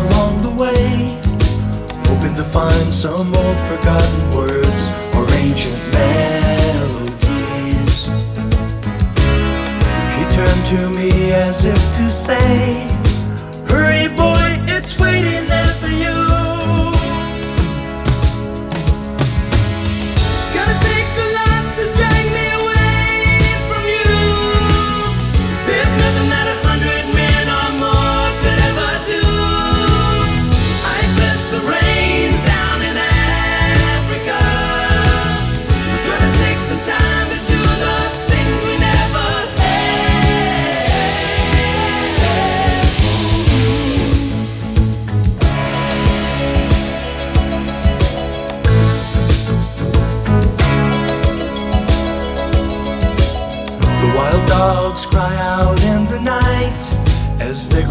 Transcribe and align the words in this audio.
Along 0.00 0.42
the 0.42 0.50
way 0.50 1.20
hoping 2.08 2.34
to 2.36 2.44
find 2.44 2.92
some 2.92 3.34
old 3.34 3.58
forgotten 3.70 4.30
words 4.34 4.90
or 5.14 5.24
ancient 5.44 5.80
melodies. 5.92 7.26
He 10.16 10.22
turned 10.36 10.64
to 10.72 10.90
me 10.90 11.32
as 11.32 11.64
if 11.64 11.80
to 11.98 12.10
say, 12.10 12.86
Hurry, 13.68 14.08
boy, 14.16 14.56
it's 14.74 14.98
waiting 14.98 15.55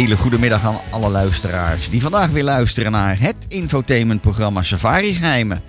Hele 0.00 0.16
goede 0.16 0.38
middag 0.38 0.64
aan 0.64 0.80
alle 0.90 1.08
luisteraars 1.08 1.90
die 1.90 2.00
vandaag 2.00 2.30
weer 2.30 2.44
luisteren 2.44 2.92
naar 2.92 3.20
het 3.20 3.36
infotainmentprogramma 3.48 4.62
Safari 4.62 5.14
Geheimen. 5.14 5.62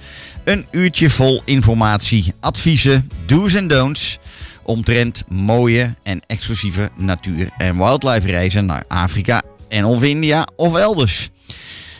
Een 0.43 0.65
uurtje 0.71 1.09
vol 1.09 1.41
informatie, 1.45 2.33
adviezen, 2.39 3.09
do's 3.25 3.53
en 3.53 3.67
don'ts 3.67 4.19
omtrent 4.63 5.23
mooie 5.27 5.95
en 6.03 6.21
exclusieve 6.27 6.89
natuur- 6.95 7.49
en 7.57 7.77
wildlife 7.77 8.27
reizen 8.27 8.65
naar 8.65 8.83
Afrika 8.87 9.41
en 9.69 9.85
of 9.85 10.03
India 10.03 10.47
of 10.55 10.75
elders. 10.75 11.29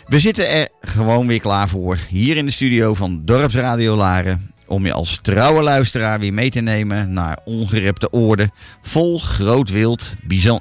We 0.06 0.20
zitten 0.20 0.50
er 0.50 0.68
gewoon 0.82 1.28
weer 1.28 1.42
klaar 1.42 1.70
voor 1.70 1.98
hier 2.10 2.38
in 2.38 2.46
de 2.46 2.52
studio 2.52 2.94
van 2.94 3.22
Dorpsradio 3.26 3.96
Laren 3.96 4.51
om 4.72 4.86
je 4.86 4.94
als 4.94 5.20
trouwe 5.22 5.62
luisteraar 5.62 6.20
weer 6.20 6.34
mee 6.34 6.50
te 6.50 6.60
nemen 6.60 7.14
naar 7.14 7.40
ongerepte 7.46 8.12
oorden 8.12 8.52
vol 8.82 9.20
groot 9.20 9.70
wild 9.70 10.14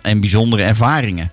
en 0.02 0.20
bijzondere 0.20 0.62
ervaringen. 0.62 1.32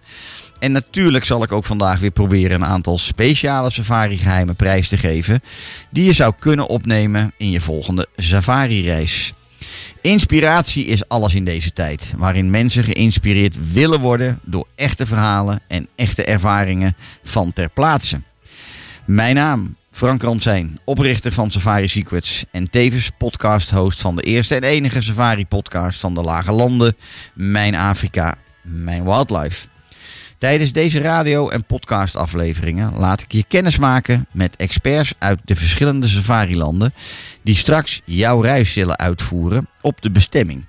En 0.59 0.71
natuurlijk 0.71 1.25
zal 1.25 1.43
ik 1.43 1.51
ook 1.51 1.65
vandaag 1.65 1.99
weer 1.99 2.11
proberen 2.11 2.61
een 2.61 2.67
aantal 2.67 2.97
speciale 2.97 3.69
safari-geheimen 3.69 4.55
prijs 4.55 4.89
te 4.89 4.97
geven 4.97 5.43
die 5.89 6.05
je 6.05 6.13
zou 6.13 6.33
kunnen 6.39 6.67
opnemen 6.67 7.33
in 7.37 7.51
je 7.51 7.61
volgende 7.61 8.07
safari-reis. 8.15 9.33
Inspiratie 10.01 10.85
is 10.85 11.07
alles 11.07 11.35
in 11.35 11.45
deze 11.45 11.73
tijd, 11.73 12.13
waarin 12.17 12.49
mensen 12.49 12.83
geïnspireerd 12.83 13.73
willen 13.73 13.99
worden 13.99 14.39
door 14.43 14.67
echte 14.75 15.05
verhalen 15.05 15.61
en 15.67 15.87
echte 15.95 16.23
ervaringen 16.23 16.95
van 17.23 17.53
ter 17.53 17.69
plaatse. 17.69 18.21
Mijn 19.05 19.35
naam, 19.35 19.75
Frank 19.97 20.21
Ransijn, 20.21 20.79
oprichter 20.83 21.31
van 21.31 21.51
Safari 21.51 21.87
Secrets 21.87 22.45
en 22.51 22.69
tevens 22.69 23.09
podcast-host 23.17 24.01
van 24.01 24.15
de 24.15 24.21
eerste 24.21 24.55
en 24.55 24.63
enige 24.63 25.01
safari-podcast 25.01 25.99
van 25.99 26.13
de 26.13 26.21
Lage 26.21 26.51
Landen, 26.51 26.95
Mijn 27.33 27.75
Afrika, 27.75 28.37
Mijn 28.61 29.03
Wildlife. 29.03 29.67
Tijdens 30.37 30.71
deze 30.71 30.99
radio- 30.99 31.49
en 31.49 31.65
podcastafleveringen 31.65 32.93
laat 32.97 33.21
ik 33.21 33.31
je 33.31 33.43
kennis 33.47 33.77
maken 33.77 34.27
met 34.31 34.55
experts 34.55 35.13
uit 35.17 35.39
de 35.45 35.55
verschillende 35.55 36.07
safarilanden 36.07 36.93
die 37.41 37.55
straks 37.55 38.01
jouw 38.05 38.41
reis 38.41 38.73
zullen 38.73 38.97
uitvoeren 38.97 39.67
op 39.81 40.01
de 40.01 40.11
bestemming. 40.11 40.65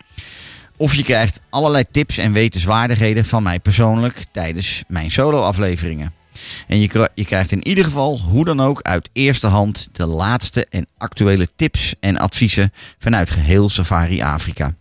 Of 0.76 0.94
je 0.94 1.02
krijgt 1.02 1.40
allerlei 1.50 1.84
tips 1.90 2.19
en 2.19 2.32
wetenswaardigheden 2.32 3.25
van 3.25 3.42
mij 3.42 3.60
persoonlijk 3.60 4.25
tijdens 4.32 4.82
mijn 4.86 5.10
solo-afleveringen. 5.10 6.18
En 6.67 6.81
je, 6.81 7.11
je 7.14 7.25
krijgt 7.25 7.52
in 7.52 7.67
ieder 7.67 7.85
geval, 7.85 8.20
hoe 8.20 8.44
dan 8.44 8.61
ook, 8.61 8.82
uit 8.82 9.08
eerste 9.12 9.46
hand 9.46 9.88
de 9.93 10.06
laatste 10.06 10.67
en 10.70 10.87
actuele 10.96 11.49
tips 11.56 11.94
en 12.00 12.17
adviezen 12.17 12.73
vanuit 12.99 13.31
geheel 13.31 13.69
Safari 13.69 14.23
Afrika. 14.23 14.75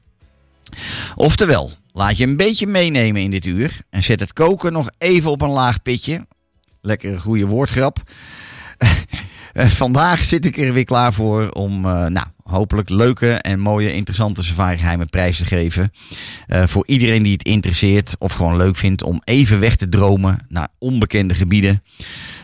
Oftewel, 1.16 1.72
laat 1.92 2.18
je 2.18 2.26
een 2.26 2.38
beetje 2.38 2.68
meenemen 2.68 3.22
in 3.22 3.32
dit 3.32 3.46
uur. 3.46 3.80
En 3.90 4.04
zet 4.04 4.20
het 4.20 4.34
koken 4.34 4.74
nog 4.74 4.90
even 4.98 5.32
op 5.32 5.42
een 5.42 5.50
laag 5.50 5.82
pitje. 5.82 6.26
Lekker 6.82 7.12
een 7.12 7.20
goede 7.20 7.46
woordgrap. 7.46 8.04
Vandaag 9.54 10.24
zit 10.24 10.46
ik 10.46 10.58
er 10.58 10.74
weer 10.74 10.84
klaar 10.84 11.14
voor 11.14 11.50
om, 11.50 11.86
eh, 11.86 12.06
nou, 12.06 12.28
hopelijk 12.48 12.90
leuke 12.90 13.32
en 13.32 13.60
mooie, 13.60 13.94
interessante 13.94 14.44
safarigeheimen 14.44 15.10
te 15.10 15.46
geven. 15.46 15.92
Eh, 16.48 16.68
voor 16.68 16.88
iedereen 16.88 17.24
die 17.24 17.34
het 17.34 17.44
interesseert 17.44 18.16
of 18.20 18.34
gewoon 18.34 18.58
leuk 18.58 18.76
vindt 18.76 19.04
om 19.04 19.22
even 19.24 19.60
weg 19.60 19.76
te 19.76 19.90
dromen 19.90 20.46
naar 20.50 20.68
onbekende 20.78 21.36
gebieden. 21.36 21.84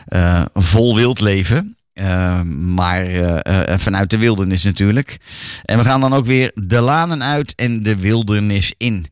Eh, 0.06 0.44
vol 0.54 0.96
wildleven. 0.96 1.76
Eh, 1.94 2.42
maar 2.42 3.06
eh, 3.06 3.72
eh, 3.72 3.78
vanuit 3.78 4.10
de 4.10 4.18
wildernis 4.18 4.62
natuurlijk. 4.62 5.16
En 5.64 5.78
we 5.78 5.84
gaan 5.84 6.00
dan 6.00 6.14
ook 6.14 6.26
weer 6.26 6.50
de 6.54 6.80
lanen 6.80 7.22
uit 7.22 7.54
en 7.54 7.82
de 7.82 7.96
wildernis 7.96 8.74
in. 8.76 9.06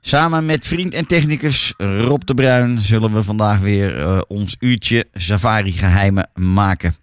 Samen 0.00 0.46
met 0.46 0.66
vriend 0.66 0.94
en 0.94 1.06
technicus 1.06 1.74
Rob 1.76 2.22
de 2.24 2.34
Bruin 2.34 2.80
zullen 2.80 3.12
we 3.12 3.22
vandaag 3.22 3.58
weer 3.58 4.00
eh, 4.00 4.20
ons 4.26 4.56
uurtje 4.58 5.06
Safari 5.12 5.72
Geheimen 5.72 6.30
maken. 6.34 6.96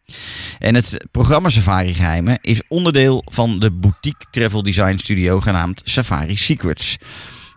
En 0.60 0.76
het 0.76 1.06
programma 1.12 1.50
Safari 1.50 1.94
Geheimen 1.94 2.38
is 2.42 2.62
onderdeel 2.68 3.24
van 3.26 3.60
de 3.60 3.72
boutique 3.72 4.26
travel 4.32 4.64
design 4.64 4.98
studio 4.98 5.40
genaamd 5.40 5.82
Safari 5.84 6.38
Secrets. 6.38 6.98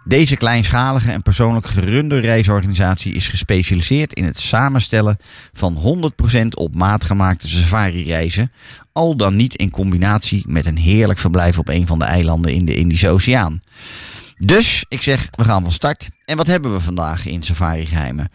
Deze 0.04 0.36
kleinschalige 0.36 1.10
en 1.10 1.22
persoonlijk 1.22 1.66
gerunde 1.66 2.18
reisorganisatie 2.18 3.14
is 3.14 3.28
gespecialiseerd 3.28 4.12
in 4.12 4.24
het 4.24 4.38
samenstellen 4.38 5.16
van 5.52 6.02
100% 6.34 6.46
op 6.48 6.74
maat 6.74 7.04
gemaakte 7.04 7.48
safari-reizen, 7.48 8.52
al 8.92 9.16
dan 9.16 9.36
niet 9.36 9.54
in 9.54 9.70
combinatie 9.70 10.44
met 10.46 10.66
een 10.66 10.76
heerlijk 10.76 11.18
verblijf 11.18 11.58
op 11.58 11.68
een 11.68 11.86
van 11.86 11.98
de 11.98 12.04
eilanden 12.04 12.52
in 12.52 12.64
de 12.64 12.74
Indische 12.74 13.08
Oceaan. 13.08 13.60
Dus 14.38 14.84
ik 14.88 15.02
zeg, 15.02 15.28
we 15.30 15.44
gaan 15.44 15.62
van 15.62 15.72
start. 15.72 16.08
En 16.24 16.36
wat 16.36 16.46
hebben 16.46 16.72
we 16.72 16.80
vandaag 16.80 17.26
in 17.26 17.42
Safari 17.42 17.86
Geheimen? 17.86 18.30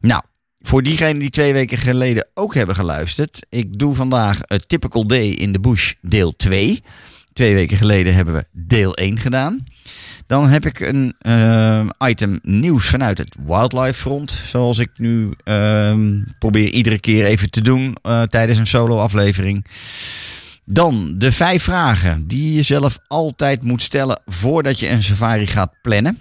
Nou, 0.00 0.22
voor 0.60 0.82
diegenen 0.82 1.18
die 1.18 1.30
twee 1.30 1.52
weken 1.52 1.78
geleden 1.78 2.28
ook 2.34 2.54
hebben 2.54 2.74
geluisterd, 2.74 3.46
ik 3.48 3.78
doe 3.78 3.94
vandaag 3.94 4.52
A 4.52 4.58
Typical 4.66 5.06
Day 5.06 5.28
in 5.28 5.52
the 5.52 5.60
Bush 5.60 5.92
deel 6.00 6.36
2. 6.36 6.82
Twee 7.32 7.54
weken 7.54 7.76
geleden 7.76 8.14
hebben 8.14 8.34
we 8.34 8.46
deel 8.52 8.94
1 8.94 9.18
gedaan. 9.18 9.64
Dan 10.28 10.48
heb 10.48 10.66
ik 10.66 10.80
een 10.80 11.14
eh, 11.18 11.86
item 11.98 12.38
nieuws 12.42 12.86
vanuit 12.86 13.18
het 13.18 13.36
Wildlife 13.46 14.00
Front. 14.00 14.30
Zoals 14.30 14.78
ik 14.78 14.90
nu 14.96 15.30
ehm, 15.44 16.22
probeer 16.38 16.68
iedere 16.68 17.00
keer 17.00 17.24
even 17.24 17.50
te 17.50 17.60
doen 17.60 17.96
eh, 18.02 18.22
tijdens 18.22 18.58
een 18.58 18.66
solo 18.66 18.98
aflevering. 18.98 19.66
Dan 20.64 21.14
de 21.18 21.32
vijf 21.32 21.62
vragen 21.62 22.26
die 22.26 22.54
je 22.54 22.62
zelf 22.62 22.98
altijd 23.06 23.62
moet 23.62 23.82
stellen 23.82 24.20
voordat 24.26 24.80
je 24.80 24.90
een 24.90 25.02
safari 25.02 25.46
gaat 25.46 25.72
plannen. 25.82 26.18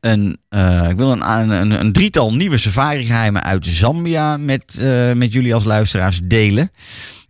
Een, 0.00 0.38
eh, 0.48 0.88
ik 0.88 0.96
wil 0.96 1.12
een, 1.12 1.50
een, 1.50 1.70
een 1.70 1.92
drietal 1.92 2.34
nieuwe 2.34 2.58
safari-geheimen 2.58 3.42
uit 3.42 3.66
Zambia 3.66 4.36
met, 4.36 4.80
met 5.14 5.32
jullie 5.32 5.54
als 5.54 5.64
luisteraars 5.64 6.20
delen. 6.24 6.70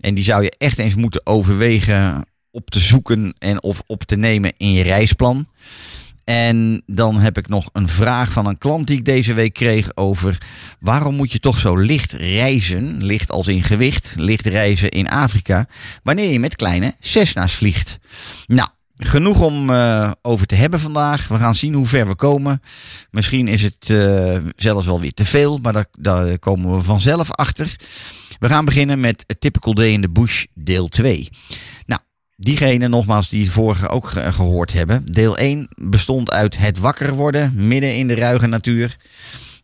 En 0.00 0.14
die 0.14 0.24
zou 0.24 0.42
je 0.42 0.54
echt 0.58 0.78
eens 0.78 0.94
moeten 0.94 1.26
overwegen 1.26 2.24
op 2.56 2.70
te 2.70 2.80
zoeken 2.80 3.34
en 3.38 3.62
of 3.62 3.82
op 3.86 4.02
te 4.02 4.16
nemen 4.16 4.52
in 4.56 4.72
je 4.72 4.82
reisplan. 4.82 5.46
En 6.24 6.82
dan 6.86 7.18
heb 7.18 7.38
ik 7.38 7.48
nog 7.48 7.68
een 7.72 7.88
vraag 7.88 8.32
van 8.32 8.46
een 8.46 8.58
klant 8.58 8.86
die 8.86 8.98
ik 8.98 9.04
deze 9.04 9.34
week 9.34 9.52
kreeg 9.52 9.96
over 9.96 10.38
waarom 10.80 11.14
moet 11.14 11.32
je 11.32 11.40
toch 11.40 11.58
zo 11.58 11.76
licht 11.76 12.12
reizen, 12.12 13.04
licht 13.04 13.30
als 13.30 13.48
in 13.48 13.62
gewicht, 13.62 14.14
licht 14.16 14.46
reizen 14.46 14.90
in 14.90 15.08
Afrika, 15.08 15.66
wanneer 16.02 16.32
je 16.32 16.38
met 16.38 16.56
kleine 16.56 16.94
Cessna's 17.00 17.52
vliegt. 17.52 17.98
Nou, 18.46 18.68
genoeg 18.96 19.40
om 19.40 19.70
eh, 19.70 20.10
over 20.22 20.46
te 20.46 20.54
hebben 20.54 20.80
vandaag. 20.80 21.28
We 21.28 21.36
gaan 21.36 21.54
zien 21.54 21.74
hoe 21.74 21.86
ver 21.86 22.06
we 22.06 22.14
komen. 22.14 22.62
Misschien 23.10 23.48
is 23.48 23.62
het 23.62 23.90
eh, 23.90 24.36
zelfs 24.56 24.86
wel 24.86 25.00
weer 25.00 25.14
te 25.14 25.24
veel, 25.24 25.58
maar 25.62 25.72
daar, 25.72 25.86
daar 25.98 26.38
komen 26.38 26.76
we 26.76 26.84
vanzelf 26.84 27.32
achter. 27.32 27.76
We 28.38 28.48
gaan 28.48 28.64
beginnen 28.64 29.00
met 29.00 29.24
Typical 29.38 29.74
Day 29.74 29.90
in 29.92 30.00
the 30.00 30.10
Bush 30.10 30.44
deel 30.54 30.88
2. 30.88 31.28
Nou, 32.36 32.56
diegene 32.56 32.88
nogmaals 32.88 33.28
die 33.28 33.50
vorige 33.50 33.88
ook 33.88 34.08
ge- 34.08 34.32
gehoord 34.32 34.72
hebben. 34.72 35.12
Deel 35.12 35.38
1 35.38 35.68
bestond 35.76 36.30
uit 36.30 36.58
het 36.58 36.78
wakker 36.78 37.14
worden 37.14 37.52
midden 37.54 37.96
in 37.96 38.06
de 38.06 38.14
ruige 38.14 38.46
natuur. 38.46 38.96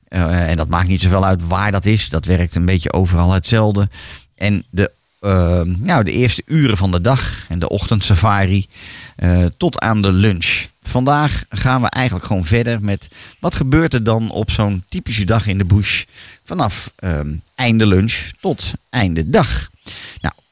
Eh, 0.09 0.51
en 0.51 0.57
dat 0.57 0.69
maakt 0.69 0.89
niet 0.89 1.03
zoveel 1.03 1.25
uit 1.25 1.47
waar 1.47 1.73
dat 1.73 1.85
is. 1.85 2.09
Dat 2.09 2.25
werkt 2.25 2.55
een 2.55 2.65
beetje 2.65 2.93
overal 2.93 3.33
hetzelfde. 3.33 3.89
En 4.35 4.65
de, 4.71 4.91
eh, 5.21 5.61
nou, 5.63 6.05
de 6.05 6.13
eerste 6.13 6.43
uren 6.47 6.77
van 6.77 6.91
de 6.91 7.01
dag 7.01 7.45
en 7.49 7.59
de 7.59 7.69
ochtendsafari 7.69 8.67
eh, 9.17 9.45
tot 9.57 9.79
aan 9.81 10.03
de 10.03 10.13
lunch. 10.13 10.67
Vandaag 10.83 11.45
gaan 11.49 11.83
we 11.83 11.89
eigenlijk 11.89 12.27
gewoon 12.27 12.45
verder 12.45 12.83
met 12.83 13.09
wat 13.41 13.55
gebeurt 13.55 13.95
er 13.95 14.05
dan 14.05 14.31
op 14.31 14.51
zo'n 14.51 14.85
typische 14.89 15.25
dag 15.25 15.47
in 15.47 15.59
de 15.59 15.65
bush. 15.65 16.05
Vanaf 16.45 16.91
ehm, 16.97 17.29
einde 17.55 17.87
lunch 17.87 18.31
tot 18.41 18.73
einde 18.91 19.31
dag. 19.31 19.71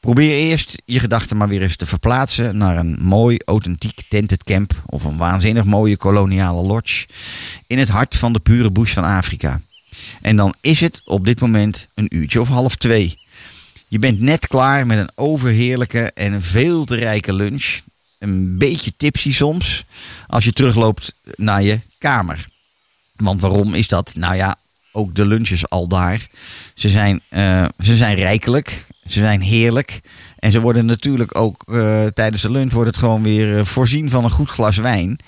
Probeer 0.01 0.35
eerst 0.35 0.81
je 0.85 0.99
gedachten 0.99 1.37
maar 1.37 1.47
weer 1.47 1.61
eens 1.61 1.75
te 1.75 1.85
verplaatsen 1.85 2.57
naar 2.57 2.77
een 2.77 2.97
mooi, 2.99 3.39
authentiek 3.45 4.01
tented 4.09 4.43
camp 4.43 4.73
of 4.85 5.03
een 5.03 5.17
waanzinnig 5.17 5.63
mooie 5.63 5.97
koloniale 5.97 6.61
lodge 6.61 7.07
in 7.67 7.77
het 7.77 7.89
hart 7.89 8.15
van 8.15 8.33
de 8.33 8.39
pure 8.39 8.71
bush 8.71 8.93
van 8.93 9.03
Afrika. 9.03 9.61
En 10.21 10.35
dan 10.35 10.53
is 10.61 10.79
het 10.79 11.01
op 11.05 11.25
dit 11.25 11.39
moment 11.39 11.87
een 11.93 12.15
uurtje 12.15 12.41
of 12.41 12.47
half 12.47 12.75
twee. 12.75 13.17
Je 13.87 13.99
bent 13.99 14.19
net 14.19 14.47
klaar 14.47 14.85
met 14.85 14.97
een 14.97 15.11
overheerlijke 15.15 16.11
en 16.13 16.41
veel 16.41 16.85
te 16.85 16.95
rijke 16.95 17.33
lunch. 17.33 17.79
Een 18.19 18.57
beetje 18.57 18.93
tipsy 18.97 19.33
soms 19.33 19.85
als 20.27 20.43
je 20.43 20.53
terugloopt 20.53 21.13
naar 21.35 21.63
je 21.63 21.79
kamer. 21.97 22.47
Want 23.15 23.41
waarom 23.41 23.73
is 23.73 23.87
dat? 23.87 24.15
Nou 24.15 24.35
ja, 24.35 24.55
ook 24.91 25.15
de 25.15 25.25
lunches 25.25 25.69
al 25.69 25.87
daar. 25.87 26.27
Ze 26.75 26.89
zijn, 26.89 27.21
eh, 27.29 27.65
ze 27.79 27.97
zijn 27.97 28.15
rijkelijk, 28.15 28.85
ze 29.05 29.19
zijn 29.19 29.41
heerlijk. 29.41 30.01
En 30.39 30.51
ze 30.51 30.61
worden 30.61 30.85
natuurlijk 30.85 31.37
ook 31.37 31.63
eh, 31.67 32.05
tijdens 32.05 32.41
de 32.41 32.51
lunch 32.51 32.73
wordt 32.73 32.89
het 32.89 32.97
gewoon 32.97 33.23
weer 33.23 33.57
eh, 33.57 33.65
voorzien 33.65 34.09
van 34.09 34.23
een 34.23 34.31
goed 34.31 34.49
glas 34.49 34.77
wijn. 34.77 35.19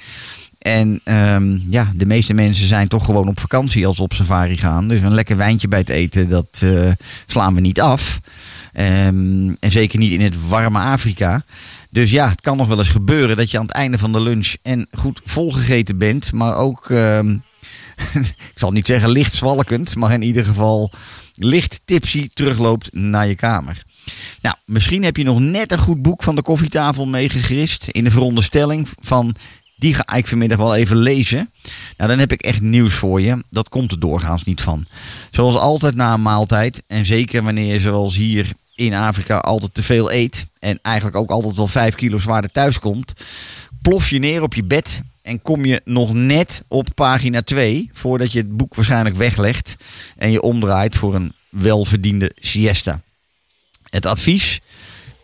En 0.63 1.01
ehm, 1.03 1.57
ja, 1.69 1.91
de 1.95 2.05
meeste 2.05 2.33
mensen 2.33 2.67
zijn 2.67 2.87
toch 2.87 3.05
gewoon 3.05 3.27
op 3.27 3.39
vakantie 3.39 3.87
als 3.87 3.95
ze 3.95 4.01
op 4.01 4.13
safari 4.13 4.57
gaan. 4.57 4.87
Dus 4.87 5.01
een 5.01 5.13
lekker 5.13 5.37
wijntje 5.37 5.67
bij 5.67 5.79
het 5.79 5.89
eten, 5.89 6.29
dat 6.29 6.47
eh, 6.59 6.91
slaan 7.27 7.55
we 7.55 7.61
niet 7.61 7.81
af. 7.81 8.19
Ehm, 8.73 9.53
en 9.59 9.71
zeker 9.71 9.99
niet 9.99 10.11
in 10.11 10.21
het 10.21 10.47
warme 10.47 10.79
Afrika. 10.79 11.43
Dus 11.89 12.09
ja, 12.09 12.29
het 12.29 12.41
kan 12.41 12.57
nog 12.57 12.67
wel 12.67 12.77
eens 12.77 12.89
gebeuren 12.89 13.37
dat 13.37 13.51
je 13.51 13.57
aan 13.57 13.65
het 13.65 13.75
einde 13.75 13.97
van 13.97 14.11
de 14.11 14.19
lunch 14.19 14.53
en 14.61 14.87
goed 14.91 15.21
volgegeten 15.25 15.97
bent. 15.97 16.31
Maar 16.31 16.55
ook, 16.55 16.89
ehm, 16.89 17.29
ik 18.53 18.53
zal 18.55 18.71
niet 18.71 18.87
zeggen 18.87 19.09
licht 19.09 19.33
zwalkend, 19.33 19.95
maar 19.95 20.13
in 20.13 20.21
ieder 20.21 20.45
geval 20.45 20.91
licht 21.35 21.81
tipsy 21.85 22.30
terugloopt 22.33 22.94
naar 22.94 23.28
je 23.28 23.35
kamer. 23.35 23.83
Nou, 24.42 24.56
misschien 24.66 25.04
heb 25.04 25.18
je 25.18 25.23
nog 25.23 25.40
net 25.40 25.71
een 25.71 25.80
goed 25.80 26.02
boek 26.02 26.23
van 26.23 26.35
de 26.35 26.42
koffietafel 26.42 27.06
meegegrist. 27.06 27.87
In 27.87 28.04
de 28.04 28.11
veronderstelling 28.11 28.90
van, 29.02 29.35
die 29.75 29.94
ga 29.94 30.13
ik 30.13 30.28
vanmiddag 30.28 30.57
wel 30.57 30.75
even 30.75 30.97
lezen. 30.97 31.49
Nou, 31.97 32.09
dan 32.09 32.19
heb 32.19 32.31
ik 32.31 32.42
echt 32.42 32.61
nieuws 32.61 32.94
voor 32.94 33.21
je. 33.21 33.44
Dat 33.49 33.69
komt 33.69 33.92
er 33.92 33.99
doorgaans 33.99 34.44
niet 34.44 34.61
van. 34.61 34.85
Zoals 35.31 35.56
altijd 35.56 35.95
na 35.95 36.13
een 36.13 36.21
maaltijd. 36.21 36.83
En 36.87 37.06
zeker 37.06 37.44
wanneer 37.44 37.73
je 37.73 37.80
zoals 37.80 38.16
hier 38.16 38.52
in 38.75 38.94
Afrika 38.94 39.37
altijd 39.37 39.73
te 39.73 39.83
veel 39.83 40.11
eet. 40.11 40.45
En 40.59 40.80
eigenlijk 40.81 41.16
ook 41.16 41.30
altijd 41.30 41.56
wel 41.56 41.68
5 41.68 41.95
kilo 41.95 42.19
zwaarder 42.19 42.52
thuis 42.52 42.80
komt. 42.80 43.13
Plof 43.81 44.09
je 44.09 44.19
neer 44.19 44.42
op 44.42 44.54
je 44.54 44.63
bed. 44.63 45.02
En 45.23 45.42
kom 45.42 45.65
je 45.65 45.81
nog 45.85 46.13
net 46.13 46.63
op 46.68 46.87
pagina 46.95 47.42
2. 47.42 47.89
Voordat 47.94 48.31
je 48.31 48.39
het 48.39 48.57
boek 48.57 48.75
waarschijnlijk 48.75 49.15
weglegt. 49.15 49.75
En 50.18 50.31
je 50.31 50.42
omdraait 50.42 50.95
voor 50.95 51.15
een 51.15 51.33
welverdiende 51.49 52.31
siesta. 52.35 53.01
Het 53.89 54.06
advies 54.06 54.61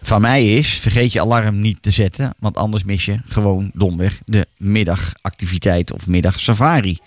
van 0.01 0.21
mij 0.21 0.53
is: 0.53 0.67
vergeet 0.67 1.13
je 1.13 1.21
alarm 1.21 1.59
niet 1.59 1.77
te 1.81 1.89
zetten, 1.89 2.33
want 2.37 2.57
anders 2.57 2.83
mis 2.83 3.05
je 3.05 3.19
gewoon 3.25 3.71
domweg 3.73 4.19
de 4.25 4.47
middagactiviteit 4.57 5.93
of 5.93 6.07
middagsafari. 6.07 6.99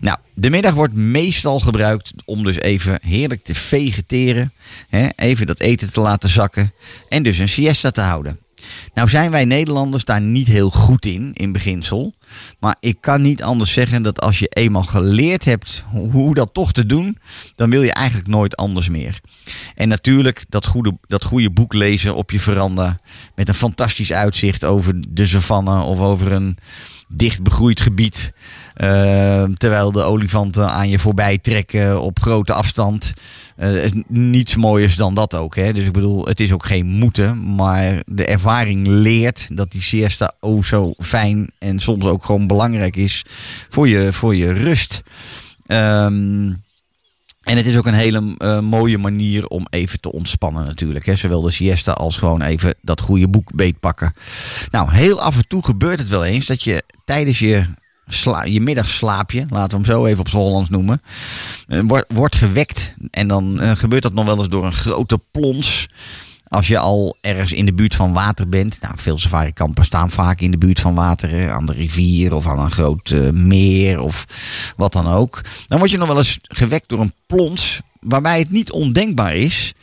Nou, 0.00 0.18
de 0.34 0.50
middag 0.50 0.74
wordt 0.74 0.94
meestal 0.94 1.60
gebruikt 1.60 2.12
om 2.24 2.44
dus 2.44 2.56
even 2.56 2.98
heerlijk 3.02 3.42
te 3.42 3.54
vegeteren, 3.54 4.52
hè, 4.88 5.08
even 5.16 5.46
dat 5.46 5.60
eten 5.60 5.92
te 5.92 6.00
laten 6.00 6.28
zakken 6.28 6.72
en 7.08 7.22
dus 7.22 7.38
een 7.38 7.48
siesta 7.48 7.90
te 7.90 8.00
houden. 8.00 8.38
Nou 8.94 9.08
zijn 9.08 9.30
wij 9.30 9.44
Nederlanders 9.44 10.04
daar 10.04 10.20
niet 10.20 10.46
heel 10.46 10.70
goed 10.70 11.06
in, 11.06 11.30
in 11.34 11.52
beginsel. 11.52 12.14
Maar 12.60 12.76
ik 12.80 12.96
kan 13.00 13.22
niet 13.22 13.42
anders 13.42 13.72
zeggen 13.72 14.02
dat 14.02 14.20
als 14.20 14.38
je 14.38 14.48
eenmaal 14.48 14.82
geleerd 14.82 15.44
hebt 15.44 15.84
hoe 15.90 16.34
dat 16.34 16.54
toch 16.54 16.72
te 16.72 16.86
doen, 16.86 17.18
dan 17.54 17.70
wil 17.70 17.82
je 17.82 17.92
eigenlijk 17.92 18.28
nooit 18.28 18.56
anders 18.56 18.88
meer. 18.88 19.20
En 19.74 19.88
natuurlijk 19.88 20.44
dat 20.48 20.66
goede, 20.66 20.98
dat 21.06 21.24
goede 21.24 21.50
boek 21.50 21.72
lezen 21.72 22.14
op 22.14 22.30
je 22.30 22.40
veranda 22.40 23.00
met 23.34 23.48
een 23.48 23.54
fantastisch 23.54 24.12
uitzicht 24.12 24.64
over 24.64 24.94
de 25.08 25.26
savanne 25.26 25.80
of 25.80 25.98
over 25.98 26.32
een 26.32 26.58
dicht 27.08 27.42
begroeid 27.42 27.80
gebied. 27.80 28.32
Eh, 28.74 29.42
terwijl 29.42 29.92
de 29.92 30.02
olifanten 30.02 30.70
aan 30.70 30.88
je 30.88 30.98
voorbij 30.98 31.38
trekken 31.38 32.00
op 32.00 32.20
grote 32.20 32.52
afstand. 32.52 33.12
Eh, 33.56 33.90
niets 34.08 34.56
mooiers 34.56 34.96
dan 34.96 35.14
dat 35.14 35.34
ook. 35.34 35.56
Hè? 35.56 35.72
Dus 35.72 35.86
ik 35.86 35.92
bedoel, 35.92 36.26
het 36.26 36.40
is 36.40 36.52
ook 36.52 36.66
geen 36.66 36.86
moeten. 36.86 37.54
Maar 37.54 38.02
de 38.06 38.24
ervaring 38.24 38.86
leert 38.86 39.56
dat 39.56 39.70
die 39.70 39.82
siesta 39.82 40.32
oh 40.40 40.64
zo 40.64 40.92
fijn 40.98 41.50
en 41.58 41.78
soms 41.78 42.04
ook 42.04 42.24
gewoon 42.24 42.46
belangrijk 42.46 42.96
is 42.96 43.24
voor 43.68 43.88
je, 43.88 44.12
voor 44.12 44.36
je 44.36 44.52
rust. 44.52 45.02
Ehm, 45.66 46.52
en 47.40 47.56
het 47.56 47.66
is 47.66 47.76
ook 47.76 47.86
een 47.86 47.94
hele 47.94 48.34
eh, 48.38 48.60
mooie 48.60 48.98
manier 48.98 49.46
om 49.46 49.66
even 49.70 50.00
te 50.00 50.12
ontspannen 50.12 50.64
natuurlijk. 50.64 51.06
Hè? 51.06 51.16
Zowel 51.16 51.40
de 51.40 51.50
siesta 51.50 51.92
als 51.92 52.16
gewoon 52.16 52.42
even 52.42 52.74
dat 52.82 53.00
goede 53.00 53.28
boek 53.28 53.54
beetpakken. 53.54 54.14
Nou, 54.70 54.92
heel 54.92 55.20
af 55.20 55.36
en 55.36 55.48
toe 55.48 55.64
gebeurt 55.64 55.98
het 55.98 56.08
wel 56.08 56.24
eens 56.24 56.46
dat 56.46 56.64
je 56.64 56.82
tijdens 57.04 57.38
je, 57.38 57.64
sla 58.12 58.44
je 58.44 58.60
middagslaapje, 58.60 59.46
laten 59.48 59.70
we 59.80 59.84
hem 59.84 59.94
zo 59.94 60.04
even 60.06 60.20
op 60.20 60.28
z'n 60.28 60.36
Hollands 60.36 60.70
noemen, 60.70 61.02
eh, 61.68 61.80
wordt, 62.08 62.36
gewekt. 62.36 62.94
En 63.10 63.28
dan 63.28 63.60
eh, 63.60 63.70
gebeurt 63.70 64.02
dat 64.02 64.14
nog 64.14 64.24
wel 64.24 64.38
eens 64.38 64.48
door 64.48 64.64
een 64.64 64.72
grote 64.72 65.20
plons. 65.30 65.88
Als 66.48 66.66
je 66.66 66.78
al 66.78 67.16
ergens 67.20 67.52
in 67.52 67.66
de 67.66 67.72
buurt 67.72 67.94
van 67.94 68.12
water 68.12 68.48
bent. 68.48 68.80
Nou, 68.80 68.94
veel 68.98 69.18
safarikampen 69.18 69.84
staan 69.84 70.10
vaak 70.10 70.40
in 70.40 70.50
de 70.50 70.58
buurt 70.58 70.80
van 70.80 70.94
water. 70.94 71.30
hè, 71.30 71.50
Aan 71.50 71.66
de 71.66 71.72
rivier 71.72 72.34
of 72.34 72.46
aan 72.46 72.58
een 72.58 72.70
groot 72.70 73.10
eh, 73.10 73.30
meer 73.30 74.00
of 74.00 74.26
wat 74.76 74.92
dan 74.92 75.06
ook. 75.08 75.40
Dan 75.66 75.78
word 75.78 75.90
je 75.90 75.98
nog 75.98 76.08
wel 76.08 76.16
eens 76.16 76.38
gewekt 76.42 76.88
door 76.88 77.00
een 77.00 77.14
plons. 77.26 77.80
Waarbij 78.00 78.38
het 78.38 78.50
niet 78.50 78.70
ondenkbaar 78.70 79.34
is 79.34 79.74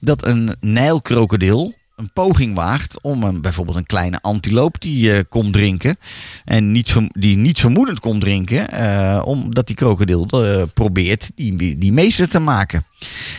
dat 0.00 0.26
een 0.26 0.56
nijlkrokodil 0.60 1.74
een 1.96 2.12
poging 2.12 2.54
waagt 2.54 3.00
om 3.00 3.22
een, 3.22 3.40
bijvoorbeeld 3.40 3.76
een 3.76 3.86
kleine 3.86 4.20
antiloop 4.20 4.80
die 4.80 5.12
eh, 5.12 5.20
komt 5.28 5.52
drinken. 5.52 5.98
En 6.44 6.72
niet, 6.72 6.94
die 7.08 7.36
niet 7.36 7.60
vermoedend 7.60 8.00
komt 8.00 8.20
drinken. 8.20 8.70
eh, 8.70 9.22
omdat 9.24 9.66
die 9.66 9.76
krokodil 9.76 10.26
eh, 10.26 10.62
probeert 10.74 11.30
die, 11.34 11.56
die, 11.56 11.78
die 11.78 11.92
meester 11.92 12.28
te 12.28 12.38
maken. 12.38 12.84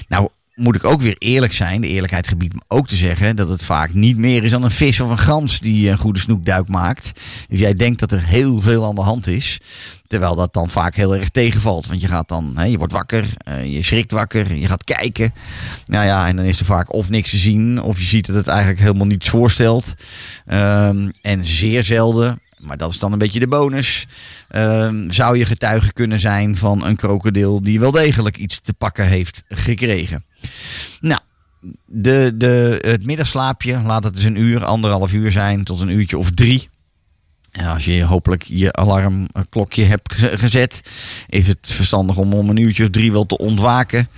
Nou 0.08 0.30
moet 0.56 0.76
ik 0.76 0.84
ook 0.84 1.02
weer 1.02 1.16
eerlijk 1.18 1.54
zijn. 1.54 1.82
De 1.82 1.88
eerlijkheid 1.88 2.28
gebiedt 2.28 2.54
me 2.54 2.62
ook 2.68 2.88
te 2.88 2.96
zeggen 2.96 3.36
dat 3.36 3.48
het 3.48 3.64
vaak 3.64 3.94
niet 3.94 4.18
meer 4.18 4.44
is 4.44 4.52
dan 4.52 4.64
een 4.64 4.72
vis 4.72 5.00
of 5.00 5.10
een 5.10 5.18
gans 5.18 5.60
die 5.60 5.90
een 5.90 5.98
goede 5.98 6.20
snoekduik 6.20 6.68
maakt. 6.68 7.12
Dus 7.50 7.60
jij 7.60 7.76
denkt 7.76 8.00
dat 8.00 8.12
er 8.12 8.24
heel 8.26 8.62
veel 8.62 8.86
aan 8.86 8.96
de 8.96 9.02
hand 9.02 9.28
is. 9.28 9.60
Terwijl 10.08 10.36
dat 10.36 10.54
dan 10.54 10.70
vaak 10.70 10.96
heel 10.96 11.16
erg 11.16 11.30
tegenvalt. 11.30 11.88
Want 11.88 12.02
je 12.02 12.08
gaat 12.08 12.28
dan, 12.28 12.52
hè, 12.56 12.64
je 12.64 12.78
wordt 12.78 12.94
wakker, 12.94 13.34
eh, 13.38 13.74
je 13.74 13.84
schrikt 13.84 14.12
wakker, 14.12 14.56
je 14.56 14.68
gaat 14.68 14.84
kijken. 14.84 15.34
Nou 15.86 16.06
ja, 16.06 16.28
en 16.28 16.36
dan 16.36 16.46
is 16.46 16.60
er 16.60 16.66
vaak 16.66 16.94
of 16.94 17.10
niks 17.10 17.30
te 17.30 17.38
zien, 17.38 17.82
of 17.82 17.98
je 17.98 18.06
ziet 18.06 18.26
dat 18.26 18.36
het 18.36 18.48
eigenlijk 18.48 18.80
helemaal 18.80 19.08
niets 19.08 19.30
voorstelt. 19.30 19.94
Ehm, 20.46 21.10
en 21.22 21.46
zeer 21.46 21.84
zelden, 21.84 22.40
maar 22.60 22.78
dat 22.78 22.92
is 22.92 23.00
dan 23.00 23.12
een 23.12 23.18
beetje 23.18 23.40
de 23.40 23.48
bonus, 23.48 24.08
ehm, 24.48 25.10
zou 25.10 25.38
je 25.38 25.46
getuige 25.46 25.94
kunnen 25.94 26.20
zijn 26.20 26.58
van 26.58 26.86
een 26.86 26.96
krokodil 26.96 27.64
die 27.64 27.80
wel 27.80 27.92
degelijk 27.92 28.38
iets 28.38 28.60
te 28.60 28.74
pakken 28.74 29.06
heeft 29.06 29.44
gekregen. 29.48 30.24
Nou, 31.02 31.22
de, 31.86 32.32
de, 32.36 32.80
het 32.82 33.06
middagslaapje, 33.06 33.82
laat 33.82 34.04
het 34.04 34.14
dus 34.14 34.24
een 34.24 34.38
uur, 34.38 34.66
anderhalf 34.66 35.14
uur 35.14 35.32
zijn 35.32 35.64
tot 35.64 35.80
een 35.80 35.90
uurtje 35.90 36.18
of 36.18 36.32
drie. 36.32 36.70
En 37.56 37.66
als 37.66 37.86
je 37.86 38.04
hopelijk 38.04 38.44
je 38.44 38.74
alarmklokje 38.74 39.84
hebt 39.84 40.14
geze- 40.14 40.38
gezet, 40.38 40.82
is 41.30 41.48
het 41.48 41.72
verstandig 41.74 42.18
om 42.18 42.34
om 42.34 42.50
een 42.50 42.58
uurtje 42.58 42.84
of 42.84 42.90
drie 42.90 43.12
wel 43.12 43.26
te 43.26 43.38
ontwaken. 43.38 44.10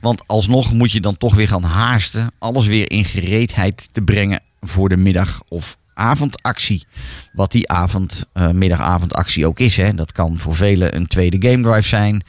Want 0.00 0.22
alsnog 0.26 0.72
moet 0.72 0.92
je 0.92 1.00
dan 1.00 1.16
toch 1.16 1.34
weer 1.34 1.48
gaan 1.48 1.62
haasten. 1.62 2.30
Alles 2.38 2.66
weer 2.66 2.90
in 2.90 3.04
gereedheid 3.04 3.88
te 3.92 4.02
brengen 4.02 4.40
voor 4.60 4.88
de 4.88 4.96
middag- 4.96 5.42
of 5.48 5.76
avondactie. 5.94 6.86
Wat 7.32 7.52
die 7.52 7.68
avond, 7.68 8.24
middagavondactie 8.52 9.46
ook 9.46 9.58
is. 9.60 9.76
Hè. 9.76 9.94
Dat 9.94 10.12
kan 10.12 10.38
voor 10.38 10.56
velen 10.56 10.96
een 10.96 11.06
tweede 11.06 11.48
game 11.48 11.62
drive 11.62 11.88
zijn. 11.88 12.22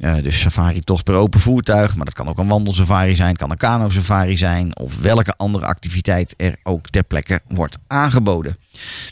Eh, 0.00 0.14
dus 0.22 0.40
safari 0.40 0.80
tocht 0.80 1.04
per 1.04 1.14
open 1.14 1.40
voertuig. 1.40 1.96
Maar 1.96 2.04
dat 2.04 2.14
kan 2.14 2.28
ook 2.28 2.38
een 2.38 2.48
wandelsafari 2.48 3.16
zijn. 3.16 3.36
Kan 3.36 3.50
een 3.50 3.56
kano 3.56 3.88
safari 3.88 4.36
zijn. 4.38 4.78
Of 4.78 4.98
welke 5.00 5.34
andere 5.36 5.66
activiteit 5.66 6.34
er 6.36 6.56
ook 6.62 6.88
ter 6.88 7.02
plekke 7.02 7.40
wordt 7.48 7.78
aangeboden. 7.86 8.56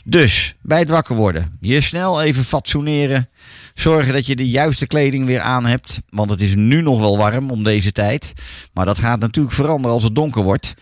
Dus 0.03 0.55
bij 0.61 0.79
het 0.79 0.89
wakker 0.89 1.15
worden. 1.15 1.57
Je 1.59 1.81
snel 1.81 2.21
even 2.21 2.43
fatsoeneren. 2.43 3.29
Zorgen 3.73 4.13
dat 4.13 4.25
je 4.25 4.35
de 4.35 4.49
juiste 4.49 4.87
kleding 4.87 5.25
weer 5.25 5.41
aan 5.41 5.65
hebt. 5.65 6.01
Want 6.09 6.29
het 6.29 6.41
is 6.41 6.55
nu 6.55 6.81
nog 6.81 6.99
wel 6.99 7.17
warm 7.17 7.51
om 7.51 7.63
deze 7.63 7.91
tijd. 7.91 8.33
Maar 8.73 8.85
dat 8.85 8.97
gaat 8.97 9.19
natuurlijk 9.19 9.55
veranderen 9.55 9.95
als 9.95 10.03
het 10.03 10.15
donker 10.15 10.43
wordt. 10.43 10.75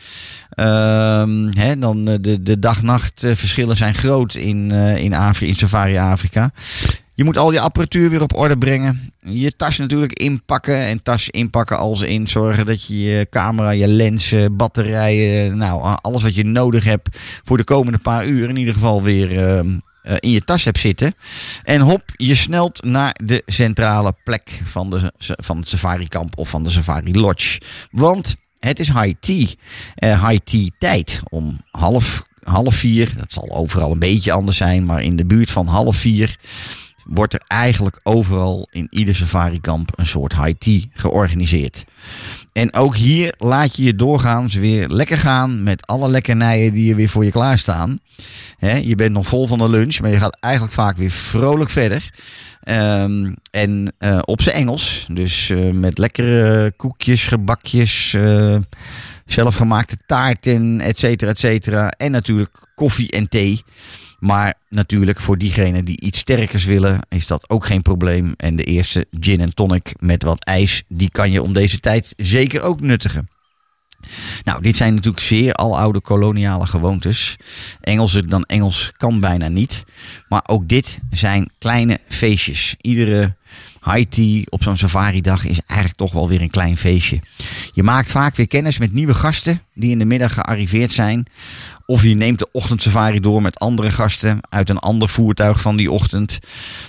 Ehm, 0.50 1.80
dan, 1.80 2.08
eh, 2.08 2.16
de 2.22 2.44
de 2.44 2.60
dag-nacht 2.60 3.24
eh, 3.24 3.36
verschillen 3.36 3.76
zijn 3.76 3.96
groot 3.96 4.34
in, 4.34 4.72
in, 4.72 5.14
Afri 5.14 5.48
in 5.48 5.56
Safari 5.56 5.98
Afrika. 5.98 6.52
Je 7.18 7.24
moet 7.24 7.38
al 7.38 7.52
je 7.52 7.60
apparatuur 7.60 8.10
weer 8.10 8.22
op 8.22 8.38
orde 8.38 8.58
brengen. 8.58 9.12
Je 9.20 9.56
tas 9.56 9.78
natuurlijk 9.78 10.14
inpakken. 10.14 10.86
En 10.86 11.04
tas 11.04 11.30
inpakken 11.30 11.78
als 11.78 12.02
in 12.02 12.28
zorgen 12.28 12.66
dat 12.66 12.86
je 12.86 13.02
je 13.02 13.28
camera, 13.30 13.70
je 13.70 13.88
lenzen, 13.88 14.56
batterijen, 14.56 15.58
nou 15.58 15.98
alles 16.02 16.24
wat 16.24 16.36
je 16.36 16.44
nodig 16.44 16.84
hebt 16.84 17.18
voor 17.44 17.58
de 17.58 17.64
komende 17.64 17.98
paar 17.98 18.28
uur 18.28 18.50
in 18.50 18.58
ieder 18.58 18.74
geval 18.74 19.04
weer 19.04 19.40
ehm, 19.40 19.78
eh, 20.04 20.16
in 20.20 20.30
je 20.30 20.44
tas 20.44 20.64
hebt 20.64 20.80
zitten. 20.80 21.14
En 21.64 21.82
hop, 21.82 22.04
je 22.16 22.36
snelt 22.36 22.84
naar 22.84 23.16
de 23.24 23.44
centrale 23.46 24.14
plek 24.24 24.62
van, 24.64 24.90
de, 24.90 25.12
van 25.18 25.58
het 25.58 25.68
safari 25.68 26.08
kamp 26.08 26.38
of 26.38 26.50
van 26.50 26.64
de 26.64 26.70
safari 26.70 27.20
lodge. 27.20 27.62
Want 27.92 28.36
het 28.60 28.80
is 28.80 28.88
high 28.88 29.14
tea. 29.20 29.48
Eh, 29.96 30.28
high 30.30 30.44
tea 30.44 30.70
tijd 30.78 31.22
om 31.30 31.62
half, 31.72 32.24
half 32.44 32.76
vier. 32.76 33.14
Dat 33.18 33.32
zal 33.32 33.50
overal 33.50 33.92
een 33.92 34.00
beetje 34.00 34.32
anders 34.32 34.58
zijn, 34.58 34.86
maar 34.86 35.04
in 35.04 35.16
de 35.16 35.26
buurt 35.26 35.52
van 35.52 35.68
half 35.68 35.98
vier 35.98 36.38
wordt 37.10 37.34
er 37.34 37.42
eigenlijk 37.48 38.00
overal 38.04 38.68
in 38.72 38.88
ieder 38.90 39.16
safarikamp 39.16 39.92
een 39.96 40.06
soort 40.06 40.36
high 40.36 40.58
tea 40.58 40.82
georganiseerd. 40.94 41.86
En 42.54 42.74
ook 42.74 42.96
hier 42.96 43.34
laat 43.38 43.76
je 43.76 43.84
je 43.84 43.96
doorgaans 43.96 44.56
weer 44.56 44.88
lekker 44.88 45.18
gaan 45.18 45.64
met 45.64 45.88
alle 45.88 46.10
lekkernijen 46.10 46.72
die 46.72 46.90
er 46.90 46.96
weer 46.96 47.10
voor 47.10 47.26
je 47.26 47.32
klaarstaan. 47.32 48.00
Hè, 48.58 48.76
je 48.76 48.96
bent 48.96 49.14
nog 49.14 49.28
vol 49.28 49.48
van 49.48 49.58
de 49.58 49.70
lunch, 49.70 50.00
maar 50.00 50.10
je 50.10 50.20
gaat 50.20 50.38
eigenlijk 50.40 50.74
vaak 50.74 50.98
weer 50.98 51.12
vrolijk 51.12 51.70
verder. 51.70 52.12
Ehm, 52.68 53.34
en 53.52 53.94
eh, 53.98 54.20
op 54.26 54.42
zijn 54.42 54.56
Engels, 54.56 55.08
dus 55.12 55.50
eh, 55.50 55.72
met 55.72 55.98
lekkere 55.98 56.74
koekjes, 56.78 57.28
gebakjes, 57.28 58.14
eh, 58.14 58.56
zelfgemaakte 59.26 59.98
taarten, 60.06 60.80
et 60.82 60.98
cetera, 61.00 61.30
et 61.32 61.40
cetera. 61.40 61.90
En 61.90 62.12
natuurlijk 62.12 62.68
koffie 62.76 63.12
en 63.12 63.30
thee. 63.30 63.64
Maar 64.20 64.54
natuurlijk 64.70 65.20
voor 65.20 65.38
diegenen 65.38 65.86
die 65.86 66.02
iets 66.02 66.20
sterkers 66.20 66.66
willen, 66.66 67.00
is 67.10 67.28
dat 67.28 67.50
ook 67.50 67.66
geen 67.66 67.82
probleem. 67.82 68.34
En 68.38 68.56
de 68.56 68.64
eerste 68.64 69.08
gin 69.20 69.42
en 69.42 69.54
tonic 69.54 69.94
met 70.00 70.24
wat 70.24 70.44
ijs, 70.44 70.84
die 70.88 71.10
kan 71.10 71.32
je 71.32 71.42
om 71.42 71.54
deze 71.54 71.80
tijd 71.80 72.14
zeker 72.18 72.62
ook 72.62 72.82
nuttigen. 72.82 73.30
Nou, 74.44 74.62
dit 74.62 74.76
zijn 74.76 74.94
natuurlijk 74.94 75.24
zeer 75.24 75.54
aloude 75.54 76.00
koloniale 76.00 76.68
gewoontes. 76.68 77.38
Engelsen 77.82 78.30
dan 78.30 78.44
Engels 78.44 78.92
kan 78.98 79.20
bijna 79.20 79.48
niet. 79.48 79.84
Maar 80.30 80.44
ook 80.48 80.68
dit 80.68 81.00
zijn 81.12 81.50
kleine 81.60 82.00
feestjes. 82.08 82.76
Iedere 82.82 83.36
high 83.84 84.10
tea 84.10 84.42
op 84.50 84.64
zo'n 84.64 84.78
safari-dag 84.78 85.46
is 85.46 85.62
eigenlijk 85.66 86.00
toch 86.00 86.12
wel 86.12 86.28
weer 86.28 86.42
een 86.42 86.50
klein 86.50 86.78
feestje. 86.78 87.20
Je 87.74 87.84
maakt 87.84 88.12
vaak 88.12 88.36
weer 88.36 88.48
kennis 88.48 88.78
met 88.78 88.94
nieuwe 88.94 89.14
gasten 89.14 89.62
die 89.74 89.92
in 89.92 90.00
de 90.00 90.06
middag 90.06 90.34
gearriveerd 90.34 90.92
zijn. 90.92 91.26
Of 91.90 92.04
je 92.04 92.16
neemt 92.16 92.40
de 92.40 92.52
ochtendsafari 92.52 93.20
door 93.20 93.42
met 93.42 93.60
andere 93.60 93.92
gasten 93.92 94.40
uit 94.50 94.70
een 94.70 94.80
ander 94.80 95.10
voertuig 95.10 95.62
van 95.62 95.76
die 95.76 95.92
ochtend. 95.92 96.40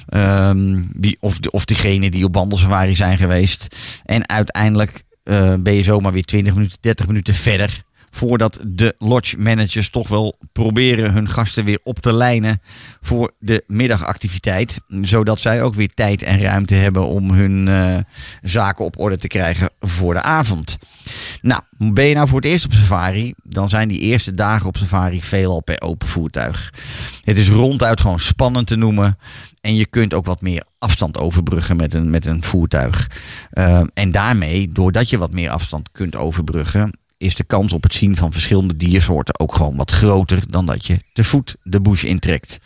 Ehm, 0.08 0.82
die, 0.92 1.16
of, 1.20 1.38
of 1.50 1.64
degene 1.64 2.10
die 2.10 2.24
op 2.24 2.34
wandelsafari 2.34 2.96
zijn 2.96 3.18
geweest. 3.18 3.68
En 4.04 4.28
uiteindelijk 4.28 5.02
eh, 5.22 5.54
ben 5.58 5.74
je 5.74 5.82
zomaar 5.82 6.12
weer 6.12 6.24
20 6.24 6.54
minuten, 6.54 6.78
30 6.80 7.06
minuten 7.06 7.34
verder. 7.34 7.82
Voordat 8.18 8.60
de 8.62 8.94
lodge 8.98 9.38
managers 9.38 9.90
toch 9.90 10.08
wel 10.08 10.36
proberen 10.52 11.12
hun 11.12 11.28
gasten 11.28 11.64
weer 11.64 11.78
op 11.82 11.98
te 11.98 12.12
lijnen 12.12 12.60
voor 13.02 13.32
de 13.38 13.64
middagactiviteit. 13.66 14.80
Zodat 15.02 15.40
zij 15.40 15.62
ook 15.62 15.74
weer 15.74 15.88
tijd 15.94 16.22
en 16.22 16.40
ruimte 16.40 16.74
hebben 16.74 17.06
om 17.06 17.30
hun 17.30 17.68
eh, 17.68 17.96
zaken 18.42 18.84
op 18.84 18.98
orde 18.98 19.18
te 19.18 19.26
krijgen 19.26 19.70
voor 19.80 20.14
de 20.14 20.22
avond. 20.22 20.78
Nou, 21.40 21.62
ben 21.78 22.04
je 22.04 22.14
nou 22.14 22.28
voor 22.28 22.40
het 22.40 22.50
eerst 22.50 22.64
op 22.64 22.72
safari, 22.72 23.34
dan 23.42 23.68
zijn 23.68 23.88
die 23.88 24.00
eerste 24.00 24.34
dagen 24.34 24.66
op 24.66 24.76
safari 24.76 25.22
veelal 25.22 25.62
per 25.62 25.80
open 25.80 26.08
voertuig. 26.08 26.72
Het 27.22 27.38
is 27.38 27.48
ronduit 27.48 28.00
gewoon 28.00 28.20
spannend 28.20 28.66
te 28.66 28.76
noemen. 28.76 29.18
En 29.60 29.76
je 29.76 29.86
kunt 29.86 30.14
ook 30.14 30.26
wat 30.26 30.40
meer 30.40 30.64
afstand 30.78 31.18
overbruggen 31.18 31.76
met 31.76 31.94
een, 31.94 32.10
met 32.10 32.26
een 32.26 32.42
voertuig. 32.42 33.10
Uh, 33.52 33.80
en 33.94 34.10
daarmee, 34.10 34.72
doordat 34.72 35.10
je 35.10 35.18
wat 35.18 35.32
meer 35.32 35.50
afstand 35.50 35.88
kunt 35.92 36.16
overbruggen, 36.16 36.92
is 37.18 37.34
de 37.34 37.44
kans 37.44 37.72
op 37.72 37.82
het 37.82 37.94
zien 37.94 38.16
van 38.16 38.32
verschillende 38.32 38.76
diersoorten 38.76 39.38
ook 39.38 39.54
gewoon 39.54 39.76
wat 39.76 39.90
groter 39.90 40.42
dan 40.48 40.66
dat 40.66 40.86
je 40.86 40.98
te 41.12 41.24
voet 41.24 41.56
de 41.62 41.80
bush 41.80 42.04
intrekt. 42.04 42.58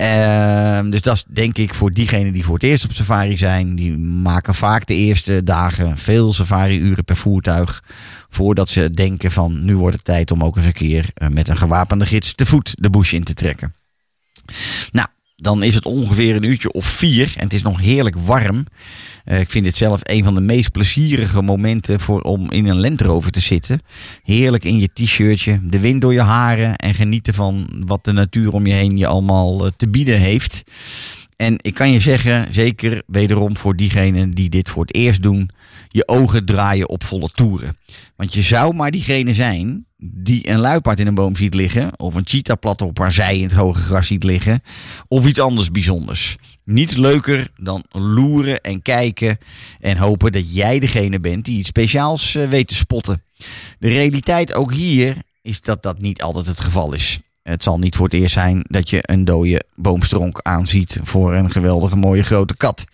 Uh, 0.00 0.80
dus 0.90 1.00
dat 1.00 1.14
is 1.14 1.24
denk 1.26 1.58
ik 1.58 1.74
voor 1.74 1.92
diegenen 1.92 2.32
die 2.32 2.44
voor 2.44 2.54
het 2.54 2.62
eerst 2.62 2.84
op 2.84 2.92
safari 2.92 3.36
zijn. 3.36 3.74
Die 3.74 3.96
maken 3.98 4.54
vaak 4.54 4.86
de 4.86 4.94
eerste 4.94 5.44
dagen 5.44 5.98
veel 5.98 6.32
safari-uren 6.32 7.04
per 7.04 7.16
voertuig. 7.16 7.84
Voordat 8.30 8.68
ze 8.68 8.90
denken 8.90 9.32
van 9.32 9.64
nu 9.64 9.76
wordt 9.76 9.96
het 9.96 10.04
tijd 10.04 10.30
om 10.30 10.44
ook 10.44 10.56
eens 10.56 10.66
een 10.66 10.72
keer 10.72 11.10
met 11.28 11.48
een 11.48 11.56
gewapende 11.56 12.06
gids 12.06 12.34
te 12.34 12.46
voet 12.46 12.74
de 12.78 12.90
bush 12.90 13.12
in 13.12 13.24
te 13.24 13.34
trekken. 13.34 13.74
Nou, 14.92 15.08
dan 15.36 15.62
is 15.62 15.74
het 15.74 15.86
ongeveer 15.86 16.36
een 16.36 16.42
uurtje 16.42 16.72
of 16.72 16.86
vier 16.86 17.32
en 17.36 17.44
het 17.44 17.52
is 17.52 17.62
nog 17.62 17.80
heerlijk 17.80 18.18
warm. 18.18 18.66
Eh, 19.24 19.40
ik 19.40 19.50
vind 19.50 19.64
dit 19.64 19.76
zelf 19.76 20.00
een 20.02 20.24
van 20.24 20.34
de 20.34 20.40
meest 20.40 20.72
plezierige 20.72 21.42
momenten 21.42 22.00
voor, 22.00 22.20
om 22.20 22.50
in 22.50 22.66
een 22.66 22.80
Land 22.80 23.00
Rover 23.00 23.30
te 23.30 23.40
zitten. 23.40 23.82
Heerlijk 24.22 24.64
in 24.64 24.80
je 24.80 24.90
t-shirtje, 24.92 25.60
de 25.62 25.80
wind 25.80 26.00
door 26.00 26.12
je 26.12 26.20
haren 26.20 26.76
en 26.76 26.94
genieten 26.94 27.34
van 27.34 27.66
wat 27.86 28.04
de 28.04 28.12
natuur 28.12 28.52
om 28.52 28.66
je 28.66 28.72
heen 28.72 28.96
je 28.96 29.06
allemaal 29.06 29.64
eh, 29.64 29.72
te 29.76 29.88
bieden 29.88 30.18
heeft. 30.18 30.62
En 31.36 31.56
ik 31.60 31.74
kan 31.74 31.90
je 31.90 32.00
zeggen, 32.00 32.52
zeker 32.52 33.02
wederom 33.06 33.56
voor 33.56 33.76
diegenen 33.76 34.30
die 34.30 34.48
dit 34.48 34.68
voor 34.68 34.84
het 34.84 34.94
eerst 34.94 35.22
doen, 35.22 35.50
je 35.88 36.08
ogen 36.08 36.44
draaien 36.44 36.88
op 36.88 37.04
volle 37.04 37.28
toeren. 37.28 37.76
Want 38.16 38.34
je 38.34 38.42
zou 38.42 38.74
maar 38.74 38.90
diegene 38.90 39.34
zijn 39.34 39.86
die 39.96 40.48
een 40.48 40.60
luipaard 40.60 41.00
in 41.00 41.06
een 41.06 41.14
boom 41.14 41.36
ziet 41.36 41.54
liggen, 41.54 41.98
of 41.98 42.14
een 42.14 42.26
cheetah 42.26 42.58
plat 42.58 42.82
op 42.82 42.98
haar 42.98 43.12
zij 43.12 43.36
in 43.36 43.42
het 43.42 43.52
hoge 43.52 43.80
gras 43.80 44.06
ziet 44.06 44.24
liggen, 44.24 44.62
of 45.08 45.26
iets 45.26 45.40
anders 45.40 45.70
bijzonders. 45.70 46.36
Niets 46.64 46.94
leuker 46.94 47.50
dan 47.56 47.84
loeren 47.90 48.60
en 48.60 48.82
kijken 48.82 49.38
en 49.80 49.96
hopen 49.96 50.32
dat 50.32 50.54
jij 50.54 50.78
degene 50.78 51.20
bent 51.20 51.44
die 51.44 51.58
iets 51.58 51.68
speciaals 51.68 52.34
eh, 52.34 52.48
weet 52.48 52.68
te 52.68 52.74
spotten. 52.74 53.22
De 53.78 53.88
realiteit 53.88 54.54
ook 54.54 54.72
hier 54.72 55.16
is 55.42 55.60
dat 55.60 55.82
dat 55.82 55.98
niet 55.98 56.22
altijd 56.22 56.46
het 56.46 56.60
geval 56.60 56.92
is. 56.92 57.20
Het 57.44 57.62
zal 57.62 57.78
niet 57.78 57.96
voor 57.96 58.04
het 58.04 58.14
eerst 58.14 58.32
zijn 58.32 58.64
dat 58.68 58.90
je 58.90 58.98
een 59.02 59.24
dode 59.24 59.62
boomstronk 59.74 60.40
aanziet 60.42 60.98
voor 61.02 61.34
een 61.34 61.50
geweldige 61.50 61.96
mooie 61.96 62.22
grote 62.22 62.56
kat. 62.56 62.84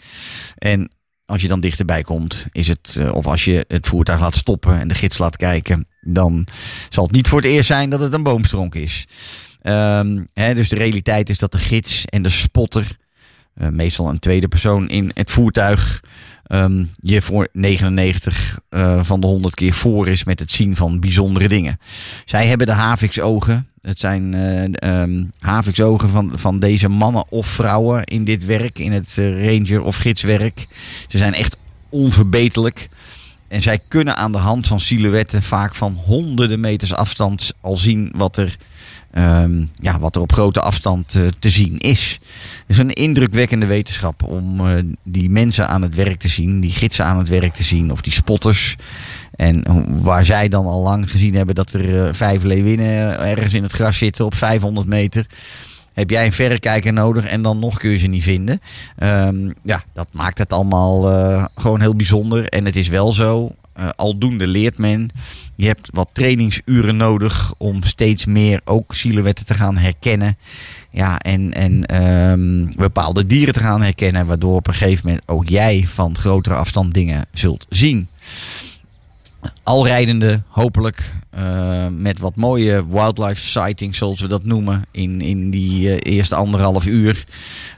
En 0.58 0.90
als 1.26 1.42
je 1.42 1.48
dan 1.48 1.60
dichterbij 1.60 2.02
komt, 2.02 2.46
is 2.52 2.68
het, 2.68 2.96
eh, 2.98 3.12
of 3.12 3.26
als 3.26 3.44
je 3.44 3.64
het 3.68 3.86
voertuig 3.86 4.20
laat 4.20 4.36
stoppen 4.36 4.80
en 4.80 4.88
de 4.88 4.94
gids 4.94 5.18
laat 5.18 5.36
kijken, 5.36 5.86
dan 6.00 6.46
zal 6.88 7.04
het 7.04 7.12
niet 7.12 7.28
voor 7.28 7.40
het 7.40 7.50
eerst 7.50 7.66
zijn 7.66 7.90
dat 7.90 8.00
het 8.00 8.12
een 8.12 8.22
boomstronk 8.22 8.74
is. 8.74 9.06
Ehm, 9.62 10.24
hè, 10.34 10.54
dus 10.54 10.68
de 10.68 10.76
realiteit 10.76 11.30
is 11.30 11.38
dat 11.38 11.52
de 11.52 11.58
gids 11.58 12.04
en 12.04 12.22
de 12.22 12.28
spotter, 12.28 12.96
eh, 13.54 13.68
meestal 13.68 14.08
een 14.08 14.18
tweede 14.18 14.48
persoon 14.48 14.88
in 14.88 15.10
het 15.14 15.30
voertuig, 15.30 16.02
ehm, 16.42 16.84
je 16.92 17.22
voor 17.22 17.48
99 17.52 18.58
eh, 18.68 19.04
van 19.04 19.20
de 19.20 19.26
100 19.26 19.54
keer 19.54 19.72
voor 19.72 20.08
is 20.08 20.24
met 20.24 20.40
het 20.40 20.50
zien 20.50 20.76
van 20.76 21.00
bijzondere 21.00 21.48
dingen. 21.48 21.80
Zij 22.24 22.46
hebben 22.46 22.66
de 22.66 22.72
haviksogen. 22.72 23.69
Het 23.82 24.00
zijn 24.00 24.34
eh 24.34 24.64
ehm, 25.02 25.24
haviksogen 25.38 26.08
van, 26.08 26.32
van 26.34 26.58
deze 26.58 26.88
mannen 26.88 27.24
of 27.28 27.46
vrouwen 27.46 28.04
in 28.04 28.24
dit 28.24 28.44
werk, 28.44 28.78
in 28.78 28.92
het 28.92 29.14
eh, 29.18 29.46
ranger- 29.46 29.82
of 29.82 29.96
gidswerk. 29.96 30.66
Ze 31.08 31.18
zijn 31.18 31.34
echt 31.34 31.56
onverbeterlijk. 31.88 32.88
En 33.48 33.62
zij 33.62 33.78
kunnen 33.88 34.16
aan 34.16 34.32
de 34.32 34.38
hand 34.38 34.66
van 34.66 34.80
silhouetten 34.80 35.42
vaak 35.42 35.74
van 35.74 36.00
honderden 36.04 36.60
meters 36.60 36.94
afstand 36.94 37.52
al 37.60 37.76
zien 37.76 38.12
wat 38.16 38.36
er, 38.36 38.56
ehm, 39.10 39.64
ja, 39.80 39.98
wat 39.98 40.16
er 40.16 40.22
op 40.22 40.32
grote 40.32 40.60
afstand 40.60 41.14
eh, 41.14 41.26
te 41.38 41.50
zien 41.50 41.78
is. 41.78 42.20
Het 42.60 42.68
is 42.68 42.78
een 42.78 42.92
indrukwekkende 42.92 43.66
wetenschap 43.66 44.22
om 44.22 44.60
die 45.02 45.30
mensen 45.30 45.68
aan 45.68 45.82
het 45.82 45.94
werk 45.94 46.20
te 46.20 46.28
zien, 46.28 46.60
die 46.60 46.70
gidsen 46.70 47.04
aan 47.04 47.18
het 47.18 47.28
werk 47.28 47.54
te 47.54 47.62
zien 47.62 47.92
of 47.92 48.00
die 48.00 48.12
spotters. 48.12 48.76
En 49.40 49.62
waar 50.02 50.24
zij 50.24 50.48
dan 50.48 50.66
al 50.66 50.82
lang 50.82 51.10
gezien 51.10 51.34
hebben 51.34 51.54
dat 51.54 51.72
er 51.72 52.06
eh, 52.06 52.14
vijf 52.14 52.42
leeuwinnen 52.42 53.18
ergens 53.18 53.54
in 53.54 53.62
het 53.62 53.72
gras 53.72 53.98
zitten 53.98 54.24
op 54.24 54.34
500 54.34 54.86
meter. 54.86 55.26
Heb 55.92 56.10
jij 56.10 56.26
een 56.26 56.32
verrekijker 56.32 56.92
nodig 56.92 57.24
en 57.24 57.42
dan 57.42 57.58
nog 57.58 57.78
kun 57.78 57.90
je 57.90 57.98
ze 57.98 58.06
niet 58.06 58.22
vinden. 58.22 58.60
Ehm, 58.96 59.50
ja, 59.62 59.82
dat 59.92 60.06
maakt 60.10 60.38
het 60.38 60.52
allemaal 60.52 61.10
eh, 61.10 61.44
gewoon 61.54 61.80
heel 61.80 61.94
bijzonder. 61.94 62.44
En 62.44 62.64
het 62.64 62.76
is 62.76 62.88
wel 62.88 63.12
zo, 63.12 63.54
eh, 63.72 63.88
aldoende 63.96 64.46
leert 64.46 64.78
men. 64.78 65.10
Je 65.54 65.66
hebt 65.66 65.88
wat 65.92 66.10
trainingsuren 66.12 66.96
nodig 66.96 67.54
om 67.58 67.82
steeds 67.82 68.24
meer 68.24 68.60
ook 68.64 68.94
silhouetten 68.94 69.46
te 69.46 69.54
gaan 69.54 69.76
herkennen. 69.76 70.36
Ja, 70.90 71.18
en, 71.18 71.52
en 71.52 71.84
ehm, 71.86 72.66
bepaalde 72.76 73.26
dieren 73.26 73.54
te 73.54 73.60
gaan 73.60 73.82
herkennen. 73.82 74.26
Waardoor 74.26 74.56
op 74.56 74.66
een 74.66 74.74
gegeven 74.74 75.06
moment 75.06 75.28
ook 75.28 75.48
jij 75.48 75.84
van 75.86 76.16
grotere 76.18 76.54
afstand 76.54 76.94
dingen 76.94 77.26
zult 77.32 77.66
zien 77.68 78.08
al 79.62 79.86
rijdende, 79.86 80.42
hopelijk 80.48 81.12
eh, 81.30 81.86
met 81.90 82.18
wat 82.18 82.36
mooie 82.36 82.88
wildlife 82.88 83.40
sightings, 83.40 83.98
zoals 83.98 84.20
we 84.20 84.28
dat 84.28 84.44
noemen, 84.44 84.84
in, 84.90 85.20
in 85.20 85.50
die 85.50 85.94
eh, 85.94 86.12
eerste 86.12 86.34
anderhalf 86.34 86.86
uur 86.86 87.24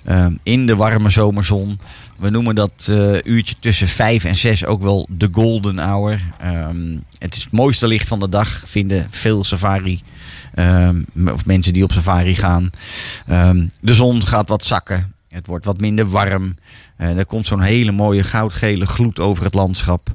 eh, 0.04 0.26
in 0.42 0.66
de 0.66 0.76
warme 0.76 1.10
zomerzon. 1.10 1.80
We 2.18 2.30
noemen 2.30 2.54
dat 2.54 2.92
uurtje 3.24 3.54
tussen 3.60 3.88
vijf 3.88 4.24
en 4.24 4.34
zes 4.34 4.64
ook 4.64 4.82
wel 4.82 5.06
de 5.10 5.28
golden 5.32 5.78
hour. 5.78 6.20
Ehm, 6.40 6.98
het 7.18 7.34
is 7.34 7.42
het 7.42 7.52
mooiste 7.52 7.86
licht 7.86 8.08
van 8.08 8.20
de 8.20 8.28
dag, 8.28 8.62
vinden 8.66 9.06
veel 9.10 9.44
safari. 9.44 10.02
ehm, 10.54 11.02
of 11.32 11.46
mensen 11.46 11.72
die 11.72 11.82
op 11.82 11.92
safari 11.92 12.34
gaan. 12.34 12.70
Ehm, 13.26 13.66
de 13.80 13.94
zon 13.94 14.26
gaat 14.26 14.48
wat 14.48 14.64
zakken. 14.64 15.14
Het 15.28 15.46
wordt 15.46 15.64
wat 15.64 15.80
minder 15.80 16.08
warm. 16.08 16.56
Eh, 17.02 17.18
er 17.18 17.26
komt 17.26 17.46
zo'n 17.46 17.60
hele 17.60 17.92
mooie 17.92 18.22
goudgele 18.22 18.86
gloed 18.86 19.20
over 19.20 19.44
het 19.44 19.54
landschap. 19.54 20.08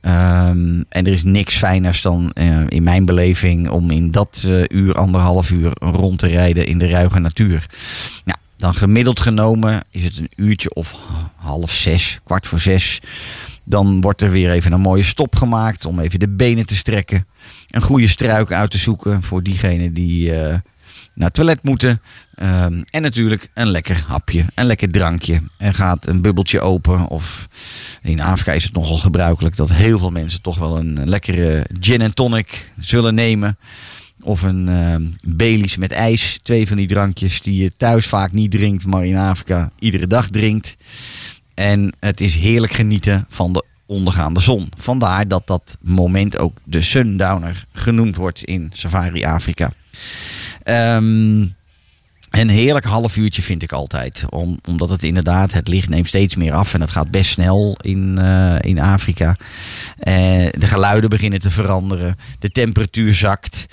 Ehm, 0.00 0.82
en 0.88 1.06
er 1.06 1.12
is 1.12 1.22
niks 1.22 1.56
fijners 1.56 2.02
dan 2.02 2.30
eh, 2.32 2.60
in 2.68 2.82
mijn 2.82 3.04
beleving 3.04 3.68
om 3.68 3.90
in 3.90 4.10
dat 4.10 4.44
eh, 4.46 4.62
uur, 4.68 4.94
anderhalf 4.94 5.50
uur 5.50 5.72
rond 5.80 6.18
te 6.18 6.26
rijden 6.26 6.66
in 6.66 6.78
de 6.78 6.88
ruige 6.88 7.18
natuur. 7.18 7.66
Nou, 8.24 8.38
dan 8.56 8.74
gemiddeld 8.74 9.20
genomen 9.20 9.82
is 9.90 10.04
het 10.04 10.18
een 10.18 10.30
uurtje 10.36 10.74
of 10.74 10.94
half 11.36 11.70
zes, 11.70 12.20
kwart 12.24 12.46
voor 12.46 12.60
zes. 12.60 13.00
Dan 13.64 14.00
wordt 14.00 14.22
er 14.22 14.30
weer 14.30 14.50
even 14.50 14.72
een 14.72 14.80
mooie 14.80 15.02
stop 15.02 15.36
gemaakt 15.36 15.84
om 15.84 16.00
even 16.00 16.18
de 16.18 16.28
benen 16.28 16.66
te 16.66 16.76
strekken. 16.76 17.26
Een 17.70 17.82
goede 17.82 18.08
struik 18.08 18.52
uit 18.52 18.70
te 18.70 18.78
zoeken 18.78 19.22
voor 19.22 19.42
diegenen 19.42 19.94
die 19.94 20.32
naar 21.16 21.26
het 21.26 21.34
toilet 21.34 21.62
moeten. 21.62 22.00
Ehm, 22.34 22.82
en 22.90 23.02
natuurlijk 23.02 23.48
een 23.54 23.68
lekker 23.68 24.04
hapje, 24.06 24.44
een 24.54 24.66
lekker 24.66 24.90
drankje. 24.90 25.42
Er 25.56 25.74
gaat 25.74 26.06
een 26.06 26.20
bubbeltje 26.20 26.60
open. 26.60 27.06
Of 27.06 27.48
in 28.02 28.20
Afrika 28.20 28.52
is 28.52 28.62
het 28.62 28.72
nogal 28.72 28.98
gebruikelijk 28.98 29.56
dat 29.56 29.72
heel 29.72 29.98
veel 29.98 30.10
mensen 30.10 30.42
toch 30.42 30.58
wel 30.58 30.76
een 30.78 31.08
lekkere 31.08 31.66
gin 31.80 32.00
en 32.00 32.14
tonic 32.14 32.70
zullen 32.78 33.14
nemen. 33.14 33.56
Of 34.20 34.42
een 34.42 35.16
Baileys 35.24 35.76
met 35.76 35.90
ijs. 35.90 36.38
Twee 36.42 36.68
van 36.68 36.76
die 36.76 36.86
drankjes 36.86 37.40
die 37.40 37.62
je 37.62 37.72
thuis 37.76 38.06
vaak 38.06 38.32
niet 38.32 38.50
drinkt, 38.50 38.86
maar 38.86 39.06
in 39.06 39.16
Afrika 39.16 39.70
iedere 39.78 40.06
dag 40.06 40.28
drinkt. 40.28 40.76
En 41.54 41.92
het 41.98 42.20
is 42.20 42.34
heerlijk 42.34 42.72
genieten 42.72 43.26
van 43.28 43.52
de 43.52 43.64
ondergaande 43.86 44.40
zon. 44.40 44.68
Vandaar 44.76 45.28
dat 45.28 45.46
dat 45.46 45.76
moment 45.80 46.38
ook 46.38 46.56
de 46.64 46.82
sundowner 46.82 47.66
genoemd 47.72 48.16
wordt 48.16 48.44
in 48.44 48.70
Safari 48.72 49.24
Afrika. 49.24 49.72
Ehm, 50.66 51.40
een 52.30 52.48
heerlijk 52.48 52.84
half 52.84 53.16
uurtje 53.16 53.42
vind 53.42 53.62
ik 53.62 53.72
altijd. 53.72 54.24
Om, 54.28 54.58
omdat 54.64 54.90
het 54.90 55.02
inderdaad, 55.02 55.52
het 55.52 55.68
licht 55.68 55.88
neemt 55.88 56.08
steeds 56.08 56.36
meer 56.36 56.52
af 56.52 56.74
en 56.74 56.80
het 56.80 56.90
gaat 56.90 57.10
best 57.10 57.30
snel 57.30 57.78
in, 57.80 58.18
eh, 58.18 58.56
in 58.60 58.78
Afrika. 58.78 59.36
Eh, 59.98 60.14
de 60.50 60.66
geluiden 60.66 61.10
beginnen 61.10 61.40
te 61.40 61.50
veranderen. 61.50 62.18
De 62.38 62.50
temperatuur 62.50 63.14
zakt. 63.14 63.66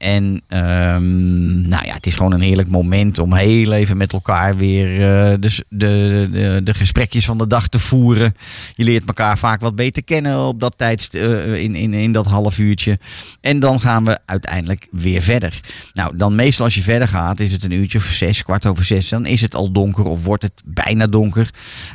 En 0.00 0.40
ehm, 0.48 1.68
nou 1.68 1.84
ja, 1.84 1.92
het 1.92 2.06
is 2.06 2.14
gewoon 2.14 2.32
een 2.32 2.40
heerlijk 2.40 2.68
moment 2.68 3.18
om 3.18 3.34
heel 3.34 3.72
even 3.72 3.96
met 3.96 4.12
elkaar 4.12 4.56
weer 4.56 4.92
eh, 4.92 5.34
de, 5.40 5.64
de, 5.68 6.28
de, 6.32 6.60
de 6.64 6.74
gesprekjes 6.74 7.24
van 7.24 7.38
de 7.38 7.46
dag 7.46 7.68
te 7.68 7.78
voeren. 7.78 8.34
Je 8.74 8.84
leert 8.84 9.06
elkaar 9.06 9.38
vaak 9.38 9.60
wat 9.60 9.74
beter 9.74 10.04
kennen 10.04 10.46
op 10.46 10.60
dat 10.60 10.74
tijd, 10.76 11.14
eh, 11.14 11.62
in, 11.62 11.74
in, 11.74 11.94
in 11.94 12.12
dat 12.12 12.26
half 12.26 12.58
uurtje. 12.58 12.98
En 13.40 13.60
dan 13.60 13.80
gaan 13.80 14.04
we 14.04 14.18
uiteindelijk 14.24 14.88
weer 14.90 15.22
verder. 15.22 15.60
Nou, 15.92 16.16
dan 16.16 16.34
meestal 16.34 16.64
als 16.64 16.74
je 16.74 16.82
verder 16.82 17.08
gaat, 17.08 17.40
is 17.40 17.52
het 17.52 17.64
een 17.64 17.72
uurtje 17.72 17.98
of 17.98 18.04
zes, 18.04 18.42
kwart 18.42 18.66
over 18.66 18.84
zes. 18.84 19.08
Dan 19.08 19.26
is 19.26 19.40
het 19.40 19.54
al 19.54 19.72
donker 19.72 20.04
of 20.04 20.24
wordt 20.24 20.42
het 20.42 20.62
bijna 20.64 21.06
donker. 21.06 21.50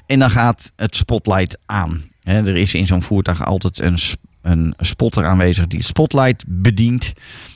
En 0.06 0.20
dan 0.20 0.32
gaat 0.32 0.72
het 0.76 0.96
spotlight 0.96 1.58
aan. 1.66 2.04
Er 2.24 2.58
is 2.58 2.74
in 2.74 2.88
zo'n 2.88 3.04
voertuig 3.04 3.46
altijd 3.46 3.80
een, 3.80 3.98
een 4.42 4.74
spotter 4.80 5.26
aanwezig 5.26 5.68
die 5.68 5.80
het 5.80 5.88
spotlight 5.88 6.44
bedient. 6.48 7.14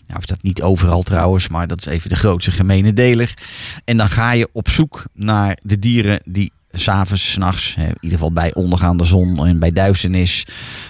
Nou 0.10 0.22
is 0.22 0.28
dat 0.28 0.44
niet 0.44 0.62
overal 0.62 1.04
trouwens, 1.04 1.48
maar 1.48 1.68
dat 1.68 1.80
is 1.80 1.86
even 1.86 2.10
de 2.10 2.16
grootste 2.16 2.52
gemene 2.52 2.94
deler. 2.94 3.34
En 3.86 3.98
dan 3.98 4.10
ga 4.10 4.32
je 4.32 4.50
op 4.52 4.70
zoek 4.70 5.06
naar 5.14 5.58
de 5.62 5.80
dieren 5.80 6.20
die 6.26 6.52
s'avonds, 6.72 7.32
s'nachts, 7.32 7.76
in 7.78 7.84
ieder 7.84 8.18
geval 8.18 8.32
bij 8.32 8.54
ondergaande 8.54 9.06
zon 9.06 9.46
en 9.46 9.60
bij 9.60 9.72
duisternis, 9.72 10.46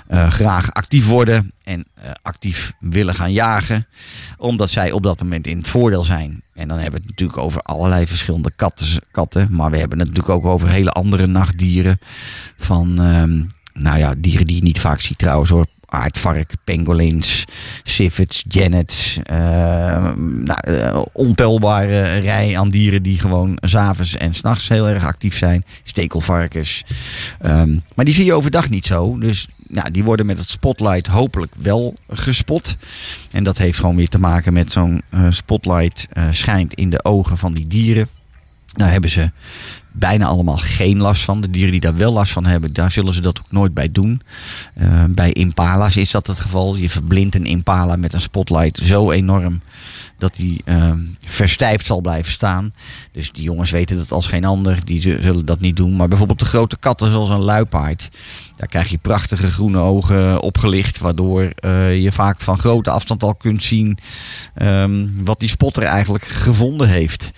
eh, 0.08 0.32
graag 0.32 0.73
actief 0.73 1.08
worden 1.08 1.51
en 1.63 1.86
eh, 1.93 2.12
actief 2.21 2.73
willen 2.79 3.15
gaan 3.15 3.32
jagen. 3.32 3.88
Omdat 4.38 4.69
zij 4.69 4.91
op 4.91 5.03
dat 5.03 5.21
moment 5.21 5.47
in 5.47 5.58
het 5.58 5.67
voordeel 5.67 6.03
zijn. 6.03 6.41
En 6.53 6.67
dan 6.67 6.77
hebben 6.77 7.01
we 7.01 7.08
het 7.08 7.10
natuurlijk 7.10 7.39
over 7.39 7.62
allerlei 7.62 8.08
verschillende 8.08 8.51
katten, 8.55 9.03
katten. 9.12 9.47
Maar 9.51 9.71
we 9.71 9.77
hebben 9.77 9.99
het 9.99 10.08
natuurlijk 10.08 10.36
ook 10.36 10.45
over 10.45 10.69
hele 10.69 10.91
andere 10.91 11.27
nachtdieren. 11.27 11.99
Van, 12.58 13.01
ehm, 13.01 13.41
nou 13.73 13.97
ja, 13.97 14.13
dieren 14.17 14.47
die 14.47 14.55
je 14.55 14.63
niet 14.63 14.79
vaak 14.79 15.01
ziet 15.01 15.17
trouwens 15.17 15.49
hoor 15.49 15.65
aardvark, 15.89 16.54
pangolins, 16.63 17.45
civets, 17.84 18.43
janets. 18.47 19.19
eh, 19.23 19.38
nou, 20.15 20.60
eh, 20.62 21.02
ontelbare 21.12 22.17
rij 22.17 22.58
aan 22.58 22.69
dieren 22.69 23.04
die 23.04 23.19
gewoon 23.19 23.58
s'avonds 23.62 24.17
en 24.17 24.34
s'nachts 24.34 24.69
heel 24.69 24.88
erg 24.88 25.06
actief 25.06 25.38
zijn. 25.38 25.65
Stekelvarkens. 25.84 26.84
Ehm, 27.41 27.78
maar 27.95 28.06
die 28.06 28.13
zie 28.13 28.25
je 28.25 28.34
overdag 28.34 28.69
niet 28.69 28.86
zo. 28.86 29.17
Dus 29.19 29.47
nou, 29.67 29.91
die 29.91 30.04
worden 30.04 30.25
met 30.25 30.38
het 30.38 30.49
spotlight 30.49 31.08
hopelijk 31.08 31.54
wel 31.58 31.95
gespot. 32.10 32.78
En 33.32 33.43
dat 33.43 33.58
heeft 33.58 33.80
gewoon 33.80 33.95
weer 33.95 34.10
te 34.10 34.19
maken 34.19 34.54
met 34.54 34.71
zo'n 34.71 35.02
eh, 35.10 35.25
spotlight 35.30 36.08
eh, 36.12 36.28
schijnt 36.32 36.73
in 36.73 36.89
de 36.89 37.04
ogen 37.04 37.38
van 37.38 37.54
die 37.54 37.67
dieren. 37.67 38.08
Daar 38.73 38.91
hebben 38.91 39.10
ze 39.10 39.32
bijna 40.00 40.26
allemaal 40.26 40.58
geen 40.58 40.98
last 40.98 41.24
van. 41.24 41.42
De 41.42 41.50
dieren 41.50 41.72
die 41.72 41.80
daar 41.80 41.96
wel 41.96 42.14
last 42.14 42.32
van 42.32 42.46
hebben, 42.46 42.74
daar 42.74 42.92
zullen 42.92 43.14
ze 43.14 43.22
dat 43.22 43.40
ook 43.40 43.52
nooit 43.52 43.74
bij 43.74 43.92
doen. 43.92 44.22
Eh, 44.74 45.04
bij 45.10 45.32
impala's 45.32 45.96
is 45.96 46.12
dat 46.12 46.28
het 46.28 46.40
geval. 46.40 46.76
Je 46.76 46.90
verblindt 46.90 47.36
een 47.36 47.46
impala 47.46 47.96
met 47.96 48.14
een 48.14 48.22
spotlight 48.22 48.78
zo 48.78 49.12
enorm 49.12 49.62
dat 50.19 50.36
die 50.36 50.62
ehm, 50.65 50.99
verstijfd 51.25 51.86
zal 51.86 52.01
blijven 52.01 52.32
staan. 52.32 52.73
Dus 53.12 53.32
die 53.32 53.43
jongens 53.43 53.71
weten 53.71 53.97
dat 53.97 54.12
als 54.12 54.27
geen 54.27 54.45
ander. 54.45 54.79
Die 54.86 55.01
zu- 55.01 55.21
zullen 55.21 55.45
dat 55.45 55.60
niet 55.60 55.77
doen. 55.77 55.95
Maar 55.95 56.08
bijvoorbeeld 56.08 56.39
de 56.39 56.45
grote 56.45 56.77
katten 56.79 57.12
zoals 57.12 57.29
een 57.29 57.39
luipaard. 57.39 58.10
Daar 58.58 58.67
krijg 58.67 58.89
je 58.89 58.97
prachtige 58.97 59.51
groene 59.51 59.77
ogen 59.79 60.39
opgelicht. 60.41 60.99
Waardoor 60.99 61.41
eh, 61.43 62.01
je 62.01 62.12
vaak 62.12 62.41
van 62.41 62.58
grote 62.60 62.89
afstand 62.89 63.23
al 63.23 63.36
kunt 63.36 63.63
zien 63.63 63.97
ehm, 64.53 65.08
wat 65.23 65.39
die 65.39 65.49
spotter 65.49 65.84
eigenlijk 65.84 66.23
gevonden 66.25 66.88
heeft. 66.89 67.32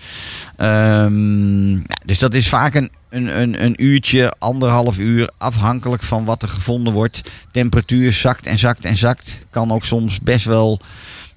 Ehm, 0.58 1.78
dus 2.06 2.20
dat 2.20 2.34
is 2.34 2.48
vaak 2.48 2.76
een, 2.76 2.92
een, 3.10 3.42
een, 3.42 3.64
een 3.64 3.84
uurtje, 3.84 4.34
anderhalf 4.40 4.98
uur, 4.98 5.32
afhankelijk 5.38 6.04
van 6.04 6.26
wat 6.26 6.44
er 6.44 6.50
gevonden 6.50 6.94
wordt. 6.94 7.22
Temperatuur 7.52 8.12
zakt 8.12 8.46
en 8.46 8.58
zakt 8.58 8.86
en 8.86 8.96
zakt. 8.96 9.40
Kan 9.50 9.72
ook 9.72 9.86
soms 9.86 10.20
best 10.20 10.46
wel 10.46 10.80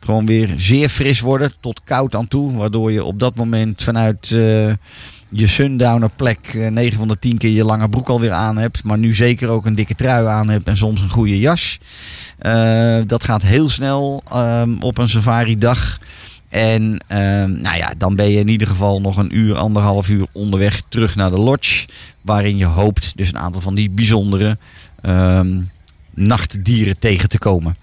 gewoon 0.04 0.26
weer 0.26 0.52
zeer 0.56 0.88
fris 0.88 1.20
worden, 1.20 1.52
tot 1.60 1.80
koud 1.84 2.14
aan 2.14 2.28
toe. 2.28 2.52
Waardoor 2.52 2.92
je 2.92 3.04
op 3.04 3.18
dat 3.18 3.34
moment 3.34 3.82
vanuit 3.82 4.30
eh, 4.30 4.72
je 5.28 5.46
sundowner 5.46 6.10
plek 6.16 6.38
eh, 6.54 6.70
9 6.70 6.98
van 6.98 7.08
de 7.08 7.18
10 7.18 7.38
keer 7.38 7.50
je 7.50 7.64
lange 7.64 7.88
broek 7.88 8.08
alweer 8.08 8.32
aan 8.32 8.56
hebt. 8.56 8.84
Maar 8.84 8.98
nu 8.98 9.14
zeker 9.14 9.48
ook 9.48 9.66
een 9.66 9.74
dikke 9.74 9.94
trui 9.94 10.26
aan 10.26 10.48
hebt 10.48 10.66
en 10.66 10.76
soms 10.76 11.00
een 11.00 11.08
goede 11.08 11.38
jas. 11.38 11.78
Eh, 12.38 12.98
dat 13.06 13.24
gaat 13.24 13.42
heel 13.42 13.68
snel 13.68 14.22
ehm, 14.30 14.76
op 14.80 14.98
een 14.98 15.08
safari 15.08 15.58
dag. 15.58 15.98
En 16.48 16.98
ehm, 17.06 17.60
nou 17.60 17.76
ja, 17.76 17.94
dan 17.98 18.16
ben 18.16 18.30
je 18.30 18.38
in 18.38 18.48
ieder 18.48 18.66
geval 18.66 19.00
nog 19.00 19.16
een 19.16 19.36
uur, 19.36 19.56
anderhalf 19.56 20.08
uur 20.08 20.26
onderweg 20.32 20.82
terug 20.88 21.14
naar 21.16 21.30
de 21.30 21.38
lodge. 21.38 21.86
Waarin 22.20 22.56
je 22.56 22.64
hoopt 22.64 23.12
dus 23.16 23.28
een 23.28 23.38
aantal 23.38 23.60
van 23.60 23.74
die 23.74 23.90
bijzondere 23.90 24.58
ehm, 25.00 25.60
nachtdieren 26.14 26.98
tegen 26.98 27.28
te 27.28 27.38
komen. 27.38 27.76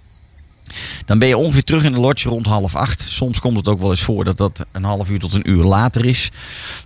Dan 1.05 1.19
ben 1.19 1.27
je 1.27 1.37
ongeveer 1.37 1.63
terug 1.63 1.83
in 1.83 1.91
de 1.91 1.99
lodge 1.99 2.29
rond 2.29 2.45
half 2.45 2.75
acht. 2.75 3.01
Soms 3.01 3.39
komt 3.39 3.57
het 3.57 3.67
ook 3.67 3.79
wel 3.79 3.89
eens 3.89 4.01
voor 4.01 4.23
dat 4.23 4.37
dat 4.37 4.65
een 4.71 4.83
half 4.83 5.09
uur 5.09 5.19
tot 5.19 5.33
een 5.33 5.49
uur 5.49 5.63
later 5.63 6.05
is. 6.05 6.31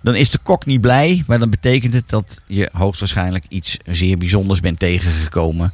Dan 0.02 0.14
is 0.14 0.30
de 0.30 0.38
kok 0.42 0.66
niet 0.66 0.80
blij, 0.80 1.24
maar 1.26 1.38
dan 1.38 1.50
betekent 1.50 1.94
het 1.94 2.08
dat 2.08 2.40
je 2.46 2.68
hoogstwaarschijnlijk 2.72 3.44
iets 3.48 3.76
zeer 3.86 4.18
bijzonders 4.18 4.60
bent 4.60 4.78
tegengekomen. 4.78 5.72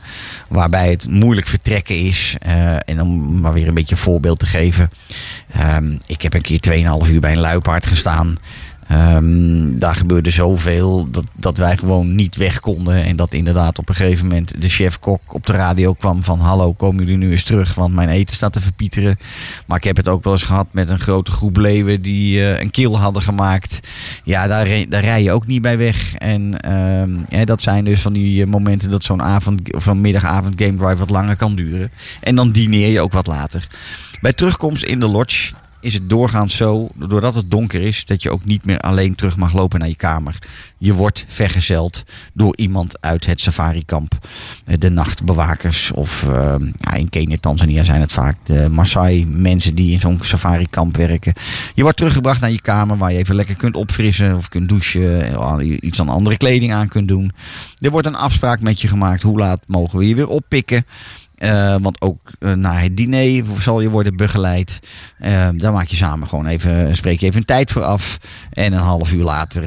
Waarbij 0.48 0.90
het 0.90 1.09
moeilijk 1.09 1.46
vertrekken 1.46 1.98
is. 1.98 2.37
Eh, 2.38 2.77
en 2.88 3.01
om 3.01 3.40
maar 3.40 3.53
weer 3.53 3.68
een 3.68 3.75
beetje 3.75 3.94
een 3.94 4.01
voorbeeld 4.01 4.38
te 4.38 4.46
geven. 4.46 4.90
Ehm, 5.53 5.96
ik 6.07 6.22
heb 6.22 6.35
een 6.35 6.40
keer 6.40 6.61
2,5 6.61 7.09
uur 7.09 7.20
bij 7.20 7.33
een 7.33 7.38
luipaard 7.38 7.87
gestaan. 7.87 8.37
Ehm, 8.92 9.78
daar 9.78 9.94
gebeurde 9.96 10.31
zoveel 10.31 11.11
dat, 11.11 11.24
dat 11.35 11.57
wij 11.57 11.76
gewoon 11.76 12.14
niet 12.14 12.37
weg 12.37 12.61
konden. 12.61 13.05
En 13.05 13.16
dat 13.16 13.33
inderdaad 13.33 13.78
op 13.78 13.88
een 13.88 13.94
gegeven 13.94 14.26
moment 14.26 14.62
de 14.62 14.68
chef-kok 14.68 15.20
op 15.35 15.46
de 15.46 15.52
radio 15.52 15.92
kwam 15.92 16.24
van... 16.24 16.40
Hallo, 16.40 16.72
komen 16.72 17.05
jullie 17.05 17.18
nu 17.18 17.31
eens 17.31 17.44
terug, 17.44 17.74
want 17.74 17.94
mijn 17.94 18.09
eten 18.09 18.37
staat 18.37 18.52
te 18.52 18.61
verpieteren. 18.61 19.18
Maar 19.66 19.76
ik 19.76 19.85
heb 19.85 19.96
het 19.96 20.09
ook 20.09 20.24
wel 20.24 20.33
eens 20.33 20.42
gehad 20.42 20.66
met 20.70 20.88
een 20.88 20.98
grote 20.98 21.31
groep 21.31 21.57
leeuwen 21.57 22.02
die 22.02 22.40
eh, 22.44 22.61
een 22.61 22.70
kill 22.70 22.92
hadden 22.92 23.22
gemaakt. 23.22 23.81
Ja, 24.24 24.46
daar, 24.46 24.68
daar 24.88 25.05
rij 25.05 25.22
je 25.22 25.33
ook 25.33 25.46
niet 25.46 25.62
bij 25.62 25.78
weg. 25.78 26.14
En 26.14 26.61
ehm, 26.61 27.44
dat 27.44 27.62
zijn 27.62 27.85
dus 27.85 28.00
van 28.00 28.12
die 28.12 28.42
eh, 28.42 28.48
momenten 28.48 28.90
dat 28.90 29.05
zo'n 29.05 29.22
avond 29.22 29.74
of 29.74 29.92
middagavond 29.94 30.62
game 30.62 30.76
drive 30.76 30.96
wat 30.96 31.11
langer 31.11 31.37
kan 31.37 31.55
duren. 31.55 31.90
En 32.20 32.35
dan 32.35 32.52
dineer 32.52 32.88
je 32.88 33.00
ook 33.00 33.12
wat 33.12 33.26
later. 33.26 33.66
Bij 34.20 34.33
terugkomst 34.33 34.85
in 34.85 35.00
de 35.00 35.07
lodge 35.07 35.52
is 35.83 35.95
het 35.95 36.11
doorgaans 36.11 36.57
zo, 36.57 36.88
doordat 36.95 37.35
het 37.35 37.51
donker 37.51 37.83
is, 37.83 38.05
dat 38.07 38.23
je 38.23 38.31
ook 38.31 38.45
niet 38.45 38.64
meer 38.64 38.79
alleen 38.79 39.14
terug 39.14 39.37
mag 39.37 39.53
lopen 39.53 39.79
naar 39.79 39.88
je 39.88 39.95
kamer. 39.97 40.38
Je 40.79 40.92
wordt 40.95 41.25
vergezeld 41.29 42.05
door 42.35 42.57
iemand 42.57 43.01
uit 43.01 43.27
het 43.27 43.40
safarikamp. 43.40 44.12
Eh, 44.64 44.77
De 44.79 44.90
nachtbewakers 44.90 45.90
of 45.92 46.23
eh, 46.29 46.55
ja, 46.81 46.92
in 46.92 47.09
Kenia, 47.09 47.37
Tanzania 47.40 47.85
zijn 47.85 48.01
het 48.01 48.12
vaak 48.12 48.37
de 48.45 48.68
Maasai 48.71 49.27
mensen 49.27 49.75
die 49.75 49.92
in 49.92 50.01
zo'n 50.01 50.18
safarikamp 50.23 50.97
werken. 50.97 51.33
Je 51.75 51.83
wordt 51.83 51.97
teruggebracht 51.97 52.40
naar 52.40 52.51
je 52.51 52.61
kamer 52.61 52.97
waar 52.99 53.12
je 53.12 53.18
even 53.18 53.35
lekker 53.35 53.57
kunt 53.57 53.75
opfrissen 53.77 54.37
of 54.37 54.49
kunt 54.49 54.68
douchen. 54.68 55.35
eh, 55.59 55.77
Iets 55.81 56.01
aan 56.01 56.09
andere 56.09 56.37
kleding 56.37 56.73
aan 56.73 56.88
kunt 56.88 57.09
doen. 57.09 57.33
Er 57.79 57.90
wordt 57.90 58.07
een 58.07 58.14
afspraak 58.16 58.61
met 58.61 58.81
je 58.81 58.88
gemaakt. 58.88 59.23
Hoe 59.23 59.38
laat 59.38 59.61
mogen 59.66 59.99
we 59.99 60.09
je 60.09 60.14
weer 60.14 60.29
oppikken? 60.29 60.87
Eh, 61.42 61.76
want 61.81 62.00
ook 62.00 62.18
eh, 62.38 62.52
naar 62.52 62.83
het 62.83 62.96
diner 62.96 63.44
zal 63.59 63.81
je 63.81 63.88
worden 63.88 64.16
begeleid. 64.16 64.81
Eh, 65.18 65.48
daar 65.55 65.72
maak 65.72 65.87
je 65.87 65.96
samen 65.96 66.28
gewoon 66.28 66.46
even, 66.46 66.96
spreek 66.96 67.20
je 67.20 67.26
even 67.26 67.38
een 67.38 67.46
tijd 67.46 67.72
voor 67.72 67.83
af. 67.83 68.18
En 68.50 68.72
een 68.72 68.78
half 68.78 69.12
uur 69.12 69.24
later 69.24 69.62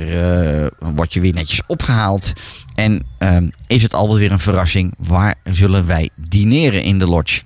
word 0.79 1.13
je 1.13 1.19
weer 1.19 1.33
netjes 1.33 1.61
opgehaald. 1.67 2.33
En 2.75 3.03
ehm, 3.17 3.49
is 3.67 3.81
het 3.81 3.93
altijd 3.93 4.19
weer 4.19 4.31
een 4.31 4.39
verrassing. 4.39 4.93
Waar 4.97 5.35
zullen 5.43 5.85
wij 5.85 6.09
dineren 6.15 6.83
in 6.83 6.99
de 6.99 7.07
lodge? 7.07 7.41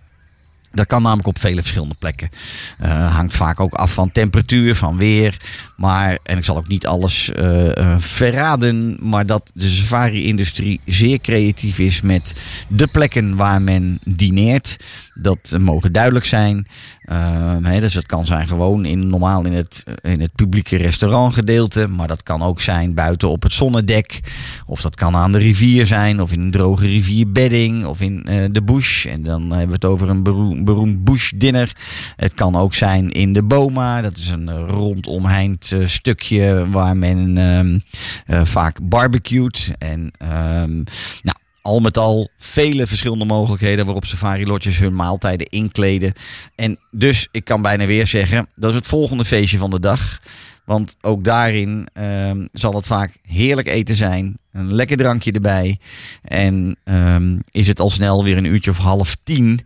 Dat 0.72 0.88
kan 0.88 1.02
namelijk 1.02 1.28
op 1.28 1.40
vele 1.40 1.62
verschillende 1.62 1.96
plekken. 2.00 2.30
Eh, 2.78 3.16
hangt 3.16 3.36
vaak 3.36 3.60
ook 3.60 3.74
af 3.74 3.94
van 3.94 4.12
temperatuur, 4.12 4.76
van 4.76 4.98
weer. 4.98 5.38
Maar, 5.78 6.20
en 6.24 6.38
ik 6.38 6.46
zal 6.46 6.58
ook 6.58 6.68
niet 6.68 6.88
alles 6.88 7.32
eh, 7.32 7.78
eh, 7.78 7.96
verraden, 8.00 8.98
maar 9.02 9.26
dat 9.26 9.52
de 9.54 9.70
safari-industrie 9.70 10.82
zeer 10.86 11.20
creatief 11.20 11.80
is 11.80 12.02
met 12.02 12.34
de 12.68 12.88
plekken 12.88 13.36
waar 13.36 13.62
men 13.62 14.00
dineert. 14.06 14.78
Dat 15.22 15.58
mogen 15.60 15.92
duidelijk 15.92 16.26
zijn. 16.26 16.68
Ehm, 17.02 17.64
hè, 17.64 17.80
dus 17.80 17.94
het 17.94 18.06
kan 18.06 18.26
zijn 18.26 18.48
gewoon 18.48 18.86
in, 18.86 19.10
normaal 19.10 19.46
in 19.46 19.54
het, 19.54 19.84
in 20.02 20.22
het 20.22 20.36
publieke 20.36 20.78
restaurantgedeelte. 20.78 21.88
Maar 21.88 22.08
dat 22.08 22.24
kan 22.24 22.42
ook 22.42 22.62
zijn 22.62 22.94
buiten 22.94 23.30
op 23.30 23.44
het 23.44 23.54
zonnedek. 23.54 24.20
Of 24.66 24.82
dat 24.82 24.96
kan 24.96 25.16
aan 25.16 25.32
de 25.32 25.38
rivier 25.38 25.86
zijn. 25.86 26.22
Of 26.22 26.32
in 26.32 26.40
een 26.40 26.52
droge 26.52 26.86
rivierbedding. 26.86 27.86
Of 27.86 28.02
in 28.02 28.26
eh, 28.26 28.44
de 28.52 28.64
bush. 28.64 29.06
En 29.06 29.24
dan 29.24 29.42
hebben 29.42 29.68
we 29.68 29.74
het 29.74 29.86
over 29.86 30.10
een 30.10 30.24
beroem- 30.24 30.64
beroemd 30.66 31.04
bush 31.04 31.32
dinner. 31.36 31.76
Het 32.16 32.34
kan 32.34 32.56
ook 32.56 32.74
zijn 32.74 33.12
in 33.12 33.34
de 33.34 33.44
Boma. 33.44 34.02
Dat 34.02 34.18
is 34.18 34.30
een 34.30 34.68
rondomheind 34.68 35.72
eh, 35.72 35.88
stukje 35.88 36.70
waar 36.70 36.98
men 36.98 37.38
ehm, 37.38 37.80
eh, 38.26 38.46
vaak 38.46 38.78
barbecued. 38.82 39.72
En 39.78 40.12
ehm, 40.18 40.76
nou, 41.22 41.38
al 41.62 41.80
met 41.80 41.98
al 41.98 42.30
vele 42.38 42.88
verschillende 42.88 43.26
mogelijkheden 43.26 43.86
waarop 43.86 44.06
safari 44.06 44.46
lodges 44.46 44.78
hun 44.78 44.96
maaltijden 44.96 45.48
inkleden. 45.48 46.14
En 46.56 46.80
dus, 46.92 47.28
ik 47.32 47.44
kan 47.44 47.62
bijna 47.62 47.86
weer 47.86 48.08
zeggen, 48.08 48.48
dat 48.56 48.70
is 48.70 48.76
het 48.76 48.88
volgende 48.88 49.26
feestje 49.26 49.58
van 49.58 49.70
de 49.70 49.80
dag. 49.80 50.20
Want 50.66 50.96
ook 51.02 51.24
daarin 51.24 51.88
ehm, 51.94 52.46
zal 52.52 52.74
het 52.76 52.86
vaak 52.86 53.18
heerlijk 53.28 53.68
eten 53.68 53.96
zijn. 53.96 54.38
Een 54.52 54.74
lekker 54.74 54.98
drankje 54.98 55.32
erbij. 55.32 55.80
En 56.22 56.76
ehm, 56.84 57.38
is 57.52 57.68
het 57.68 57.80
al 57.80 57.90
snel 57.90 58.24
weer 58.24 58.38
een 58.38 58.46
uurtje 58.46 58.72
of 58.72 58.78
half 58.78 59.18
tien. 59.24 59.60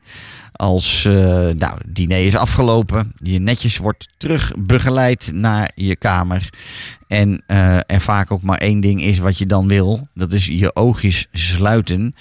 Als 0.54 1.06
eh, 1.06 1.14
nou, 1.58 1.80
diner 1.88 2.26
is 2.26 2.36
afgelopen. 2.36 3.14
Je 3.16 3.40
netjes 3.40 3.78
wordt 3.78 4.10
terug 4.18 4.52
begeleid 4.58 5.32
naar 5.34 5.72
je 5.76 5.96
kamer. 5.96 6.50
En 7.08 7.44
eh, 7.48 7.76
er 7.76 8.02
vaak 8.02 8.32
ook 8.32 8.42
maar 8.42 8.58
één 8.58 8.80
ding 8.80 9.02
is 9.02 9.20
wat 9.20 9.38
je 9.38 9.46
dan 9.46 9.68
wil. 9.68 10.08
Dat 10.14 10.34
is 10.34 10.46
je 10.46 10.76
oogjes 10.76 11.28
sluiten. 11.32 12.16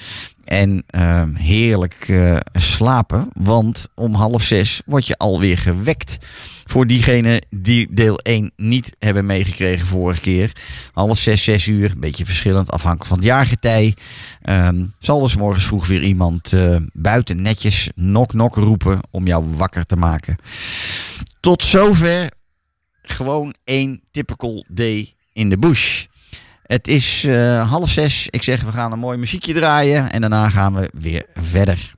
En 0.52 0.82
ehm, 0.86 1.34
heerlijk 1.34 2.08
eh, 2.08 2.36
slapen. 2.52 3.28
Want 3.32 3.88
om 3.94 4.14
half 4.14 4.42
zes 4.42 4.82
word 4.86 5.06
je 5.06 5.16
alweer 5.16 5.58
gewekt. 5.58 6.18
Voor 6.64 6.86
diegenen 6.86 7.46
die 7.50 7.88
deel 7.90 8.18
1 8.18 8.52
niet 8.56 8.96
hebben 8.98 9.26
meegekregen 9.26 9.86
vorige 9.86 10.20
keer. 10.20 10.52
Half 10.92 11.18
zes, 11.18 11.44
zes 11.44 11.66
uur. 11.66 11.90
Een 11.90 12.00
beetje 12.00 12.24
verschillend 12.24 12.70
afhankelijk 12.70 13.08
van 13.08 13.16
het 13.16 13.26
jaargetij. 13.26 13.94
Ehm, 14.42 14.84
zal 14.98 15.20
dus 15.20 15.36
morgens 15.36 15.64
vroeg 15.64 15.86
weer 15.86 16.02
iemand 16.02 16.52
eh, 16.52 16.76
buiten 16.92 17.42
netjes 17.42 17.90
nok 17.94 18.32
nok 18.32 18.54
roepen 18.54 19.00
om 19.10 19.26
jou 19.26 19.44
wakker 19.56 19.86
te 19.86 19.96
maken. 19.96 20.36
Tot 21.40 21.62
zover 21.62 22.30
gewoon 23.02 23.54
één 23.64 24.00
typical 24.10 24.64
day 24.68 25.14
in 25.32 25.50
the 25.50 25.58
bush. 25.58 26.06
Het 26.72 26.88
is 26.88 27.24
eh, 27.24 27.70
half 27.70 27.90
zes. 27.90 28.26
Ik 28.30 28.42
zeg, 28.42 28.62
we 28.62 28.72
gaan 28.72 28.92
een 28.92 28.98
mooi 28.98 29.18
muziekje 29.18 29.54
draaien. 29.54 30.10
En 30.12 30.20
daarna 30.20 30.48
gaan 30.48 30.74
we 30.74 30.90
weer 30.92 31.24
verder. 31.34 31.94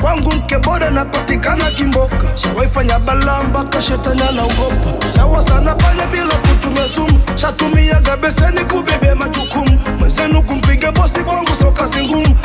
Kwangu 0.00 0.32
mke 0.32 0.58
bora 0.58 0.90
napatikana 0.90 1.64
Kimboka, 1.70 2.26
shawaifanya 2.36 2.98
balaa 2.98 3.42
mpaka 3.42 3.82
shetani 3.82 4.22
anaogopa. 4.28 5.12
Shawa 5.16 5.42
sana 5.42 5.74
panya 5.74 6.06
bila 6.06 6.34
kutumia 6.34 6.88
sumu, 6.88 7.20
shatumiaga 7.36 8.16
beseni 8.16 8.60
kubebea 8.64 9.14
majukumu. 9.14 9.78
Mwenzenu 9.98 10.42
kumpiga 10.42 10.92
bosi 10.92 11.20
kwangu 11.24 11.50
so 11.58 11.70
kazi 11.70 12.02
ngumu. 12.04 12.36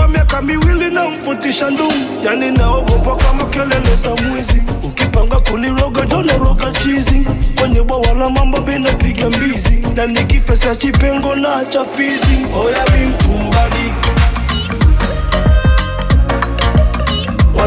Wa 0.00 0.08
miaka 0.08 0.42
miwili 0.42 0.90
na 0.90 1.04
mfutisha 1.08 1.70
ndumu, 1.70 1.92
yani 2.24 2.50
naogopa 2.50 3.16
kama 3.24 3.44
kelele 3.46 3.96
za 3.96 4.22
mwizi. 4.22 4.62
Ukipanga 4.82 5.36
kuniroga 5.40 6.06
tonoroga 6.06 6.70
chizi 6.72 7.26
kwenye 7.60 7.82
bwawa 7.82 8.12
la 8.14 8.30
mambo 8.30 8.60
binapiga 8.60 9.28
mbizi 9.30 9.84
na 9.94 10.06
nikifesa 10.06 10.76
chipengo 10.76 11.34
na 11.34 11.64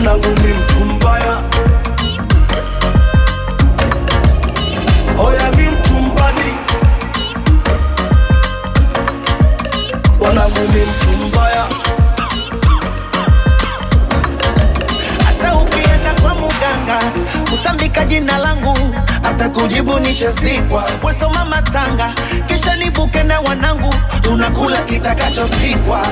mwanangu 0.02 0.28
mi 0.30 0.54
mtu 0.54 0.86
mbaya. 0.96 1.38
Oya 5.20 5.52
mi 5.52 5.64
mtu 5.68 5.94
mbadi 5.94 6.54
mwanangu 10.20 10.60
mi 10.60 10.82
mtu 10.82 11.28
mbaya. 11.28 11.66
Hata 15.26 15.56
ukienda 15.56 16.14
kwa 16.22 16.34
muganga 16.36 17.00
kutambika 17.52 18.06
jina 18.06 18.38
langu 18.38 18.78
atakujibu 19.24 20.00
nishazikwa 20.00 20.84
wesoma 21.04 21.46
matanga 21.46 22.14
kisha 22.46 22.76
nibuke 22.76 23.24
na 23.24 23.40
wanangu 23.40 23.94
unakula 24.32 24.78
kitakachopikwa 24.82 26.08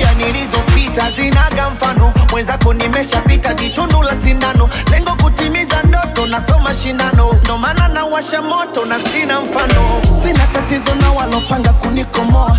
njia 0.00 0.14
nilizopita 0.14 1.10
zinaga 1.16 1.70
mfano. 1.70 2.12
Mwenzako 2.30 2.74
nimeshapita 2.74 3.54
ditundu 3.54 4.02
la 4.02 4.12
sindano. 4.24 4.68
Lengo 4.90 5.10
kutimiza 5.22 5.82
ndoto 5.82 6.26
nasoma 6.26 6.74
shindano. 6.74 7.32
Ndo 7.44 7.58
maana 7.58 7.88
nawasha 7.88 8.42
moto 8.42 8.84
na 8.84 9.00
sina 9.00 9.40
mfano. 9.40 10.02
Sina 10.22 10.46
tatizo 10.46 10.94
na 10.94 11.10
walopanga 11.12 11.72
kunikomoa 11.72 12.58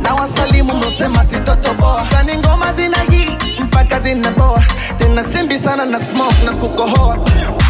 na 0.00 0.14
wasalimu 0.14 0.74
mnosema 0.76 1.24
sitotoboa. 1.24 2.04
Kani 2.10 2.38
ngoma 2.38 2.72
zina 2.72 2.96
hii 3.10 3.38
mpaka 3.60 4.00
zinaboa 4.00 4.62
tena 4.98 5.24
simbi 5.24 5.58
sana 5.58 5.84
na 5.84 5.98
smoke 6.00 6.44
na 6.44 6.52
kukohoa 6.52 7.16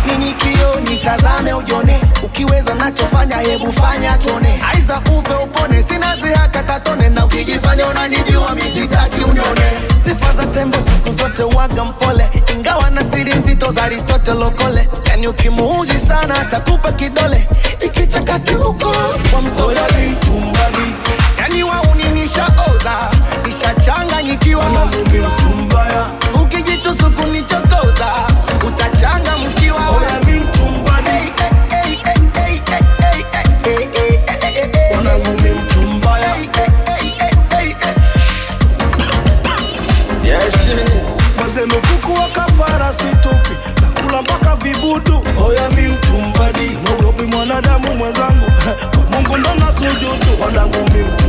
ninyi 0.07 0.33
kio 0.33 0.81
nitazame 0.81 1.53
ujone 1.55 2.01
ukiweza 2.23 2.75
nachofanya 2.75 3.37
hebu 3.37 3.73
fanya 3.73 4.19
tone 4.19 4.61
aiza 4.73 4.99
upe 5.19 5.35
upone 5.35 5.83
sina 5.83 6.17
zihaka 6.17 6.62
tatone. 6.62 7.09
Na 7.09 7.25
ukijifanya 7.25 7.87
unanijua 7.88 8.55
misitaki 8.55 9.21
unione. 9.25 9.71
Sifa 10.05 10.35
za 10.37 10.47
tembo 10.47 10.77
siku 10.81 11.12
zote 11.12 11.43
waga 11.43 11.85
mpole. 11.85 12.31
Ingawa 12.57 12.91
na 12.91 13.05
siri 13.05 13.35
nzito 13.35 13.73
za 13.73 13.83
aristote 13.83 14.33
lokole 14.35 14.88
yani 15.11 15.29
ukimuuzi 15.29 15.99
sana 16.09 16.41
atakupa 16.41 16.93
kidole. 16.93 17.49
Ikichakati 17.87 18.55
huko 18.55 18.91
kwa 19.31 19.41
oya 19.67 19.83
mtoto 19.83 19.95
mimtumbadi 20.01 20.93
yani 21.38 21.62
wauni 21.62 22.05
nishaoza 22.05 23.11
nishachanganyikiwa 23.47 24.65
ukijitusuku 26.43 27.27
nichokoza 27.27 28.12
utachangamkiwa. 28.66 29.53
Mazenukuku 41.40 42.12
wa 42.20 42.29
kafara 42.29 42.92
situpi 42.94 43.57
nakula 43.83 44.22
mpaka 44.22 44.57
vibudu. 44.57 45.25
Oya 45.46 45.70
mi 45.70 45.88
mtumbadi, 45.88 46.79
mwanadamu 47.27 47.94
mwenzangu, 47.94 48.46
kwa 48.92 49.03
Mungu 49.12 49.37
ndo 49.37 49.55
mwanangu 50.38 50.77
mi 50.77 51.03
mtumbadi 51.03 51.21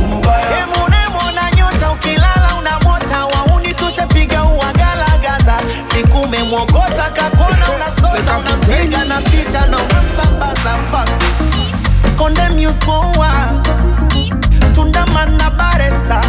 siku 6.54 6.62
umemwogota 6.62 7.10
kakona 7.10 7.70
unasota 7.74 8.38
unampiga 8.38 9.04
na 9.04 9.20
picha 9.20 9.66
na 9.66 9.78
unamsambaza 9.78 10.78
fa 10.90 11.04
konde 12.16 12.42
tundamana 14.74 15.50
baresa 15.50 16.20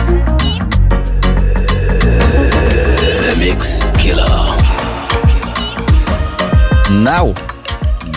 Nou, 6.89 7.33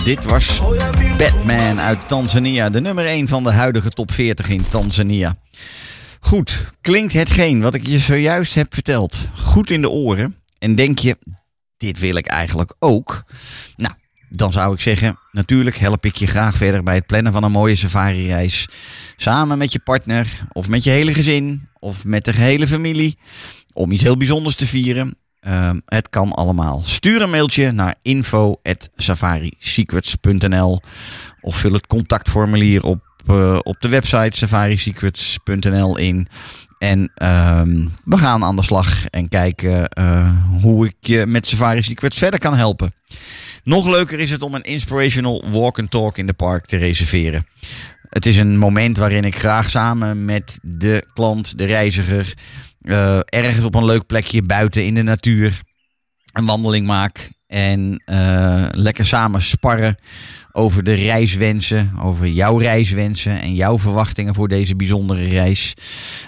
dit 0.05 0.25
was 0.25 0.63
Batman 1.19 1.81
uit 1.81 1.99
Tanzania. 2.07 2.71
De 2.71 2.81
nummer 2.81 3.07
1 3.07 3.29
van 3.29 3.45
de 3.45 3.53
huidige 3.53 3.91
top 3.91 4.13
40 4.13 4.49
in 4.49 4.65
Tanzania. 4.71 5.37
Goed, 6.21 6.65
klinkt 6.81 7.13
hetgeen 7.13 7.61
wat 7.61 7.75
ik 7.75 7.87
je 7.87 7.99
zojuist 7.99 8.55
heb 8.55 8.75
verteld 8.75 9.17
goed 9.35 9.71
in 9.71 9.81
de 9.81 9.91
oren? 9.91 10.37
En 10.59 10.75
denk 10.75 10.99
je, 10.99 11.17
dit 11.79 11.99
wil 11.99 12.17
ik 12.17 12.27
eigenlijk 12.27 12.75
ook? 12.79 13.25
Nou, 13.77 13.95
dan 14.29 14.53
zou 14.53 14.75
ik 14.75 14.81
zeggen, 14.81 15.19
natuurlijk 15.33 15.77
help 15.77 16.05
ik 16.05 16.17
je 16.17 16.27
graag 16.27 16.57
verder 16.57 16.83
bij 16.83 16.95
het 16.95 17.07
plannen 17.07 17.33
van 17.33 17.45
een 17.45 17.51
mooie 17.51 17.77
safari-reis. 17.77 18.69
Samen 19.17 19.59
met 19.59 19.73
je 19.73 19.79
partner, 19.79 20.47
of 20.53 20.69
met 20.69 20.85
je 20.85 20.91
hele 20.91 21.15
gezin, 21.15 21.69
of 21.79 22.05
met 22.05 22.25
de 22.25 22.33
gehele 22.33 22.67
familie. 22.67 23.19
Om 23.73 23.91
iets 23.91 24.03
heel 24.03 24.17
bijzonders 24.17 24.55
te 24.55 24.67
vieren. 24.67 25.17
Ehm, 25.41 25.81
het 25.85 26.11
kan 26.11 26.33
allemaal. 26.33 26.83
Stuur 26.85 27.23
een 27.23 27.31
mailtje 27.31 27.71
naar 27.71 27.95
info.safarisecrets.nl 28.03 30.81
of 31.41 31.57
vul 31.57 31.73
het 31.73 31.87
contactformulier 31.87 32.83
op, 32.83 33.01
eh, 33.27 33.59
op 33.63 33.81
de 33.81 33.89
website 33.89 34.37
safarisecrets.nl 34.37 35.97
in. 35.97 36.29
En 36.79 37.11
ehm, 37.15 37.87
we 38.05 38.19
gaan 38.19 38.45
aan 38.45 38.57
de 38.57 38.63
slag 38.63 39.07
en 39.07 39.29
kijken 39.29 39.89
eh, 39.89 40.31
hoe 40.63 40.87
ik 40.87 40.95
je 41.01 41.27
met 41.27 41.47
Safari 41.47 41.83
Secrets 41.83 42.19
verder 42.19 42.41
kan 42.41 42.55
helpen. 42.55 42.93
Nog 43.65 43.87
leuker 43.87 44.19
is 44.19 44.31
het 44.31 44.43
om 44.43 44.55
een 44.55 44.63
inspirational 44.63 45.45
walk 45.51 45.79
and 45.79 45.91
talk 45.91 46.19
in 46.19 46.27
de 46.27 46.33
park 46.33 46.67
te 46.67 46.77
reserveren. 46.77 47.47
Het 48.09 48.27
is 48.27 48.37
een 48.37 48.59
moment 48.59 48.97
waarin 48.97 49.25
ik 49.25 49.37
graag 49.37 49.71
samen 49.71 50.25
met 50.25 50.59
de 50.63 51.07
klant, 51.13 51.59
de 51.59 51.65
reiziger, 51.65 52.35
eh, 52.81 53.19
ergens 53.25 53.65
op 53.65 53.75
een 53.75 53.85
leuk 53.85 54.07
plekje 54.07 54.43
buiten 54.43 54.85
in 54.85 54.95
de 54.95 55.03
natuur 55.03 55.63
een 56.33 56.47
wandeling 56.47 56.87
maak. 56.87 57.31
En 57.47 58.03
eh, 58.05 58.67
lekker 58.71 59.07
samen 59.07 59.43
sparren 59.43 59.97
over 60.53 60.85
de 60.85 60.95
reiswensen, 60.95 61.93
over 62.03 62.27
jouw 62.27 62.59
reiswensen 62.59 63.41
en 63.41 63.55
jouw 63.55 63.79
verwachtingen 63.79 64.35
voor 64.35 64.49
deze 64.49 64.77
bijzondere 64.77 65.25
reis. 65.25 65.75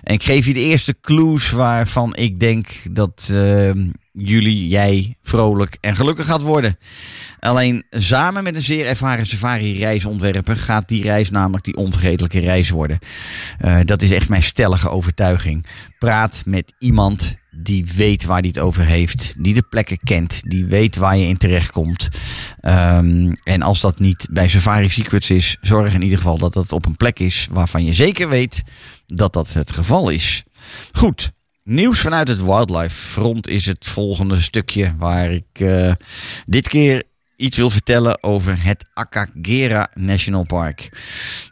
En 0.02 0.14
ik 0.14 0.22
geef 0.22 0.46
je 0.46 0.54
de 0.54 0.60
eerste 0.60 0.96
clues 1.00 1.50
waarvan 1.50 2.16
ik 2.16 2.40
denk 2.40 2.66
dat 2.90 3.28
eh, 3.32 3.70
jullie, 4.12 4.68
jij, 4.68 5.16
vrolijk 5.22 5.76
en 5.80 5.96
gelukkig 5.96 6.26
gaat 6.26 6.42
worden. 6.42 6.78
Alleen 7.40 7.84
samen 7.90 8.42
met 8.42 8.54
een 8.54 8.62
zeer 8.62 8.86
ervaren 8.86 9.26
safari-reisontwerper 9.26 10.56
gaat 10.56 10.88
die 10.88 11.02
reis 11.02 11.30
namelijk 11.30 11.64
die 11.64 11.76
onvergetelijke 11.76 12.40
reis 12.40 12.70
worden. 12.70 12.98
Eh, 13.58 13.78
dat 13.84 14.02
is 14.02 14.10
echt 14.10 14.28
mijn 14.28 14.42
stellige 14.42 14.90
overtuiging. 14.90 15.66
Praat 15.98 16.42
met 16.46 16.72
iemand 16.78 17.36
die 17.50 17.86
weet 17.96 18.24
waar 18.24 18.38
hij 18.38 18.48
het 18.48 18.58
over 18.58 18.84
heeft, 18.84 19.34
die 19.38 19.54
de 19.54 19.62
plekken 19.68 19.98
kent, 20.04 20.40
die 20.42 20.64
weet 20.64 20.96
waar 20.96 21.16
je 21.16 21.26
in 21.26 21.36
terechtkomt. 21.36 22.08
Ehm, 22.60 23.32
en 23.44 23.62
als 23.62 23.80
dat 23.80 23.98
niet 23.98 24.28
bij 24.30 24.48
Safari 24.48 24.88
Secrets 24.88 25.30
is, 25.30 25.56
zorg 25.60 25.94
in 25.94 26.02
ieder 26.02 26.18
geval 26.18 26.38
dat 26.38 26.52
dat 26.52 26.72
op 26.72 26.86
een 26.86 26.96
plek 26.96 27.18
is 27.18 27.48
waarvan 27.50 27.84
je 27.84 27.92
zeker 27.92 28.28
weet 28.28 28.62
dat 29.06 29.32
dat 29.32 29.52
het 29.52 29.72
geval 29.72 30.10
is. 30.10 30.42
Goed. 30.92 31.30
Nieuws 31.64 32.00
vanuit 32.00 32.28
het 32.28 32.42
wildlife 32.42 32.94
front 32.94 33.48
is 33.48 33.66
het 33.66 33.86
volgende 33.86 34.40
stukje 34.40 34.94
waar 34.98 35.30
ik 35.30 35.46
eh, 35.52 35.92
dit 36.46 36.68
keer 36.68 37.02
iets 37.36 37.56
wil 37.56 37.70
vertellen 37.70 38.22
over 38.22 38.62
het 38.62 38.88
Akagera 38.94 39.90
National 39.94 40.44
Park. 40.44 40.88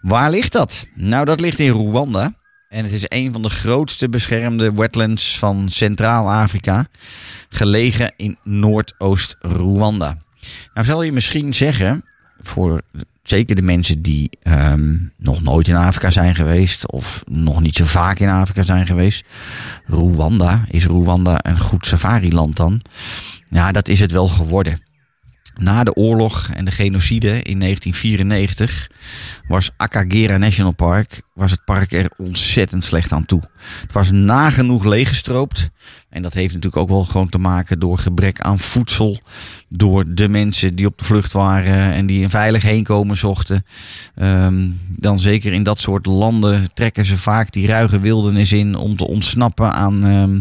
Waar 0.03 0.31
ligt 0.31 0.53
dat? 0.53 0.87
Nou, 0.95 1.25
dat 1.25 1.41
ligt 1.41 1.59
in 1.59 1.71
Rwanda. 1.71 2.38
En 2.68 2.85
het 2.85 2.92
is 2.92 3.04
een 3.09 3.33
van 3.33 3.42
de 3.42 3.50
grootste 3.50 4.09
beschermde 4.09 4.72
wetlands 4.72 5.38
van 5.38 5.68
Centraal-Afrika. 5.70 6.87
Gelegen 7.48 8.12
in 8.16 8.37
Noordoost-Rwanda. 8.42 10.18
Nou 10.74 10.87
zal 10.87 11.02
je 11.02 11.12
misschien 11.12 11.54
zeggen, 11.54 12.04
voor 12.42 12.81
zeker 13.22 13.57
de 13.57 13.62
mensen 13.62 14.02
die 14.02 14.31
ehm, 14.42 14.96
nog 15.16 15.42
nooit 15.42 15.68
in 15.68 15.76
Afrika 15.76 16.11
zijn 16.11 16.35
geweest. 16.35 16.90
Of 16.90 17.22
nog 17.26 17.61
niet 17.61 17.76
zo 17.76 17.85
vaak 17.85 18.18
in 18.18 18.28
Afrika 18.28 18.62
zijn 18.62 18.87
geweest. 18.87 19.24
Rwanda, 19.87 20.64
is 20.70 20.85
Rwanda 20.85 21.38
een 21.42 21.61
goed 21.61 21.87
safariland 21.87 22.57
dan? 22.57 22.83
Ja, 23.50 23.72
dat 23.72 23.88
is 23.88 24.00
het 24.00 24.12
wel 24.12 24.28
geworden. 24.28 24.83
Na 25.59 25.85
de 25.85 25.94
oorlog 25.94 26.51
en 26.55 26.64
de 26.64 26.71
genocide 26.71 27.42
in 27.42 27.59
1994 27.59 28.90
was 29.47 29.71
Akagera 29.77 30.37
National 30.37 30.73
Park 30.73 31.23
was 31.35 31.51
het 31.51 31.64
park 31.64 31.92
er 31.92 32.11
ontzettend 32.16 32.85
slecht 32.85 33.12
aan 33.12 33.25
toe. 33.25 33.42
Het 33.81 33.92
was 33.92 34.11
nagenoeg 34.11 34.85
leeggestroopt. 34.85 35.71
En 36.09 36.23
dat 36.23 36.35
heeft 36.35 36.55
natuurlijk 36.55 36.83
ook 36.83 36.88
wel 36.88 37.05
gewoon 37.05 37.29
te 37.29 37.38
maken 37.38 37.79
door 37.79 37.99
gebrek 37.99 38.40
aan 38.40 38.59
voedsel. 38.59 39.21
Door 39.68 40.05
de 40.14 40.29
mensen 40.29 40.77
die 40.77 40.87
op 40.87 40.99
de 40.99 41.05
vlucht 41.05 41.33
waren 41.33 41.92
en 41.92 42.07
die 42.07 42.25
een 42.25 42.31
veilig 42.31 42.62
heenkomen 42.62 43.16
zochten. 43.16 43.64
Ehm, 44.14 44.68
dan 44.88 45.21
zeker 45.21 45.53
in 45.53 45.62
dat 45.62 45.79
soort 45.79 46.07
landen 46.07 46.71
trekken 46.75 47.07
ze 47.07 47.18
vaak 47.18 47.53
die 47.53 47.66
ruige 47.66 48.01
wildernis 48.01 48.53
in 48.53 48.75
om 48.75 48.97
te 48.97 49.07
ontsnappen 49.07 49.73
aan, 49.73 50.05
ehm, 50.05 50.40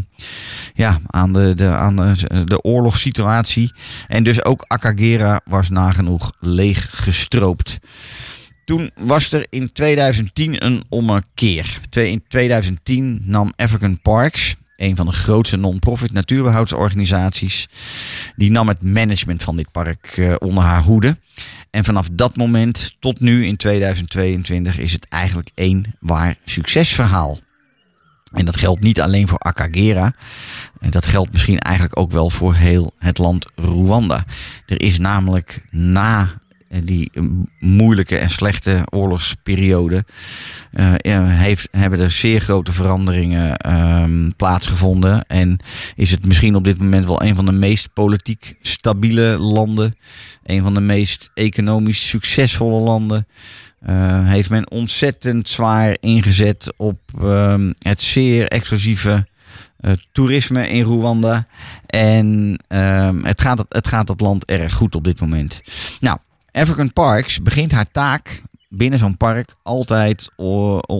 ja, 0.73 0.99
aan, 1.05 1.33
de, 1.33 1.53
de, 1.55 1.67
aan 1.67 1.95
de, 1.95 2.43
de 2.45 2.61
oorlogssituatie. 2.61 3.73
En 4.07 4.23
dus 4.23 4.45
ook 4.45 4.65
Akagera 4.67 5.41
was 5.45 5.69
nagenoeg 5.69 6.31
leeggestroopt. 6.39 7.79
Toen 8.67 8.91
was 8.95 9.31
er 9.31 9.45
in 9.49 9.71
2010 9.71 10.65
een 10.65 10.83
ommekeer. 10.89 11.79
In 11.91 12.23
2010 12.27 13.21
nam 13.23 13.51
African 13.55 13.99
Parks, 14.01 14.55
een 14.75 14.95
van 14.95 15.05
de 15.05 15.11
grootste 15.11 15.57
non-profit 15.57 16.11
natuurbehoudsorganisaties, 16.11 17.69
die 18.35 18.51
nam 18.51 18.67
het 18.67 18.83
management 18.83 19.43
van 19.43 19.55
dit 19.55 19.71
park 19.71 20.13
eh, 20.17 20.35
onder 20.39 20.63
haar 20.63 20.83
hoede. 20.83 21.17
En 21.69 21.83
vanaf 21.83 22.09
dat 22.11 22.35
moment 22.35 22.95
tot 22.99 23.19
nu 23.19 23.45
in 23.45 23.55
2022 23.55 24.77
is 24.77 24.93
het 24.93 25.07
eigenlijk 25.09 25.51
één 25.55 25.95
waar 25.99 26.35
succesverhaal. 26.45 27.39
En 28.31 28.45
dat 28.45 28.57
geldt 28.57 28.81
niet 28.81 29.01
alleen 29.01 29.27
voor 29.27 29.39
Akagera. 29.39 30.13
Dat 30.89 31.05
geldt 31.05 31.31
misschien 31.31 31.59
eigenlijk 31.59 31.99
ook 31.99 32.11
wel 32.11 32.29
voor 32.29 32.55
heel 32.55 32.93
het 32.99 33.17
land 33.17 33.45
Rwanda. 33.55 34.23
Er 34.65 34.81
is 34.81 34.97
namelijk 34.97 35.61
na 35.71 36.33
die 36.69 37.09
eh, 37.13 37.23
moeilijke 37.59 38.17
en 38.17 38.29
slechte 38.29 38.83
oorlogsperiode 38.89 40.05
eh, 40.71 40.93
heeft, 41.27 41.67
hebben 41.71 41.99
er 41.99 42.11
zeer 42.11 42.41
grote 42.41 42.71
veranderingen 42.71 43.57
ehm, 43.57 44.29
plaatsgevonden. 44.35 45.25
En 45.25 45.59
is 45.95 46.11
het 46.11 46.25
misschien 46.25 46.55
op 46.55 46.63
dit 46.63 46.77
moment 46.77 47.05
wel 47.05 47.23
een 47.23 47.35
van 47.35 47.45
de 47.45 47.51
meest 47.51 47.93
politiek 47.93 48.57
stabiele 48.61 49.37
landen. 49.37 49.95
Een 50.43 50.61
van 50.61 50.73
de 50.73 50.81
meest 50.81 51.31
economisch 51.33 52.07
succesvolle 52.07 52.79
landen. 52.79 53.27
Eh, 53.79 54.27
heeft 54.27 54.49
men 54.49 54.71
ontzettend 54.71 55.49
zwaar 55.49 55.97
ingezet 55.99 56.73
op 56.77 56.99
ehm, 57.21 57.71
het 57.79 58.01
zeer 58.01 58.47
exclusieve 58.47 59.27
eh, 59.77 59.91
toerisme 60.11 60.69
in 60.69 60.83
Rwanda. 60.83 61.47
En 61.85 62.59
ehm, 62.67 63.23
het, 63.23 63.41
gaat, 63.41 63.65
het 63.69 63.87
gaat 63.87 64.07
dat 64.07 64.21
land 64.21 64.45
erg 64.45 64.73
goed 64.73 64.95
op 64.95 65.03
dit 65.03 65.19
moment. 65.19 65.61
Nou, 65.99 66.17
African 66.57 66.93
Parks 66.93 67.41
begint 67.41 67.71
haar 67.71 67.91
taak 67.91 68.41
binnen 68.69 68.99
zo'n 68.99 69.17
park 69.17 69.55
altijd 69.63 70.29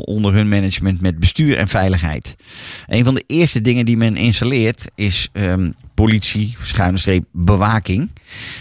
onder 0.05 0.33
hun 0.33 0.49
management 0.49 1.01
met 1.01 1.19
bestuur 1.19 1.57
en 1.57 1.67
veiligheid. 1.67 2.35
Een 2.87 3.03
van 3.03 3.13
de 3.13 3.23
eerste 3.27 3.61
dingen 3.61 3.85
die 3.85 3.97
men 3.97 4.15
installeert 4.15 4.87
is 4.95 5.29
ehm, 5.31 5.71
politie, 5.93 6.57
schuine 6.61 6.97
streep, 6.97 7.25
bewaking. 7.31 8.09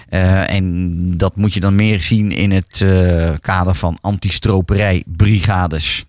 Eh, 0.08 0.54
en 0.54 1.16
dat 1.16 1.36
moet 1.36 1.54
je 1.54 1.60
dan 1.60 1.74
meer 1.74 2.02
zien 2.02 2.30
in 2.30 2.50
het 2.50 2.80
eh, 2.80 3.34
kader 3.40 3.74
van 3.74 3.98
antistroperijbrigades. 4.00 6.06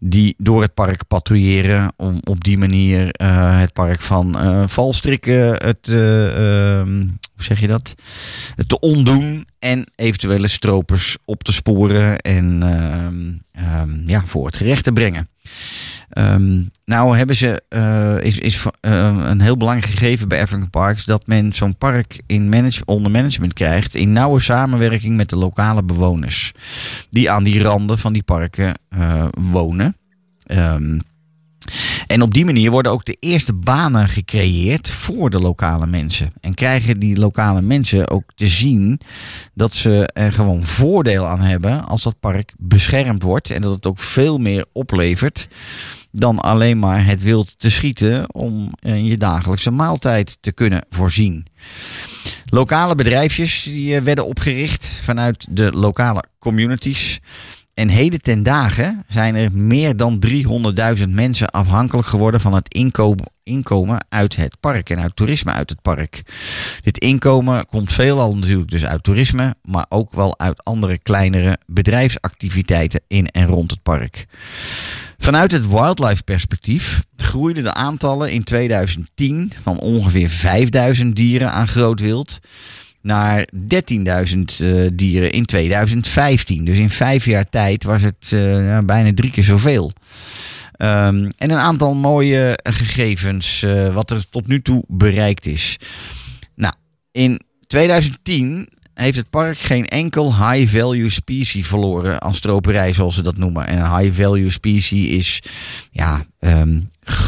Die 0.00 0.34
door 0.38 0.62
het 0.62 0.74
park 0.74 1.06
patrouilleren 1.06 1.92
om 1.96 2.20
op 2.24 2.44
die 2.44 2.58
manier 2.58 3.10
eh, 3.10 3.58
het 3.60 3.72
park 3.72 4.00
van 4.00 4.38
eh, 4.38 4.62
valstrikken, 4.66 5.66
het, 5.66 5.88
eh, 5.88 6.78
ehm, 6.78 6.98
hoe 7.34 7.44
zeg 7.44 7.60
je 7.60 7.66
dat? 7.66 7.94
te 8.66 8.80
ontdoen 8.80 9.46
en 9.58 9.84
eventuele 9.96 10.48
stropers 10.48 11.16
op 11.24 11.42
te 11.42 11.52
sporen 11.52 12.18
en 12.18 12.62
ehm, 12.62 13.64
ehm, 13.64 14.08
ja, 14.08 14.22
voor 14.26 14.46
het 14.46 14.56
gerecht 14.56 14.84
te 14.84 14.92
brengen. 14.92 15.28
Ehm, 16.08 16.62
nou 16.84 17.16
hebben 17.16 17.36
ze, 17.36 17.62
eh, 17.68 18.20
is, 18.20 18.38
is 18.38 18.64
eh, 18.80 19.16
een 19.24 19.40
heel 19.40 19.56
belangrijk 19.56 19.92
gegeven 19.92 20.28
bij 20.28 20.42
African 20.42 20.70
Parks 20.70 21.04
dat 21.04 21.26
men 21.26 21.52
zo'n 21.52 21.76
park 21.76 22.20
in 22.26 22.48
manage, 22.48 22.82
onder 22.84 23.10
management 23.10 23.52
krijgt 23.52 23.94
in 23.94 24.12
nauwe 24.12 24.40
samenwerking 24.40 25.16
met 25.16 25.28
de 25.28 25.36
lokale 25.36 25.82
bewoners 25.82 26.52
die 27.10 27.30
aan 27.30 27.44
die 27.44 27.62
randen 27.62 27.98
van 27.98 28.12
die 28.12 28.22
parken 28.22 28.74
eh, 28.88 29.26
wonen. 29.50 29.96
Ehm, 30.46 30.98
en 32.06 32.22
op 32.22 32.34
die 32.34 32.44
manier 32.44 32.70
worden 32.70 32.92
ook 32.92 33.04
de 33.04 33.16
eerste 33.20 33.52
banen 33.52 34.08
gecreëerd 34.08 34.90
voor 34.90 35.30
de 35.30 35.40
lokale 35.40 35.86
mensen. 35.86 36.32
En 36.40 36.54
krijgen 36.54 36.98
die 36.98 37.18
lokale 37.18 37.62
mensen 37.62 38.10
ook 38.10 38.32
te 38.34 38.46
zien 38.46 39.00
dat 39.54 39.72
ze 39.72 40.08
er 40.12 40.32
gewoon 40.32 40.64
voordeel 40.64 41.26
aan 41.26 41.40
hebben 41.40 41.84
als 41.84 42.02
dat 42.02 42.20
park 42.20 42.54
beschermd 42.58 43.22
wordt. 43.22 43.50
En 43.50 43.62
dat 43.62 43.74
het 43.74 43.86
ook 43.86 43.98
veel 43.98 44.38
meer 44.38 44.64
oplevert 44.72 45.48
dan 46.18 46.38
alleen 46.38 46.78
maar 46.78 47.04
het 47.04 47.22
wild 47.22 47.58
te 47.58 47.70
schieten 47.70 48.34
om 48.34 48.70
eh, 48.80 49.08
je 49.08 49.16
dagelijkse 49.16 49.70
maaltijd 49.70 50.38
te 50.40 50.52
kunnen 50.52 50.86
voorzien. 50.90 51.46
Lokale 52.46 52.94
bedrijfjes 52.94 53.62
die 53.62 53.96
eh, 53.96 54.02
werden 54.02 54.26
opgericht 54.26 55.00
vanuit 55.02 55.46
de 55.50 55.72
lokale 55.72 56.22
communities. 56.38 57.20
En 57.78 57.88
heden 57.88 58.22
ten 58.22 58.42
dagen 58.42 59.04
zijn 59.08 59.34
er 59.34 59.52
meer 59.52 59.96
dan 59.96 60.22
300.000 60.98 61.08
mensen 61.08 61.50
afhankelijk 61.50 62.08
geworden 62.08 62.40
van 62.40 62.54
het 62.54 62.74
inkomen, 62.74 63.26
inkomen 63.42 64.06
uit 64.08 64.36
het 64.36 64.56
park 64.60 64.90
en 64.90 65.00
uit 65.00 65.16
toerisme 65.16 65.52
uit 65.52 65.70
het 65.70 65.82
park. 65.82 66.22
Dit 66.82 66.98
inkomen 66.98 67.66
komt 67.66 67.92
veelal 67.92 68.36
natuurlijk 68.36 68.70
dus 68.70 68.84
uit 68.84 69.02
toerisme, 69.02 69.54
maar 69.62 69.86
ook 69.88 70.12
wel 70.12 70.38
uit 70.38 70.64
andere 70.64 70.98
kleinere 70.98 71.58
bedrijfsactiviteiten 71.66 73.00
in 73.06 73.26
en 73.26 73.46
rond 73.46 73.70
het 73.70 73.82
park. 73.82 74.26
Vanuit 75.18 75.52
het 75.52 75.68
wildlife 75.68 76.22
perspectief 76.22 77.04
groeiden 77.16 77.62
de 77.62 77.74
aantallen 77.74 78.32
in 78.32 78.44
2010 78.44 79.52
van 79.62 79.78
ongeveer 79.78 80.30
5000 80.30 81.16
dieren 81.16 81.52
aan 81.52 81.68
groot 81.68 82.00
wild 82.00 82.38
naar 83.02 83.48
13.000 83.52 83.58
eh, 84.58 84.86
dieren 84.92 85.32
in 85.32 85.44
2015. 85.44 86.64
Dus 86.64 86.78
in 86.78 86.90
vijf 86.90 87.24
jaar 87.24 87.48
tijd 87.48 87.84
was 87.84 88.02
het 88.02 88.32
eh, 88.32 88.78
bijna 88.78 89.14
drie 89.14 89.30
keer 89.30 89.44
zoveel. 89.44 89.92
Ehm, 90.72 91.30
en 91.36 91.50
een 91.50 91.58
aantal 91.58 91.94
mooie 91.94 92.58
gegevens 92.62 93.62
eh, 93.62 93.94
wat 93.94 94.10
er 94.10 94.28
tot 94.30 94.46
nu 94.46 94.62
toe 94.62 94.84
bereikt 94.86 95.46
is. 95.46 95.76
Nou, 96.54 96.74
in 97.12 97.40
2010 97.66 98.68
heeft 99.04 99.16
het 99.16 99.30
park 99.30 99.58
geen 99.58 99.88
enkel 99.88 100.50
high-value 100.50 101.10
species 101.10 101.66
verloren 101.66 102.22
aan 102.22 102.34
stroperij, 102.34 102.92
zoals 102.92 103.14
ze 103.14 103.22
dat 103.22 103.36
noemen. 103.36 103.66
En 103.66 103.78
een 103.78 103.98
high-value 103.98 104.50
species 104.50 105.08
is 105.08 105.42
ja, 105.90 106.24
ehm, 106.38 106.80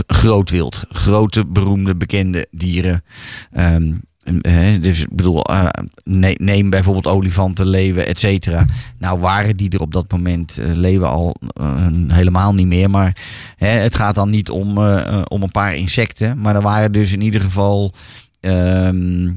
groot 0.07 0.51
wild. 0.51 0.85
Grote, 0.89 1.47
beroemde, 1.47 1.97
bekende 1.97 2.47
dieren. 2.51 3.05
Ehm, 3.53 3.93
eh, 4.41 4.83
dus 4.83 5.01
ik 5.01 5.17
bedoel, 5.17 5.45
eh, 5.45 5.69
ne- 6.05 6.37
neem 6.39 6.71
bijvoorbeeld 6.71 7.15
olifanten, 7.15 7.67
leeuwen, 7.67 8.07
et 8.07 8.19
cetera. 8.19 8.67
Nou 8.99 9.19
waren 9.19 9.57
die 9.57 9.71
er 9.71 9.81
op 9.81 9.93
dat 9.93 10.11
moment, 10.11 10.59
eh, 10.59 10.73
leeuwen 10.73 11.09
al 11.09 11.37
eh, 11.53 11.87
helemaal 12.09 12.55
niet 12.55 12.67
meer. 12.67 12.91
Maar 12.91 13.17
het 13.57 13.95
gaat 13.95 14.15
dan 14.15 14.31
niet 14.31 14.51
om, 14.51 14.79
om 15.29 15.43
een 15.43 15.51
paar 15.51 15.75
insecten. 15.77 16.41
Maar 16.41 16.55
er 16.55 16.63
waren 16.63 16.93
dus 16.93 17.13
in 17.13 17.21
ieder 17.21 17.41
geval... 17.41 17.95
ehm, 18.41 19.29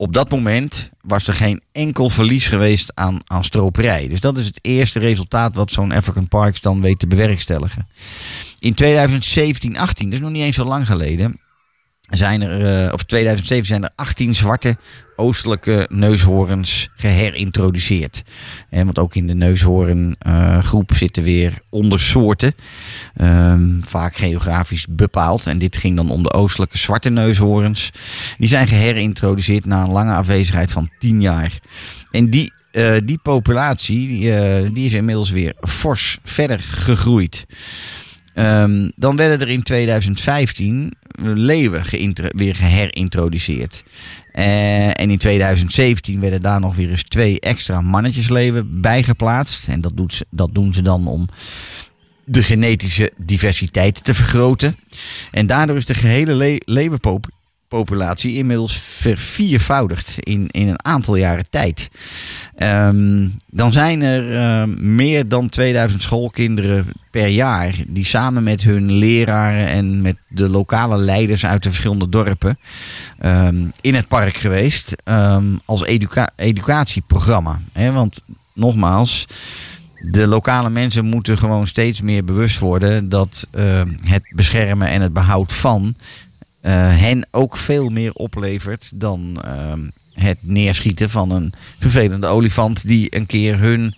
op 0.00 0.12
dat 0.12 0.30
moment 0.30 0.90
was 1.02 1.26
er 1.26 1.34
geen 1.34 1.60
enkel 1.72 2.10
verlies 2.10 2.46
geweest 2.46 2.92
aan, 2.94 3.18
aan 3.26 3.44
stroperij. 3.44 4.08
Dus 4.08 4.20
dat 4.20 4.38
is 4.38 4.46
het 4.46 4.58
eerste 4.62 4.98
resultaat 4.98 5.54
wat 5.54 5.72
zo'n 5.72 5.92
African 5.92 6.28
Parks 6.28 6.60
dan 6.60 6.80
weet 6.80 6.98
te 6.98 7.06
bewerkstelligen. 7.06 7.88
In 8.58 8.74
2017, 8.74 9.78
18, 9.78 10.10
dus 10.10 10.20
nog 10.20 10.30
niet 10.30 10.42
eens 10.42 10.56
zo 10.56 10.64
lang 10.64 10.86
geleden, 10.86 11.40
zijn 12.10 12.42
er, 12.42 12.84
eh, 12.86 12.92
of 12.92 13.02
2007 13.02 13.66
zijn 13.66 13.82
er 13.82 13.90
18 13.94 14.34
zwarte 14.34 14.76
oostelijke 15.20 15.86
neushoorns 15.90 16.88
geherintroduceerd. 16.94 18.22
En 18.68 18.84
want 18.84 18.98
ook 18.98 19.14
in 19.14 19.26
de 19.26 19.34
neushoorngroep 19.34 20.92
zitten 20.94 21.22
weer 21.22 21.58
ondersoorten, 21.68 22.54
ehm, 23.16 23.80
vaak 23.80 24.16
geografisch 24.16 24.86
bepaald. 24.90 25.46
En 25.46 25.58
dit 25.58 25.76
ging 25.76 25.96
dan 25.96 26.10
om 26.10 26.22
de 26.22 26.32
oostelijke 26.32 26.78
zwarte 26.78 27.10
neushoorns. 27.10 27.90
Die 28.38 28.48
zijn 28.48 28.68
geherintroduceerd 28.68 29.64
na 29.64 29.82
een 29.82 29.92
lange 29.92 30.14
afwezigheid 30.14 30.72
van 30.72 30.90
10 30.98 31.20
jaar. 31.20 31.58
En 32.10 32.30
die, 32.30 32.52
eh, 32.72 32.92
die 33.04 33.18
populatie 33.18 34.08
die, 34.08 34.34
eh, 34.34 34.70
die 34.72 34.86
is 34.86 34.92
inmiddels 34.92 35.30
weer 35.30 35.54
fors 35.60 36.18
verder 36.24 36.60
gegroeid. 36.60 37.46
Ehm, 38.34 38.90
dan 38.94 39.16
werden 39.16 39.40
er 39.40 39.48
in 39.48 39.62
2015 39.62 40.92
leeuwen 41.22 41.82
weer 42.36 42.54
geherintroduceerd. 42.54 43.84
Eh, 44.32 45.00
en 45.00 45.10
in 45.10 45.18
2017 45.18 46.20
werden 46.20 46.42
daar 46.42 46.60
nog 46.60 46.76
weer 46.76 46.90
eens 46.90 47.02
twee 47.02 47.40
extra 47.40 47.80
mannetjesleeuwen 47.80 48.80
bijgeplaatst. 48.80 49.68
En 49.68 49.80
dat, 49.80 49.96
doet 49.96 50.24
dat 50.30 50.54
doen 50.54 50.72
ze 50.72 50.82
dan 50.82 51.06
om 51.06 51.26
de 52.24 52.42
genetische 52.42 53.12
diversiteit 53.16 54.04
te 54.04 54.14
vergroten. 54.14 54.76
En 55.30 55.46
daardoor 55.46 55.76
is 55.76 55.84
de 55.84 55.94
gehele 55.94 56.34
le- 56.34 56.90
populatie 57.70 58.34
inmiddels 58.34 58.76
verviervoudigd 58.76 60.16
in, 60.18 60.46
in 60.50 60.68
een 60.68 60.84
aantal 60.84 61.16
jaren 61.16 61.50
tijd. 61.50 61.90
Ehm, 62.56 63.28
dan 63.46 63.72
zijn 63.72 64.02
er 64.02 64.36
eh, 64.36 64.68
meer 64.78 65.28
dan 65.28 65.48
2000 65.48 66.02
schoolkinderen 66.02 66.86
per 67.10 67.26
jaar 67.26 67.74
die 67.86 68.04
samen 68.04 68.42
met 68.42 68.62
hun 68.62 68.92
leraren 68.92 69.66
en 69.66 70.02
met 70.02 70.16
de 70.28 70.48
lokale 70.48 70.96
leiders 70.96 71.46
uit 71.46 71.62
de 71.62 71.68
verschillende 71.68 72.08
dorpen 72.08 72.58
ehm, 73.18 73.56
in 73.80 73.94
het 73.94 74.08
park 74.08 74.36
geweest 74.36 74.96
ehm, 75.04 75.46
als 75.64 75.84
educa- 75.84 76.30
educatieprogramma. 76.36 77.60
Want 77.92 78.20
nogmaals, 78.54 79.26
de 80.10 80.26
lokale 80.26 80.70
mensen 80.70 81.04
moeten 81.04 81.38
gewoon 81.38 81.66
steeds 81.66 82.00
meer 82.00 82.24
bewust 82.24 82.58
worden 82.58 83.08
dat 83.08 83.46
het 84.04 84.32
beschermen 84.34 84.88
en 84.88 85.00
het 85.00 85.12
behoud 85.12 85.52
van 85.52 85.94
hen 86.68 87.26
ook 87.30 87.56
veel 87.56 87.88
meer 87.88 88.12
oplevert 88.12 88.90
dan 88.94 89.42
eh, 89.44 89.72
het 90.14 90.38
neerschieten 90.40 91.10
van 91.10 91.30
een 91.30 91.52
vervelende 91.78 92.26
olifant 92.26 92.86
die 92.86 93.16
een 93.16 93.26
keer 93.26 93.58
hun 93.58 93.94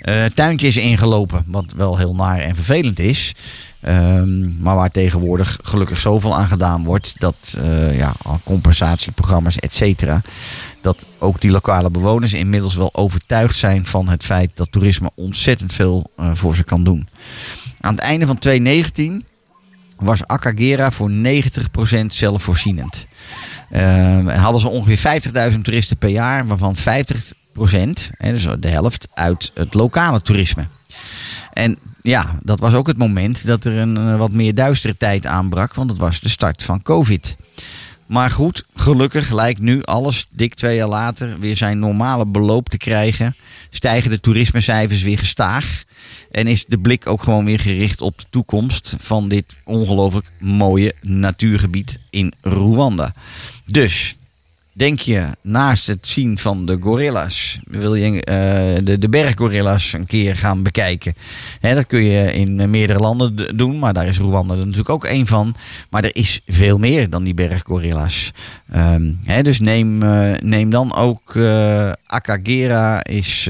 eh, 0.00 0.24
tuintje 0.24 0.66
is 0.66 0.76
ingelopen. 0.76 1.44
Wat 1.46 1.72
wel 1.76 1.98
heel 1.98 2.14
naar 2.14 2.38
en 2.38 2.54
vervelend 2.54 2.98
is. 2.98 3.34
Ehm, 3.80 4.62
maar 4.62 4.76
waar 4.76 4.90
tegenwoordig 4.90 5.58
gelukkig 5.62 5.98
zoveel 5.98 6.36
aan 6.36 6.48
gedaan 6.48 6.84
wordt. 6.84 7.14
Dat 7.18 7.56
eh, 7.58 7.96
ja, 7.98 8.14
compensatieprogramma's, 8.44 9.56
et 9.56 9.74
cetera. 9.74 10.22
Dat 10.82 11.06
ook 11.18 11.40
die 11.40 11.50
lokale 11.50 11.90
bewoners 11.90 12.32
inmiddels 12.32 12.74
wel 12.74 12.94
overtuigd 12.94 13.56
zijn 13.56 13.86
van 13.86 14.08
het 14.08 14.24
feit 14.24 14.50
dat 14.54 14.72
toerisme 14.72 15.10
ontzettend 15.14 15.72
veel 15.72 16.10
eh, 16.16 16.30
voor 16.34 16.56
ze 16.56 16.64
kan 16.64 16.84
doen. 16.84 17.08
Aan 17.80 17.94
het 17.94 18.02
einde 18.02 18.26
van 18.26 18.38
2019 18.38 19.24
was 19.96 20.26
Akagera 20.26 20.90
voor 20.90 21.10
90% 21.10 22.06
zelfvoorzienend. 22.06 23.06
Ehm, 23.70 24.28
en 24.28 24.38
hadden 24.38 24.60
ze 24.60 24.68
ongeveer 24.68 24.98
50.000 24.98 25.64
toeristen 25.64 25.96
per 25.96 26.08
jaar, 26.08 26.46
waarvan 26.46 26.76
50%, 26.76 28.10
hè, 28.16 28.32
dus 28.32 28.46
de 28.60 28.68
helft, 28.68 29.08
uit 29.14 29.50
het 29.54 29.74
lokale 29.74 30.22
toerisme. 30.22 30.66
En 31.52 31.78
ja, 32.02 32.38
dat 32.42 32.60
was 32.60 32.74
ook 32.74 32.86
het 32.86 32.96
moment 32.96 33.46
dat 33.46 33.64
er 33.64 33.76
een 33.76 33.96
eh, 33.96 34.18
wat 34.18 34.30
meer 34.30 34.54
duistere 34.54 34.96
tijd 34.96 35.26
aanbrak, 35.26 35.74
want 35.74 35.90
het 35.90 35.98
was 35.98 36.20
de 36.20 36.28
start 36.28 36.62
van 36.62 36.82
COVID. 36.82 37.36
Maar 38.06 38.30
goed, 38.30 38.64
gelukkig 38.74 39.30
lijkt 39.30 39.60
nu 39.60 39.82
alles 39.82 40.26
dik 40.30 40.54
twee 40.54 40.76
jaar 40.76 40.88
later 40.88 41.38
weer 41.38 41.56
zijn 41.56 41.78
normale 41.78 42.26
beloop 42.26 42.68
te 42.68 42.76
krijgen. 42.76 43.36
Stijgen 43.70 44.10
de 44.10 44.20
toerismecijfers 44.20 45.02
weer 45.02 45.18
gestaag. 45.18 45.84
En 46.30 46.46
is 46.46 46.64
de 46.68 46.78
blik 46.78 47.08
ook 47.08 47.22
gewoon 47.22 47.44
weer 47.44 47.60
gericht 47.60 48.00
op 48.00 48.18
de 48.18 48.26
toekomst 48.30 48.94
van 48.98 49.28
dit 49.28 49.44
ongelooflijk 49.64 50.26
mooie 50.38 50.94
natuurgebied 51.00 51.98
in 52.10 52.32
Rwanda. 52.42 53.14
Dus, 53.66 54.16
denk 54.72 54.98
je 54.98 55.26
naast 55.40 55.86
het 55.86 56.06
zien 56.06 56.38
van 56.38 56.66
de 56.66 56.78
gorilla's, 56.80 57.58
wil 57.64 57.94
je 57.94 58.24
eh, 58.24 58.84
de, 58.84 58.98
de 58.98 59.08
berggorilla's 59.08 59.92
een 59.92 60.06
keer 60.06 60.36
gaan 60.36 60.62
bekijken? 60.62 61.14
Hè, 61.60 61.74
dat 61.74 61.86
kun 61.86 62.02
je 62.02 62.32
in 62.32 62.70
meerdere 62.70 62.98
landen 62.98 63.56
doen, 63.56 63.78
maar 63.78 63.94
daar 63.94 64.06
is 64.06 64.18
Rwanda 64.18 64.52
er 64.52 64.58
natuurlijk 64.58 64.90
ook 64.90 65.04
één 65.04 65.26
van. 65.26 65.54
Maar 65.90 66.04
er 66.04 66.16
is 66.16 66.40
veel 66.46 66.78
meer 66.78 67.10
dan 67.10 67.24
die 67.24 67.34
berggorilla's. 67.34 68.32
Ehm, 68.70 69.12
hè, 69.24 69.42
dus 69.42 69.60
neem, 69.60 70.02
eh, 70.02 70.32
neem 70.42 70.70
dan 70.70 70.94
ook 70.94 71.36
eh, 71.36 71.92
Akagera 72.06 73.04
is 73.04 73.48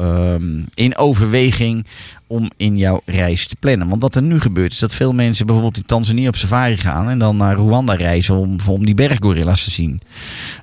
eh, 0.00 0.34
ehm, 0.34 0.62
in 0.74 0.96
overweging 0.96 1.86
om 2.26 2.50
in 2.56 2.76
jouw 2.76 3.00
reis 3.04 3.46
te 3.46 3.56
plannen. 3.56 3.88
Want 3.88 4.02
wat 4.02 4.16
er 4.16 4.22
nu 4.22 4.40
gebeurt 4.40 4.72
is 4.72 4.78
dat 4.78 4.94
veel 4.94 5.12
mensen 5.12 5.46
bijvoorbeeld 5.46 5.76
in 5.76 5.86
Tanzania 5.86 6.28
op 6.28 6.36
safari 6.36 6.76
gaan 6.76 7.08
en 7.08 7.18
dan 7.18 7.36
naar 7.36 7.56
Rwanda 7.56 7.94
reizen 7.94 8.34
om, 8.34 8.58
om 8.66 8.84
die 8.84 8.94
berggorilla's 8.94 9.64
te 9.64 9.70
zien. 9.70 10.00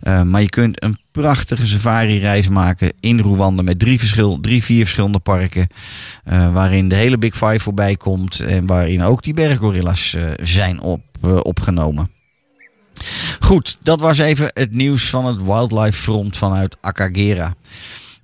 Uh, 0.04 0.22
maar 0.22 0.42
je 0.42 0.50
kunt 0.50 0.84
een 0.84 0.98
prachtige 1.12 1.66
safari-reis 1.66 2.48
maken 2.48 2.94
in 3.00 3.20
Rwanda 3.20 3.62
met 3.62 3.80
drie, 3.80 4.00
verschil, 4.00 4.40
drie 4.42 4.64
vier 4.64 4.84
verschillende 4.84 5.20
parken. 5.20 5.68
uh, 6.32 6.54
waarin 6.54 6.90
de 6.90 6.96
hele 6.96 7.18
Big 7.18 7.34
Five 7.34 7.60
voorbij 7.60 7.96
komt 7.96 8.40
en 8.40 8.66
waarin 8.66 9.04
ook 9.04 9.24
die 9.24 9.34
berggorilla's 9.34 10.14
uh, 10.14 10.24
zijn 10.42 10.82
op, 10.82 11.02
uh, 11.26 11.38
opgenomen. 11.42 12.10
Goed, 13.40 13.78
dat 13.84 14.00
was 14.00 14.18
even 14.18 14.52
het 14.54 14.72
nieuws 14.72 15.10
van 15.10 15.26
het 15.26 15.44
Wildlife 15.44 16.02
Front 16.02 16.38
vanuit 16.38 16.78
Akagera. 16.82 17.56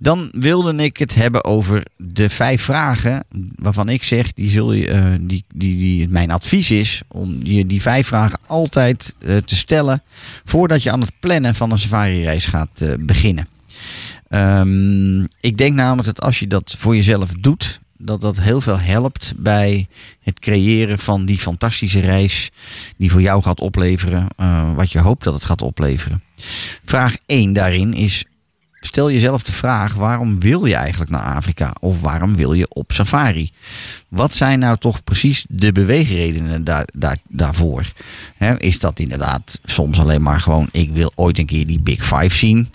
Dan 0.03 0.29
wilde 0.31 0.83
ik 0.83 0.97
het 0.97 1.15
hebben 1.15 1.43
over 1.43 1.85
de 1.97 2.29
vijf 2.29 2.61
vragen 2.61 3.23
waarvan 3.55 3.89
ik 3.89 4.03
zeg, 4.03 4.33
die 4.33 4.49
zul 4.49 4.73
je, 4.73 4.87
uh, 4.87 5.13
die, 5.21 5.43
die, 5.53 5.77
die, 5.77 6.09
mijn 6.09 6.31
advies 6.31 6.71
is 6.71 7.01
om 7.07 7.39
je 7.43 7.65
die 7.65 7.81
vijf 7.81 8.07
vragen 8.07 8.39
altijd 8.47 9.15
uh, 9.19 9.37
te 9.37 9.55
stellen 9.55 10.03
voordat 10.45 10.83
je 10.83 10.91
aan 10.91 11.01
het 11.01 11.11
plannen 11.19 11.55
van 11.55 11.71
een 11.71 11.77
safari-reis 11.77 12.45
gaat 12.45 12.81
uh, 12.81 12.93
beginnen. 12.99 13.47
Um, 14.29 15.27
ik 15.39 15.57
denk 15.57 15.75
namelijk 15.75 16.05
dat 16.05 16.21
als 16.21 16.39
je 16.39 16.47
dat 16.47 16.75
voor 16.77 16.95
jezelf 16.95 17.31
doet, 17.39 17.79
dat 17.97 18.21
dat 18.21 18.39
heel 18.39 18.61
veel 18.61 18.79
helpt 18.79 19.33
bij 19.37 19.87
het 20.19 20.39
creëren 20.39 20.99
van 20.99 21.25
die 21.25 21.37
fantastische 21.39 21.99
reis 21.99 22.51
die 22.97 23.11
voor 23.11 23.21
jou 23.21 23.41
gaat 23.41 23.59
opleveren 23.59 24.27
wat 24.75 24.91
je 24.91 24.99
hoopt 24.99 25.23
dat 25.23 25.33
het 25.33 25.45
gaat 25.45 25.61
opleveren. 25.61 26.23
Vraag 26.85 27.17
1 27.25 27.53
daarin 27.53 27.93
is 27.93 28.25
stel 28.86 29.11
jezelf 29.11 29.43
de 29.43 29.51
vraag: 29.51 29.93
waarom 29.93 30.39
wil 30.39 30.65
je 30.65 30.75
eigenlijk 30.75 31.11
naar 31.11 31.36
Afrika? 31.36 31.73
Of 31.79 32.01
waarom 32.01 32.36
wil 32.36 32.53
je 32.53 32.69
op 32.69 32.91
safari? 32.91 33.51
Wat 34.07 34.34
zijn 34.34 34.59
nou 34.59 34.77
toch 34.77 35.03
precies 35.03 35.45
de 35.49 35.71
beweegredenen 35.71 36.63
daar, 36.63 36.88
daar, 36.93 37.17
daarvoor? 37.29 37.91
Is 38.57 38.79
dat 38.79 38.99
inderdaad 38.99 39.59
soms 39.63 39.99
alleen 39.99 40.21
maar 40.21 40.41
gewoon: 40.41 40.69
ik 40.71 40.91
wil 40.91 41.11
ooit 41.15 41.38
een 41.38 41.45
keer 41.45 41.67
die 41.67 41.81
Big 41.81 42.05
Five 42.05 42.36
zien? 42.38 42.69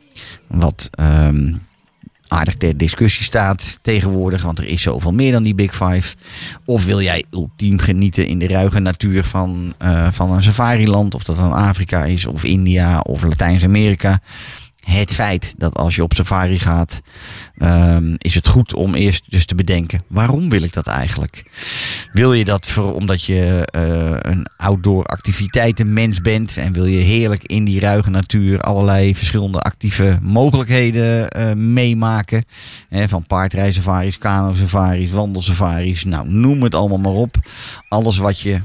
Wat 0.47 0.91
um, 1.01 1.61
aardig 2.29 2.55
ter 2.55 2.77
discussie 2.77 3.25
staat 3.25 3.79
tegenwoordig, 3.83 4.43
want 4.43 4.59
er 4.59 4.67
is 4.67 4.83
zoveel 4.83 5.13
meer 5.13 5.33
dan 5.33 5.43
die 5.43 5.55
Big 5.55 5.77
Five. 5.77 6.15
Of 6.65 6.85
wil 6.85 7.01
jij 7.01 7.25
ultiem 7.31 7.79
genieten 7.79 8.27
in 8.27 8.39
de 8.39 8.49
ruige 8.49 8.79
natuur 8.79 9.25
van, 9.25 9.75
uh, 9.83 10.09
van 10.13 10.33
een 10.33 10.43
safariland, 10.43 11.15
of 11.15 11.23
dat 11.23 11.37
dan 11.37 11.53
Afrika 11.53 12.05
is, 12.05 12.27
of 12.27 12.45
India, 12.45 13.01
of 13.01 13.23
Latijns-Amerika? 13.23 14.21
Het 14.89 15.15
feit 15.15 15.55
dat 15.57 15.75
als 15.75 15.95
je 15.95 16.03
op 16.03 16.15
safari 16.15 16.59
gaat, 16.59 17.01
um, 17.59 18.15
is 18.19 18.35
het 18.35 18.49
goed 18.49 18.75
om 18.75 18.95
eerst 18.95 19.23
dus 19.29 19.45
te 19.47 19.55
bedenken: 19.55 20.03
waarom 20.07 20.49
wil 20.49 20.63
ik 20.63 20.73
dat 20.73 20.87
eigenlijk? 20.87 21.43
Wil 22.13 22.33
je 22.33 22.45
dat 22.45 22.67
voor, 22.67 22.95
omdat 22.95 23.25
je 23.25 23.69
uh, 23.77 24.33
een 24.33 24.47
outdoor 24.57 25.05
activiteitenmens 25.05 26.21
bent 26.21 26.57
en 26.57 26.73
wil 26.73 26.85
je 26.85 26.99
heerlijk 26.99 27.43
in 27.45 27.65
die 27.65 27.81
ruige 27.81 28.11
natuur 28.11 28.61
allerlei 28.61 29.17
verschillende 29.17 29.61
actieve 29.61 30.19
mogelijkheden 30.23 31.29
uh, 31.37 31.53
meemaken? 31.53 32.45
Van 32.91 33.27
paardrijsafaris, 33.27 34.19
kano-safaris, 34.19 35.11
wandelsafaris, 35.11 36.05
nou 36.05 36.29
noem 36.29 36.63
het 36.63 36.75
allemaal 36.75 36.99
maar 36.99 37.13
op. 37.13 37.37
Alles 37.89 38.17
wat 38.17 38.41
je 38.41 38.61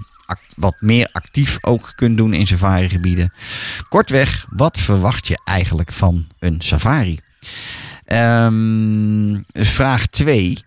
wat 0.56 0.76
meer 0.80 1.10
actief 1.12 1.58
ook 1.62 1.94
kunt 1.96 2.18
doen 2.18 2.34
in 2.34 2.48
safarigebieden. 2.48 3.34
Kortweg, 3.90 4.46
wat 4.50 4.78
verwacht 4.78 5.28
je 5.28 5.40
eigenlijk 5.44 5.92
van 5.92 6.28
een 6.40 6.62
safari? 6.62 7.20
Um, 8.08 9.46
vraag 9.54 10.08
2 10.08 10.58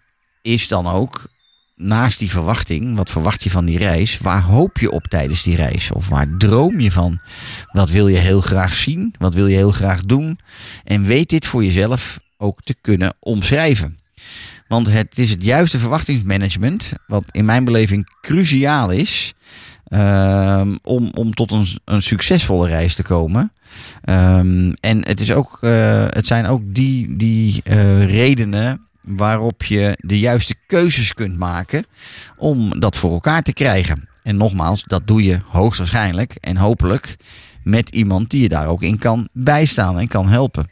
is 0.42 0.68
dan 0.68 0.86
ook, 0.86 1.28
naast 1.74 2.18
die 2.18 2.30
verwachting, 2.30 2.96
wat 2.96 3.10
verwacht 3.10 3.42
je 3.42 3.50
van 3.50 3.64
die 3.64 3.78
reis? 3.78 4.18
Waar 4.18 4.42
hoop 4.42 4.78
je 4.78 4.90
op 4.90 5.06
tijdens 5.06 5.42
die 5.42 5.56
reis? 5.56 5.90
Of 5.90 6.08
waar 6.08 6.36
droom 6.38 6.80
je 6.80 6.92
van? 6.92 7.20
Wat 7.72 7.90
wil 7.90 8.08
je 8.08 8.16
heel 8.16 8.40
graag 8.40 8.74
zien? 8.74 9.14
Wat 9.18 9.34
wil 9.34 9.46
je 9.46 9.56
heel 9.56 9.72
graag 9.72 10.02
doen? 10.02 10.38
En 10.84 11.04
weet 11.04 11.30
dit 11.30 11.46
voor 11.46 11.64
jezelf 11.64 12.20
ook 12.36 12.62
te 12.62 12.74
kunnen 12.80 13.16
omschrijven. 13.20 13.98
Want 14.68 14.86
het 14.86 15.18
is 15.18 15.30
het 15.30 15.44
juiste 15.44 15.78
verwachtingsmanagement, 15.78 16.92
wat 17.06 17.24
in 17.30 17.44
mijn 17.44 17.64
beleving 17.64 18.16
cruciaal 18.20 18.90
is. 18.90 19.34
Um, 19.88 20.78
om, 20.82 21.10
om 21.14 21.34
tot 21.34 21.52
een, 21.52 21.66
een 21.84 22.02
succesvolle 22.02 22.68
reis 22.68 22.94
te 22.94 23.02
komen. 23.02 23.52
Um, 24.04 24.72
en 24.72 25.06
het, 25.06 25.20
is 25.20 25.32
ook, 25.32 25.58
uh, 25.60 26.04
het 26.08 26.26
zijn 26.26 26.46
ook 26.46 26.60
die, 26.64 27.16
die 27.16 27.62
uh, 27.64 28.04
redenen 28.04 28.86
waarop 29.00 29.64
je 29.64 29.94
de 29.96 30.18
juiste 30.18 30.54
keuzes 30.66 31.14
kunt 31.14 31.38
maken 31.38 31.84
om 32.36 32.80
dat 32.80 32.96
voor 32.96 33.12
elkaar 33.12 33.42
te 33.42 33.52
krijgen. 33.52 34.08
En 34.22 34.36
nogmaals, 34.36 34.82
dat 34.82 35.06
doe 35.06 35.22
je 35.22 35.40
hoogstwaarschijnlijk 35.46 36.34
en 36.40 36.56
hopelijk 36.56 37.16
met 37.62 37.90
iemand 37.90 38.30
die 38.30 38.42
je 38.42 38.48
daar 38.48 38.66
ook 38.66 38.82
in 38.82 38.98
kan 38.98 39.28
bijstaan 39.32 39.98
en 39.98 40.08
kan 40.08 40.28
helpen. 40.28 40.70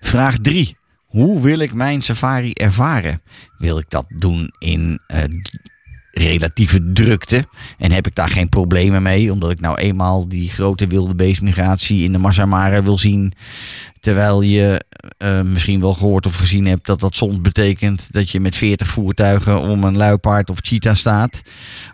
Vraag 0.00 0.38
3. 0.38 0.76
Hoe 1.10 1.40
wil 1.40 1.58
ik 1.58 1.74
mijn 1.74 2.02
safari 2.02 2.52
ervaren? 2.52 3.22
Wil 3.58 3.78
ik 3.78 3.90
dat 3.90 4.04
doen 4.08 4.50
in 4.58 5.00
uh, 5.14 5.22
relatieve 6.10 6.92
drukte? 6.92 7.44
En 7.78 7.90
heb 7.90 8.06
ik 8.06 8.14
daar 8.14 8.28
geen 8.28 8.48
problemen 8.48 9.02
mee, 9.02 9.32
omdat 9.32 9.50
ik 9.50 9.60
nou 9.60 9.76
eenmaal 9.78 10.28
die 10.28 10.48
grote 10.48 10.86
wilde 10.86 11.14
beestmigratie 11.14 12.04
in 12.04 12.12
de 12.12 12.18
Massamara 12.18 12.82
wil 12.82 12.98
zien? 12.98 13.32
Terwijl 14.00 14.42
je 14.42 14.84
uh, 15.18 15.40
misschien 15.40 15.80
wel 15.80 15.94
gehoord 15.94 16.26
of 16.26 16.36
gezien 16.36 16.66
hebt 16.66 16.86
dat 16.86 17.00
dat 17.00 17.14
soms 17.14 17.40
betekent 17.40 18.12
dat 18.12 18.30
je 18.30 18.40
met 18.40 18.56
40 18.56 18.88
voertuigen 18.88 19.60
om 19.60 19.84
een 19.84 19.96
luipaard 19.96 20.50
of 20.50 20.58
cheetah 20.62 20.94
staat. 20.94 21.42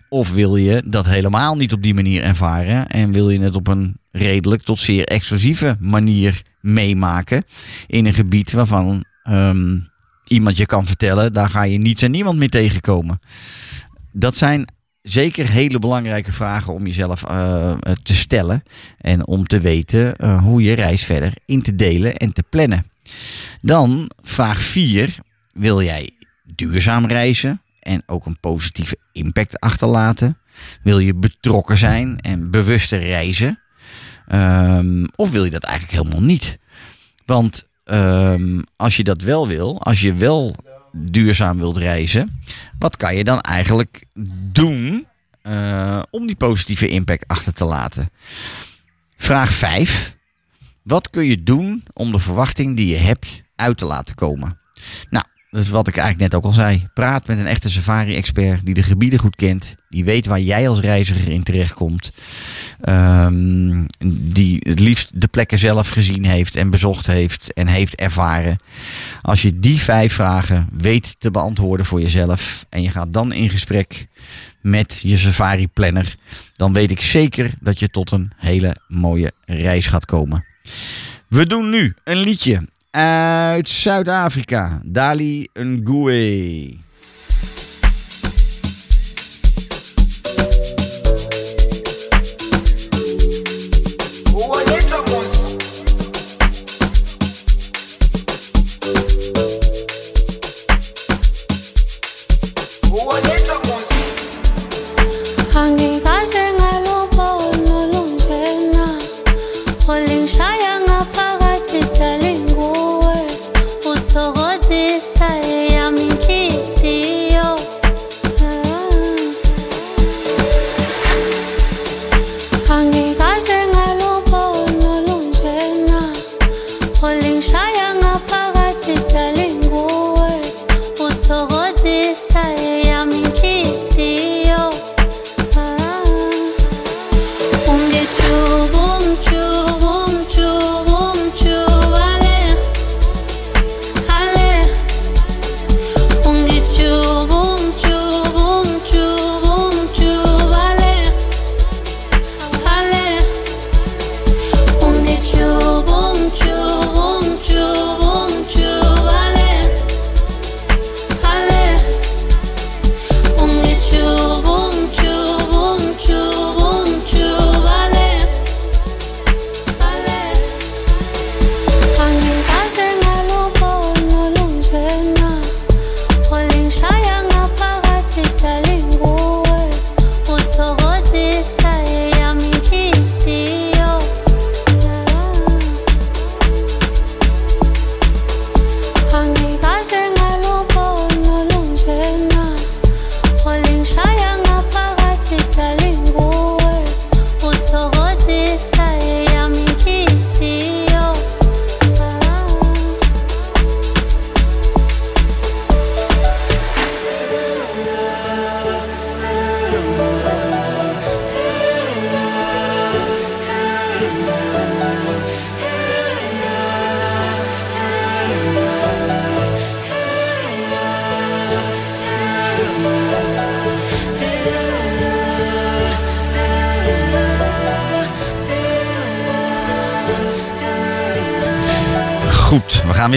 Of 0.09 0.33
wil 0.33 0.57
je 0.57 0.83
dat 0.87 1.07
helemaal 1.07 1.57
niet 1.57 1.73
op 1.73 1.83
die 1.83 1.95
manier 1.95 2.23
ervaren 2.23 2.87
en 2.87 3.13
wil 3.13 3.31
je 3.31 3.41
het 3.41 3.55
op 3.55 3.67
een 3.67 3.97
redelijk 4.11 4.63
tot 4.63 4.79
zeer 4.79 5.05
exclusieve 5.05 5.77
manier 5.81 6.43
meemaken. 6.67 7.45
In 7.87 8.07
een 8.07 8.15
gebied 8.15 8.53
waarvan 8.53 9.05
ehm, 9.23 9.79
iemand 10.27 10.57
je 10.57 10.67
kan 10.67 10.87
vertellen, 10.87 11.33
daar 11.33 11.51
ga 11.51 11.65
je 11.65 11.79
niets 11.79 12.03
en 12.03 12.11
niemand 12.11 12.39
meer 12.39 12.51
tegenkomen. 12.51 13.21
Dat 14.13 14.37
zijn 14.37 14.67
zeker 15.03 15.49
hele 15.49 15.79
belangrijke 15.79 16.33
vragen 16.33 16.73
om 16.73 16.87
jezelf 16.87 17.23
eh, 17.25 17.73
te 18.03 18.15
stellen. 18.15 18.63
En 18.99 19.27
om 19.27 19.47
te 19.47 19.61
weten 19.61 20.17
eh, 20.17 20.43
hoe 20.43 20.63
je 20.63 20.73
reis 20.73 21.05
verder 21.05 21.33
in 21.45 21.63
te 21.63 21.75
delen 21.75 22.17
en 22.17 22.33
te 22.33 22.43
plannen. 22.51 22.91
Dan 23.61 24.11
vraag 24.23 24.61
4. 24.61 25.19
Wil 25.53 25.83
jij 25.83 26.11
duurzaam 26.45 27.07
reizen 27.07 27.63
en 27.81 28.03
ook 28.07 28.27
een 28.27 28.41
positieve 28.41 28.99
impact 29.13 29.61
achterlaten? 29.61 30.39
Wil 30.83 30.99
je 30.99 31.15
betrokken 31.15 31.79
zijn 31.79 32.21
en 32.21 32.51
bewuster 32.51 32.99
reizen? 32.99 33.61
Ehm, 34.29 35.05
of 35.17 35.31
wil 35.31 35.45
je 35.45 35.51
dat 35.51 35.65
eigenlijk 35.65 35.99
helemaal 35.99 36.27
niet? 36.27 36.59
Want 37.25 37.65
ehm, 37.85 38.61
als 38.77 38.97
je 38.97 39.05
dat 39.05 39.23
wel 39.23 39.49
wil, 39.49 39.83
als 39.83 40.01
je 40.01 40.15
wel 40.15 40.57
duurzaam 40.93 41.59
wilt 41.59 41.77
reizen, 41.77 42.41
wat 42.79 42.97
kan 42.97 43.17
je 43.17 43.25
dan 43.25 43.41
eigenlijk 43.41 44.05
doen 44.53 45.07
eh, 45.43 46.03
om 46.11 46.27
die 46.27 46.37
positieve 46.37 46.89
impact 46.89 47.29
achter 47.29 47.53
te 47.53 47.65
laten? 47.65 48.11
Vraag 49.17 49.53
5. 49.53 50.17
Wat 50.83 51.11
kun 51.11 51.25
je 51.25 51.43
doen 51.43 51.83
om 51.93 52.13
de 52.13 52.19
verwachting 52.19 52.77
die 52.77 52.87
je 52.89 52.97
hebt 52.97 53.43
uit 53.57 53.79
te 53.79 53.85
laten 53.85 54.15
komen? 54.15 54.59
Nou, 55.11 55.25
dat 55.57 55.65
is 55.65 55.71
wat 55.71 55.89
ik 55.89 55.97
eigenlijk 55.97 56.33
net 56.33 56.41
ook 56.41 56.47
al 56.47 56.59
zei. 56.59 56.85
Praat 56.95 57.27
met 57.27 57.39
een 57.39 57.47
echte 57.47 57.71
safari-expert 57.71 58.67
die 58.67 58.75
de 58.75 58.83
gebieden 58.83 59.19
goed 59.19 59.37
kent. 59.37 59.75
Die 59.89 60.05
weet 60.05 60.27
waar 60.27 60.41
jij 60.41 60.69
als 60.69 60.81
reiziger 60.81 61.29
in 61.29 61.43
terechtkomt. 61.43 62.13
Ehm, 62.81 63.85
die 64.15 64.61
het 64.61 64.81
liefst 64.81 65.21
de 65.21 65.27
plekken 65.27 65.59
zelf 65.59 65.89
gezien 65.89 66.25
heeft 66.25 66.57
en 66.57 66.71
bezocht 66.71 67.07
heeft 67.07 67.53
en 67.53 67.67
heeft 67.67 67.95
ervaren. 67.95 68.59
Als 69.23 69.43
je 69.43 69.61
die 69.61 69.81
vijf 69.81 70.13
vragen 70.13 70.69
weet 70.73 71.17
te 71.19 71.31
beantwoorden 71.31 71.87
voor 71.87 72.01
jezelf. 72.01 72.67
En 72.69 72.83
je 72.83 72.91
gaat 72.91 73.13
dan 73.13 73.33
in 73.33 73.51
gesprek 73.51 74.07
met 74.61 75.01
je 75.03 75.19
safari-planner. 75.19 76.17
Dan 76.57 76.73
weet 76.73 76.91
ik 76.91 77.01
zeker 77.01 77.51
dat 77.61 77.79
je 77.79 77.89
tot 77.89 78.11
een 78.11 78.33
hele 78.37 78.77
mooie 78.89 79.33
reis 79.45 79.87
gaat 79.87 80.05
komen. 80.05 80.45
We 81.29 81.47
doen 81.47 81.71
nu 81.71 81.95
een 82.05 82.19
liedje 82.19 82.69
uit 82.97 83.69
Zuid-Afrika. 83.69 84.81
Dali 84.85 85.49
Ngwe. 85.53 86.86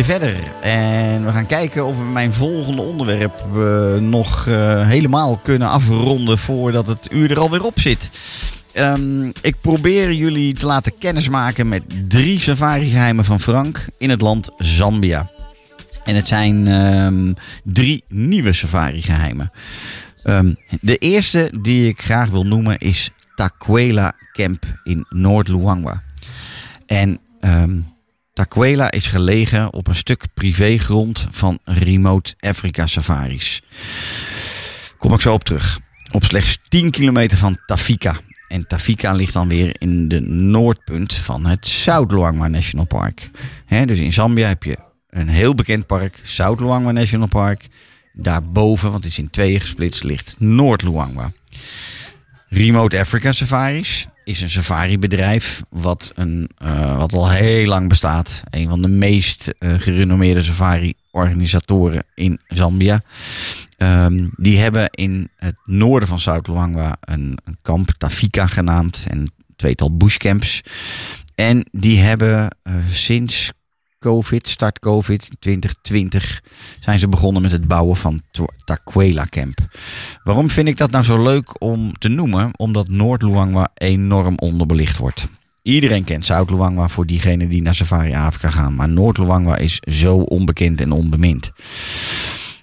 Verder. 0.04 0.36
En 0.62 1.26
we 1.26 1.32
gaan 1.32 1.46
kijken 1.46 1.86
of 1.86 1.98
we 1.98 2.04
mijn 2.04 2.34
volgende 2.34 2.82
onderwerp 2.82 3.44
eh, 3.56 3.94
nog 3.94 4.48
eh, 4.48 4.88
helemaal 4.88 5.38
kunnen 5.38 5.70
afronden 5.70 6.38
voordat 6.38 6.88
het 6.88 7.08
uur 7.12 7.32
er 7.32 7.40
alweer 7.40 7.64
op 7.64 7.80
zit. 7.80 8.10
Ehm, 8.74 9.24
ik 9.42 9.56
probeer 9.62 10.14
jullie 10.14 10.54
te 10.54 10.66
laten 10.66 10.98
kennismaken 11.00 11.68
met 11.68 11.84
drie 12.10 12.40
safari-geheimen 12.40 13.26
van 13.26 13.40
Frank 13.40 13.88
in 13.98 14.10
het 14.10 14.22
land 14.22 14.50
Zambia. 14.58 15.30
En 16.04 16.16
het 16.16 16.28
zijn 16.28 16.68
ehm, 16.68 17.34
drie 17.64 18.04
nieuwe 18.08 18.54
safari-geheimen. 18.54 19.52
Ehm, 20.24 20.54
de 20.82 20.98
eerste 20.98 21.52
die 21.62 21.88
ik 21.88 22.02
graag 22.02 22.30
wil 22.30 22.46
noemen 22.46 22.78
is 22.78 23.12
Takwela 23.36 24.14
Camp 24.32 24.66
in 24.84 25.06
Noord-Luangwa. 25.10 26.04
En 26.86 27.20
Takwela 28.40 28.92
is 28.92 29.08
gelegen 29.08 29.74
op 29.74 29.88
een 29.88 29.96
stuk 29.96 30.26
privégrond 30.34 31.28
van 31.32 31.60
Remote 31.64 32.34
Africa 32.40 32.88
Safaris. 32.88 33.62
Kom 34.98 35.14
ik 35.14 35.22
zo 35.22 35.34
op 35.34 35.44
terug. 35.44 35.80
Op 36.12 36.24
slechts 36.24 36.60
10 36.68 36.92
kilometer 36.92 37.38
van 37.38 37.58
Tafika. 37.66 38.20
En 38.48 38.68
Tafika 38.68 39.14
ligt 39.14 39.34
dan 39.34 39.48
weer 39.48 39.76
in 39.78 40.08
de 40.08 40.20
noordpunt 40.22 41.14
van 41.14 41.46
het 41.46 41.68
Zuid-Luangwa 41.68 42.48
National 42.48 42.86
Park. 42.86 43.30
Dus 43.86 44.00
in 44.00 44.14
Zambia 44.14 44.48
heb 44.48 44.64
je 44.64 44.78
een 45.10 45.30
heel 45.30 45.56
bekend 45.56 45.86
park, 45.86 46.20
Zuid-Luangwa 46.24 46.92
National 46.92 47.28
Park. 47.28 47.68
Daarboven, 48.14 48.92
want 48.92 49.04
het 49.04 49.12
is 49.12 49.20
in 49.20 49.30
tweeën 49.30 49.60
gesplitst, 49.62 50.04
ligt 50.04 50.36
Noord-Luangwa. 50.38 51.32
Remote 52.50 53.00
Africa 53.00 53.32
Safaris 53.32 54.08
is 54.30 54.42
een 54.42 54.50
safaribedrijf 54.50 55.62
wat, 55.70 56.12
een, 56.16 56.50
eh, 56.58 56.98
wat 56.98 57.14
al 57.14 57.30
heel 57.30 57.68
lang 57.68 57.90
bestaat. 57.90 58.44
Een 58.50 58.70
van 58.70 58.82
de 58.82 58.88
meest 58.88 59.48
eh, 59.48 59.74
gerenommeerde 59.74 60.42
safari-organisatoren 60.42 62.04
in 62.16 62.40
Zambia. 62.48 63.02
Ehm, 63.78 64.28
die 64.32 64.60
hebben 64.60 64.90
in 64.90 65.30
het 65.36 65.56
noorden 65.66 66.08
van 66.08 66.20
Zuid-Luangwa 66.20 66.98
een, 67.00 67.38
een 67.44 67.58
kamp, 67.62 67.92
Tafika 67.98 68.48
genaamd. 68.48 69.06
En 69.08 69.32
tweetal 69.56 69.98
bushcamps. 69.98 70.62
En 71.36 71.66
die 71.72 72.00
hebben 72.00 72.48
eh, 72.64 72.74
sinds 72.92 73.52
COVID, 74.00 74.48
start 74.48 74.80
COVID 74.80 75.28
in 75.30 75.36
2020, 75.40 76.42
zijn 76.80 77.00
ze 77.00 77.08
begonnen 77.08 77.42
met 77.42 77.52
het 77.52 77.68
bouwen 77.68 77.96
van 77.96 78.22
Taquela 78.66 79.26
Camp. 79.30 79.60
Waarom 80.24 80.50
vind 80.50 80.68
ik 80.68 80.78
dat 80.78 80.92
nou 80.92 81.04
zo 81.04 81.24
leuk 81.24 81.62
om 81.62 81.98
te 81.98 82.08
noemen? 82.08 82.52
Omdat 82.58 82.88
Noord-Luangwa 82.88 83.72
enorm 83.74 84.38
onderbelicht 84.38 84.98
wordt. 84.98 85.28
Iedereen 85.62 86.04
kent 86.04 86.26
Zuid-Luangwa 86.26 86.88
voor 86.88 87.06
diegenen 87.06 87.50
die 87.50 87.62
naar 87.62 87.76
Safari 87.76 88.14
Afrika 88.14 88.50
gaan. 88.50 88.76
Maar 88.76 88.90
Noord-Luangwa 88.90 89.58
is 89.58 89.80
zo 89.80 90.18
onbekend 90.18 90.82
en 90.82 90.92
onbemind. 90.92 91.52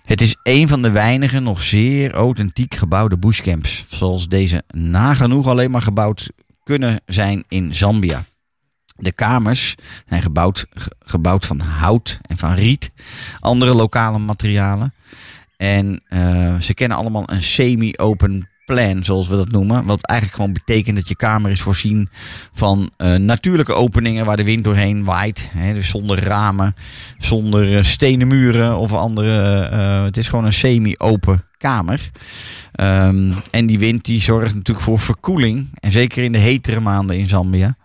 Het 0.04 0.20
is 0.20 0.36
een 0.42 0.68
van 0.68 0.82
de 0.82 0.90
weinige 0.90 1.40
nog 1.40 1.62
zeer 1.62 2.12
authentiek 2.12 2.74
gebouwde 2.74 3.18
bushcamps. 3.18 3.84
Zoals 3.88 4.28
deze 4.28 4.62
nagenoeg 4.70 5.46
alleen 5.46 5.70
maar 5.70 5.82
gebouwd 5.82 6.30
kunnen 6.64 7.00
zijn 7.06 7.44
in 7.48 7.74
Zambia. 7.74 8.24
De 8.98 9.12
kamers 9.12 9.74
zijn 10.06 10.22
gebouwd, 10.22 10.66
ge- 10.74 10.92
gebouwd 11.04 11.46
van 11.46 11.60
hout 11.60 12.18
en 12.22 12.36
van 12.36 12.54
riet. 12.54 12.90
Andere 13.40 13.74
lokale 13.74 14.18
materialen. 14.18 14.94
En 15.56 16.00
eh, 16.08 16.54
ze 16.60 16.74
kennen 16.74 16.96
allemaal 16.98 17.30
een 17.30 17.42
semi-open 17.42 18.48
plan, 18.66 19.04
zoals 19.04 19.28
we 19.28 19.36
dat 19.36 19.50
noemen. 19.50 19.84
Wat 19.84 20.06
eigenlijk 20.06 20.40
gewoon 20.40 20.52
betekent 20.52 20.96
dat 20.96 21.08
je 21.08 21.16
kamer 21.16 21.50
is 21.50 21.60
voorzien 21.60 22.08
van 22.52 22.90
eh, 22.96 23.14
natuurlijke 23.14 23.72
openingen 23.74 24.24
waar 24.24 24.36
de 24.36 24.44
wind 24.44 24.64
doorheen 24.64 25.04
waait. 25.04 25.48
Hè, 25.52 25.72
dus 25.72 25.88
zonder 25.88 26.24
ramen, 26.24 26.74
zonder 27.18 27.76
eh, 27.76 27.82
stenen 27.82 28.28
muren 28.28 28.76
of 28.78 28.92
andere. 28.92 29.30
het 30.04 30.16
is 30.16 30.28
gewoon 30.28 30.44
een 30.44 30.52
semi-open 30.52 31.44
kamer. 31.58 32.10
Ehm, 32.72 33.32
en 33.50 33.66
die 33.66 33.78
wind 33.78 34.04
die 34.04 34.20
zorgt 34.20 34.54
natuurlijk 34.54 34.86
voor 34.86 34.98
verkoeling. 34.98 35.68
En 35.74 35.92
zeker 35.92 36.22
in 36.22 36.32
de 36.32 36.38
hetere 36.38 36.80
maanden 36.80 37.18
in 37.18 37.26
Zambia. 37.26 37.76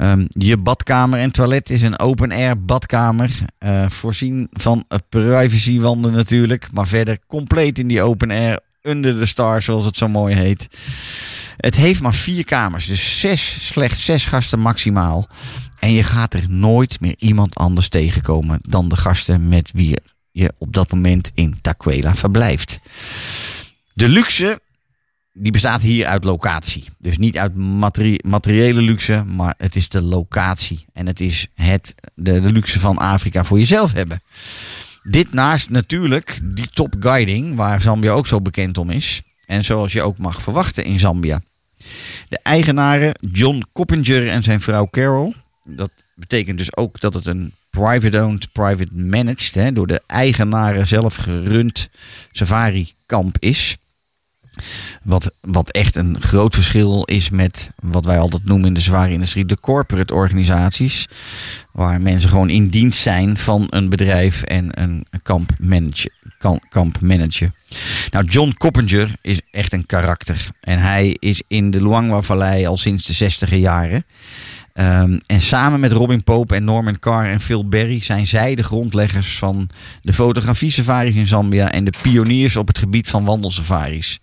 Ehm, 0.00 0.24
je 0.28 0.56
badkamer 0.56 1.18
en 1.18 1.30
toilet 1.30 1.70
is 1.70 1.82
een 1.82 1.98
open-air 1.98 2.64
badkamer. 2.64 3.30
eh, 3.58 3.90
voorzien 3.90 4.48
van 4.52 4.84
privacywanden 5.08 6.12
natuurlijk. 6.12 6.68
Maar 6.72 6.86
verder 6.86 7.18
compleet 7.26 7.78
in 7.78 7.88
die 7.88 8.02
open-air. 8.02 8.60
Under 8.82 9.18
the 9.18 9.26
stars, 9.26 9.64
zoals 9.64 9.84
het 9.84 9.96
zo 9.96 10.08
mooi 10.08 10.34
heet. 10.34 10.68
Het 11.56 11.76
heeft 11.76 12.00
maar 12.00 12.14
vier 12.14 12.44
kamers. 12.44 12.86
Dus 12.86 13.20
zes, 13.20 13.66
slechts 13.66 14.04
zes 14.04 14.24
gasten 14.24 14.60
maximaal. 14.60 15.28
En 15.78 15.92
je 15.92 16.02
gaat 16.02 16.34
er 16.34 16.50
nooit 16.50 17.00
meer 17.00 17.14
iemand 17.18 17.54
anders 17.54 17.88
tegenkomen 17.88 18.58
dan 18.62 18.88
de 18.88 18.96
gasten 18.96 19.48
met 19.48 19.70
wie 19.74 19.96
je 20.30 20.52
op 20.58 20.72
dat 20.72 20.92
moment 20.92 21.30
in 21.34 21.58
Taquela 21.60 22.14
verblijft. 22.14 22.80
De 23.92 24.08
luxe 24.08 24.60
die 25.32 25.52
bestaat 25.52 25.82
hier 25.82 26.06
uit 26.06 26.24
locatie. 26.24 26.84
Dus 26.98 27.18
niet 27.18 27.38
uit 27.38 27.54
materiële 28.22 28.82
luxe, 28.82 29.24
maar 29.24 29.54
het 29.58 29.76
is 29.76 29.88
de 29.88 30.02
locatie. 30.02 30.84
En 30.92 31.06
het 31.06 31.20
is 31.20 31.46
het, 31.54 31.94
de, 32.14 32.40
de 32.40 32.52
luxe 32.52 32.80
van 32.80 32.98
Afrika 32.98 33.44
voor 33.44 33.58
jezelf 33.58 33.92
hebben. 33.92 34.22
Dit 35.02 35.32
naast 35.32 35.70
natuurlijk 35.70 36.40
die 36.42 36.68
top 36.74 36.94
guiding, 37.00 37.56
waar 37.56 37.80
Zambia 37.80 38.10
ook 38.10 38.26
zo 38.26 38.40
bekend 38.40 38.78
om 38.78 38.90
is. 38.90 39.22
En 39.46 39.64
zoals 39.64 39.92
je 39.92 40.02
ook 40.02 40.18
mag 40.18 40.42
verwachten 40.42 40.84
in 40.84 40.98
Zambia. 40.98 41.40
De 42.28 42.38
eigenaren 42.42 43.14
John 43.32 43.66
Coppinger 43.72 44.28
en 44.28 44.42
zijn 44.42 44.60
vrouw 44.60 44.88
Carol. 44.90 45.34
Dat 45.64 45.90
betekent 46.14 46.58
dus 46.58 46.76
ook 46.76 47.00
dat 47.00 47.14
het 47.14 47.26
een 47.26 47.52
private-owned, 47.70 48.52
private 48.52 48.94
managed, 48.94 49.54
hè, 49.54 49.72
door 49.72 49.86
de 49.86 50.02
eigenaren 50.06 50.86
zelf 50.86 51.14
gerund 51.14 51.88
safari-kamp 52.32 53.36
is. 53.38 53.76
Wat, 55.02 55.30
wat 55.40 55.70
echt 55.70 55.96
een 55.96 56.16
groot 56.20 56.54
verschil 56.54 57.02
is 57.04 57.30
met 57.30 57.70
wat 57.82 58.04
wij 58.04 58.18
altijd 58.18 58.44
noemen 58.44 58.66
in 58.68 58.74
de 58.74 58.80
zware 58.80 59.12
industrie 59.12 59.44
de 59.44 59.60
corporate 59.60 60.14
organisaties. 60.14 61.08
Waar 61.72 62.00
mensen 62.00 62.30
gewoon 62.30 62.50
in 62.50 62.68
dienst 62.68 63.00
zijn 63.02 63.38
van 63.38 63.66
een 63.70 63.88
bedrijf 63.88 64.42
en 64.42 64.80
een 64.82 65.06
kamp 65.22 65.50
manager. 65.58 66.10
kan- 66.38 66.60
Kamp. 66.70 66.98
Nou, 68.10 68.24
John 68.28 68.54
Coppinger 68.58 69.10
is 69.20 69.40
echt 69.50 69.72
een 69.72 69.86
karakter. 69.86 70.48
En 70.60 70.78
hij 70.78 71.16
is 71.18 71.42
in 71.48 71.70
de 71.70 71.82
Luangwa-vallei 71.82 72.66
al 72.66 72.76
sinds 72.76 73.04
de 73.06 73.12
60 73.12 73.54
jaren. 73.56 74.04
Ehm, 74.72 75.18
en 75.26 75.40
samen 75.40 75.80
met 75.80 75.92
Robin 75.92 76.24
Pope 76.24 76.54
en 76.54 76.64
Norman 76.64 76.98
Carr 76.98 77.24
en 77.26 77.40
Phil 77.40 77.68
Berry 77.68 78.02
zijn 78.02 78.26
zij 78.26 78.54
de 78.54 78.62
grondleggers 78.62 79.38
van 79.38 79.68
de 80.02 80.12
fotografie-safaris 80.12 81.14
in 81.14 81.26
Zambia 81.26 81.72
en 81.72 81.84
de 81.84 81.92
pioniers 82.02 82.56
op 82.56 82.66
het 82.68 82.78
gebied 82.78 83.08
van 83.08 83.24
wandelsafaris. 83.24 84.18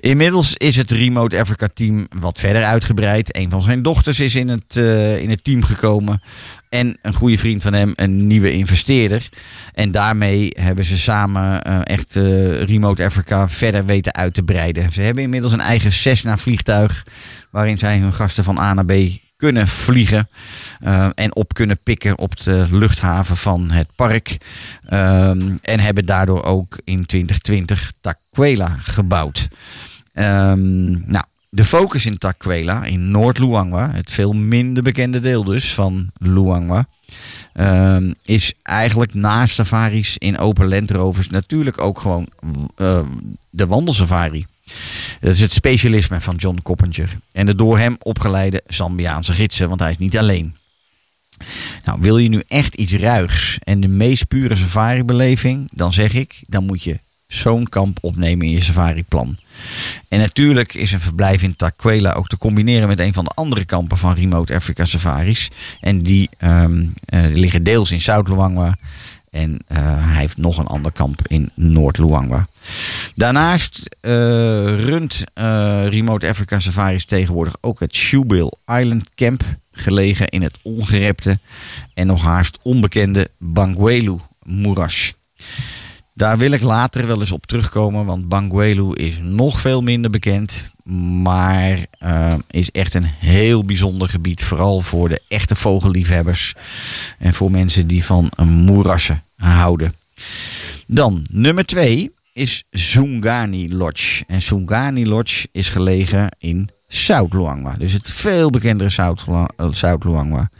Inmiddels 0.00 0.54
is 0.56 0.76
het 0.76 0.90
Remote 0.90 1.40
Africa 1.40 1.68
team 1.74 2.06
wat 2.10 2.38
verder 2.38 2.64
uitgebreid. 2.64 3.36
Een 3.36 3.50
van 3.50 3.62
zijn 3.62 3.82
dochters 3.82 4.20
is 4.20 4.34
in 4.34 4.48
het, 4.48 4.76
eh, 4.76 5.18
in 5.18 5.30
het 5.30 5.44
team 5.44 5.62
gekomen. 5.62 6.22
En 6.68 6.98
een 7.02 7.14
goede 7.14 7.38
vriend 7.38 7.62
van 7.62 7.72
hem, 7.72 7.92
een 7.96 8.26
nieuwe 8.26 8.52
investeerder. 8.52 9.28
En 9.74 9.90
daarmee 9.90 10.50
hebben 10.60 10.84
ze 10.84 10.98
samen 10.98 11.62
eh, 11.62 11.80
echt 11.84 12.16
eh, 12.16 12.62
Remote 12.62 13.04
Africa 13.04 13.48
verder 13.48 13.84
weten 13.84 14.14
uit 14.14 14.34
te 14.34 14.42
breiden. 14.42 14.92
Ze 14.92 15.00
hebben 15.00 15.22
inmiddels 15.22 15.52
een 15.52 15.60
eigen 15.60 15.92
Cessna 15.92 16.36
vliegtuig. 16.38 17.06
Waarin 17.50 17.78
zij 17.78 17.98
hun 17.98 18.14
gasten 18.14 18.44
van 18.44 18.58
A 18.58 18.74
naar 18.74 18.84
B 18.84 18.92
kunnen 19.36 19.68
vliegen. 19.68 20.28
en 21.14 21.34
op 21.34 21.54
kunnen 21.54 21.78
pikken 21.82 22.18
op 22.18 22.40
de 22.40 22.66
luchthaven 22.70 23.36
van 23.36 23.70
het 23.70 23.88
park. 23.96 24.38
Ehm, 24.86 25.56
en 25.62 25.80
hebben 25.80 26.06
daardoor 26.06 26.44
ook 26.44 26.78
in 26.84 27.06
2020 27.06 27.92
Taquela 28.00 28.76
gebouwd. 28.82 29.48
Ehm, 30.20 30.90
nou, 30.90 31.24
de 31.48 31.64
focus 31.64 32.06
in 32.06 32.18
Taquela, 32.18 32.84
in 32.84 33.10
Noord-Luangwa, 33.10 33.90
het 33.92 34.10
veel 34.10 34.32
minder 34.32 34.82
bekende 34.82 35.20
deel 35.20 35.44
dus 35.44 35.74
van 35.74 36.10
Luangwa, 36.18 36.86
ehm, 37.52 38.12
is 38.24 38.52
eigenlijk 38.62 39.14
naast 39.14 39.54
safaris 39.54 40.18
in 40.18 40.38
open 40.38 40.68
Land 40.68 40.90
Rovers 40.90 41.28
natuurlijk 41.28 41.80
ook 41.80 42.00
gewoon 42.00 42.26
ehm, 42.76 43.06
de 43.50 43.66
wandelsafari. 43.66 44.46
Dat 45.20 45.32
is 45.32 45.40
het 45.40 45.52
specialisme 45.52 46.20
van 46.20 46.36
John 46.36 46.58
Coppinger. 46.62 47.16
En 47.32 47.46
de 47.46 47.54
door 47.54 47.78
hem 47.78 47.96
opgeleide 48.02 48.62
Zambiaanse 48.66 49.32
gidsen, 49.32 49.68
want 49.68 49.80
hij 49.80 49.90
is 49.90 49.98
niet 49.98 50.18
alleen. 50.18 50.54
Nou, 51.84 52.00
wil 52.00 52.18
je 52.18 52.28
nu 52.28 52.42
echt 52.48 52.74
iets 52.74 52.92
ruigs 52.92 53.58
en 53.62 53.80
de 53.80 53.88
meest 53.88 54.28
pure 54.28 54.56
safari-beleving, 54.56 55.68
dan 55.72 55.92
zeg 55.92 56.14
ik, 56.14 56.40
dan 56.46 56.64
moet 56.64 56.82
je 56.82 56.98
zo'n 57.26 57.68
kamp 57.68 57.98
opnemen 58.00 58.46
in 58.46 58.52
je 58.52 58.62
safari-plan. 58.62 59.36
En 60.08 60.18
natuurlijk 60.18 60.74
is 60.74 60.92
een 60.92 61.00
verblijf 61.00 61.42
in 61.42 61.56
Taquela 61.56 62.12
ook 62.12 62.28
te 62.28 62.38
combineren 62.38 62.88
met 62.88 62.98
een 62.98 63.12
van 63.12 63.24
de 63.24 63.30
andere 63.34 63.64
kampen 63.64 63.98
van 63.98 64.14
Remote 64.14 64.54
Africa 64.54 64.84
Safaris. 64.84 65.50
En 65.80 66.02
die 66.02 66.28
ehm, 66.38 66.84
eh, 67.04 67.20
liggen 67.32 67.62
deels 67.62 67.90
in 67.90 68.00
Zuid-Luangwa 68.00 68.76
en 69.30 69.58
eh, 69.66 69.78
hij 69.82 70.20
heeft 70.20 70.36
nog 70.36 70.58
een 70.58 70.66
ander 70.66 70.92
kamp 70.92 71.20
in 71.26 71.50
Noord-Luangwa. 71.54 72.46
Daarnaast 73.14 73.96
eh, 74.00 74.12
runt 74.84 75.24
Remote 75.88 76.28
Africa 76.28 76.58
Safaris 76.58 77.04
tegenwoordig 77.04 77.56
ook 77.60 77.80
het 77.80 77.94
Shoebill 77.94 78.50
Island 78.66 79.10
Camp, 79.14 79.44
gelegen 79.72 80.28
in 80.28 80.42
het 80.42 80.58
ongerepte 80.62 81.38
en 81.94 82.06
nog 82.06 82.22
haast 82.22 82.58
onbekende 82.62 83.30
Banguelu 83.38 84.16
moeras. 84.42 85.14
Daar 86.20 86.38
wil 86.38 86.50
ik 86.50 86.62
later 86.62 87.06
wel 87.06 87.20
eens 87.20 87.32
op 87.32 87.46
terugkomen, 87.46 88.04
want 88.04 88.28
Banguelu 88.28 88.94
is 88.94 89.18
nog 89.20 89.60
veel 89.60 89.82
minder 89.82 90.10
bekend. 90.10 90.70
Maar 91.22 91.86
eh, 91.98 92.34
is 92.50 92.70
echt 92.70 92.94
een 92.94 93.04
heel 93.04 93.64
bijzonder 93.64 94.08
gebied. 94.08 94.44
Vooral 94.44 94.80
voor 94.80 95.08
de 95.08 95.20
echte 95.28 95.56
vogelliefhebbers. 95.56 96.54
En 97.18 97.34
voor 97.34 97.50
mensen 97.50 97.86
die 97.86 98.04
van 98.04 98.30
moerassen 98.44 99.22
houden. 99.36 99.94
Dan 100.86 101.26
nummer 101.30 101.66
twee 101.66 102.10
is 102.32 102.64
Zungani 102.70 103.74
Lodge. 103.74 104.24
En 104.26 104.42
Zungani 104.42 105.06
Lodge 105.06 105.48
is 105.52 105.68
gelegen 105.68 106.28
in 106.38 106.70
Zuid-Luangwa. 106.88 107.74
Dus 107.78 107.92
het 107.92 108.10
veel 108.10 108.50
bekendere 108.50 108.90
Zuid-Lua- 108.90 109.50
Zuid-Luangwa. 109.70 110.50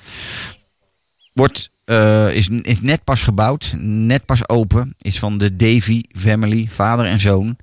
Wordt, 1.32 1.70
eh, 1.90 2.34
is, 2.34 2.48
net 2.80 3.04
pas 3.04 3.22
gebouwd, 3.22 3.74
net 3.78 4.24
pas 4.24 4.48
open. 4.48 4.94
Is 5.00 5.18
van 5.18 5.38
de 5.38 5.56
Davy 5.56 6.02
family, 6.14 6.68
vader 6.70 7.06
en 7.06 7.20
zoon. 7.20 7.56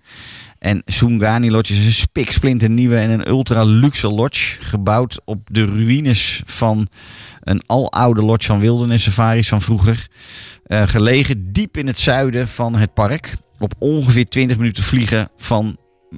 En 0.60 0.82
Sungani 0.86 1.52
Lodge 1.52 1.74
is 1.74 1.86
een 1.86 1.94
spiksplinter 1.94 2.70
nieuwe 2.70 2.98
en 2.98 3.10
een 3.10 3.28
ultra 3.28 3.64
luxe 3.64 4.08
lodge. 4.08 4.62
Gebouwd 4.62 5.20
op 5.26 5.40
de 5.52 5.66
ruïnes 5.66 6.42
van 6.46 6.88
een 7.44 7.62
aloude 7.66 8.22
lodge 8.22 8.48
van 8.48 8.60
Wilderness 8.60 9.04
Safaris 9.04 9.48
van 9.48 9.62
vroeger. 9.62 10.08
Eh, 10.66 10.88
gelegen 10.88 11.52
diep 11.52 11.78
in 11.78 11.88
het 11.88 12.00
zuiden 12.00 12.48
van 12.48 12.76
het 12.76 12.94
park. 12.94 13.34
Op 13.60 13.74
ongeveer 13.78 14.28
20 14.28 14.58
minuten 14.58 14.84
vliegen 14.84 15.30
van 15.38 15.78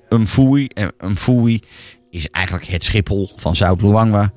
Umfui. 0.09 0.67
En 0.67 0.91
Umfui 1.03 1.61
is 2.11 2.29
eigenlijk 2.29 2.65
het 2.65 2.83
Schiphol 2.83 3.31
van 3.35 3.55
Zuid-Luangwa. 3.55 4.31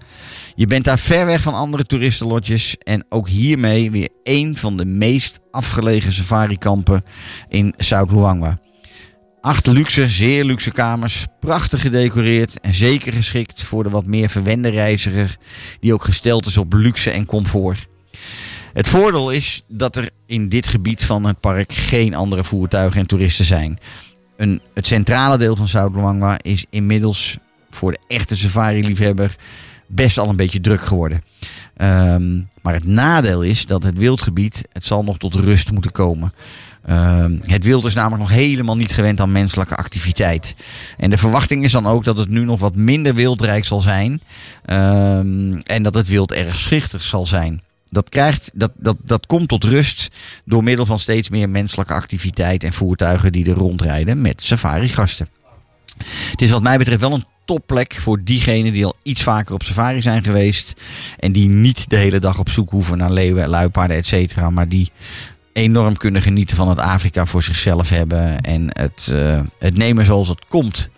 Je 0.55 0.67
bent 0.67 0.85
daar 0.85 0.99
ver 0.99 1.27
weg 1.27 1.43
van 1.43 1.55
andere 1.55 1.87
toeristenlodges. 1.87 2.77
En 2.79 3.05
ook 3.09 3.29
hiermee 3.29 3.91
weer 3.91 4.09
één 4.23 4.57
van 4.57 4.77
de 4.77 4.85
meest 4.85 5.41
afgelegen 5.51 6.13
safarikampen 6.13 7.05
in 7.49 7.75
Zuid-Luangwa. 7.77 8.59
Acht 9.41 9.67
luxe, 9.67 10.09
zeer 10.09 10.45
luxe 10.45 10.71
kamers, 10.71 11.27
prachtig 11.41 11.81
gedecoreerd 11.81 12.61
en 12.61 12.75
zeker 12.75 13.13
geschikt 13.13 13.63
voor 13.63 13.83
de 13.83 13.91
wat 13.91 14.07
meer 14.07 14.31
verwende 14.31 14.69
reiziger 14.69 15.39
die 15.81 15.93
ook 15.93 16.05
gesteld 16.05 16.47
is 16.47 16.57
op 16.57 16.73
luxe 16.73 17.11
en 17.11 17.27
comfort. 17.27 17.87
Het 18.73 18.89
voordeel 18.89 19.31
is 19.31 19.65
dat 19.69 19.97
er 19.97 20.11
in 20.27 20.49
dit 20.49 20.69
gebied 20.69 21.05
van 21.05 21.25
het 21.25 21.41
park 21.41 21.73
geen 21.73 22.15
andere 22.15 22.45
voertuigen 22.45 23.01
en 23.01 23.07
toeristen 23.07 23.45
zijn. 23.45 23.79
Een, 24.37 24.61
het 24.75 24.87
centrale 24.87 25.39
deel 25.39 25.57
van 25.57 25.69
Zuid-Luangwa 25.69 26.39
is 26.43 26.65
inmiddels 26.71 27.39
voor 27.71 27.93
de 27.93 28.01
echte 28.09 28.37
safari-liefhebber 28.37 29.37
best 29.95 30.19
al 30.19 30.29
een 30.29 30.37
beetje 30.37 30.61
druk 30.61 30.83
geworden. 30.83 31.23
Ehm, 31.77 32.41
maar 32.63 32.75
het 32.75 32.87
nadeel 32.87 33.43
is 33.43 33.67
dat 33.67 33.83
het 33.83 33.99
wildgebied, 33.99 34.65
het 34.73 34.85
zal 34.85 35.05
nog 35.05 35.19
tot 35.19 35.35
rust 35.35 35.73
moeten 35.73 35.93
komen. 35.93 36.33
Ehm, 36.85 37.39
het 37.41 37.65
wild 37.65 37.85
is 37.85 37.95
namelijk 37.95 38.23
nog 38.23 38.31
helemaal 38.31 38.77
niet 38.77 38.93
gewend 38.93 39.21
aan 39.21 39.33
menselijke 39.33 39.77
activiteit. 39.77 40.55
En 40.99 41.11
de 41.11 41.19
verwachting 41.19 41.65
is 41.65 41.73
dan 41.73 41.87
ook 41.87 42.05
dat 42.05 42.19
het 42.19 42.29
nu 42.29 42.45
nog 42.45 42.61
wat 42.61 42.75
minder 42.75 43.15
wildrijk 43.15 43.65
zal 43.65 43.81
zijn. 43.81 44.21
Ehm, 44.65 45.53
en 45.65 45.83
dat 45.83 45.95
het 45.95 46.09
wild 46.09 46.33
erg 46.33 46.57
schichtig 46.57 47.03
zal 47.03 47.27
zijn. 47.27 47.63
Dat, 47.91 48.09
krijgt, 48.09 48.51
dat, 48.55 48.71
dat, 48.77 48.97
dat 49.03 49.27
komt 49.27 49.49
tot 49.49 49.65
rust 49.65 50.09
door 50.45 50.63
middel 50.63 50.87
van 50.87 50.99
steeds 50.99 51.29
meer 51.29 51.49
menselijke 51.49 51.93
activiteit 51.93 52.65
en 52.65 52.73
voertuigen 52.73 53.33
die 53.33 53.51
er 53.51 53.57
rondrijden 53.57 54.21
met 54.21 54.43
safari-gasten. 54.43 55.29
Het 56.31 56.43
is 56.43 56.51
wat 56.51 56.63
mij 56.63 56.79
betreft 56.79 57.01
wel 57.01 57.13
een 57.13 57.25
topplek 57.45 57.95
voor 57.95 58.23
diegenen 58.25 58.73
die 58.73 58.85
al 58.85 58.97
iets 59.03 59.23
vaker 59.23 59.55
op 59.55 59.63
safari 59.63 60.03
zijn 60.03 60.23
geweest. 60.23 60.75
En 61.19 61.33
die 61.33 61.49
niet 61.49 61.91
de 61.91 61.97
hele 61.97 62.19
dag 62.19 62.39
op 62.39 62.49
zoek 62.49 62.71
hoeven 62.71 62.99
naar 62.99 63.13
leeuwen, 63.13 63.49
luipaarden, 63.49 63.97
et 63.97 64.07
cetera. 64.07 64.51
Maar 64.51 64.69
die 64.69 64.91
enorm 65.53 65.97
kunnen 65.97 66.23
genieten 66.23 66.57
van 66.57 66.69
het 66.69 66.79
Afrika 66.79 67.27
voor 67.27 67.43
zichzelf 67.43 67.89
hebben. 67.89 68.41
En 68.41 68.67
het, 68.69 69.09
eh, 69.13 69.41
het 69.59 69.77
nemen 69.77 70.05
zoals 70.05 70.29
het 70.29 70.47
komt. 70.49 70.89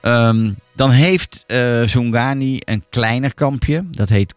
Ehm, 0.00 0.50
dan 0.74 0.90
heeft 0.90 1.44
eh 1.46 1.82
Zungani 1.82 2.58
een 2.64 2.84
kleiner 2.90 3.34
kampje. 3.34 3.84
Dat 3.90 4.08
heet 4.08 4.34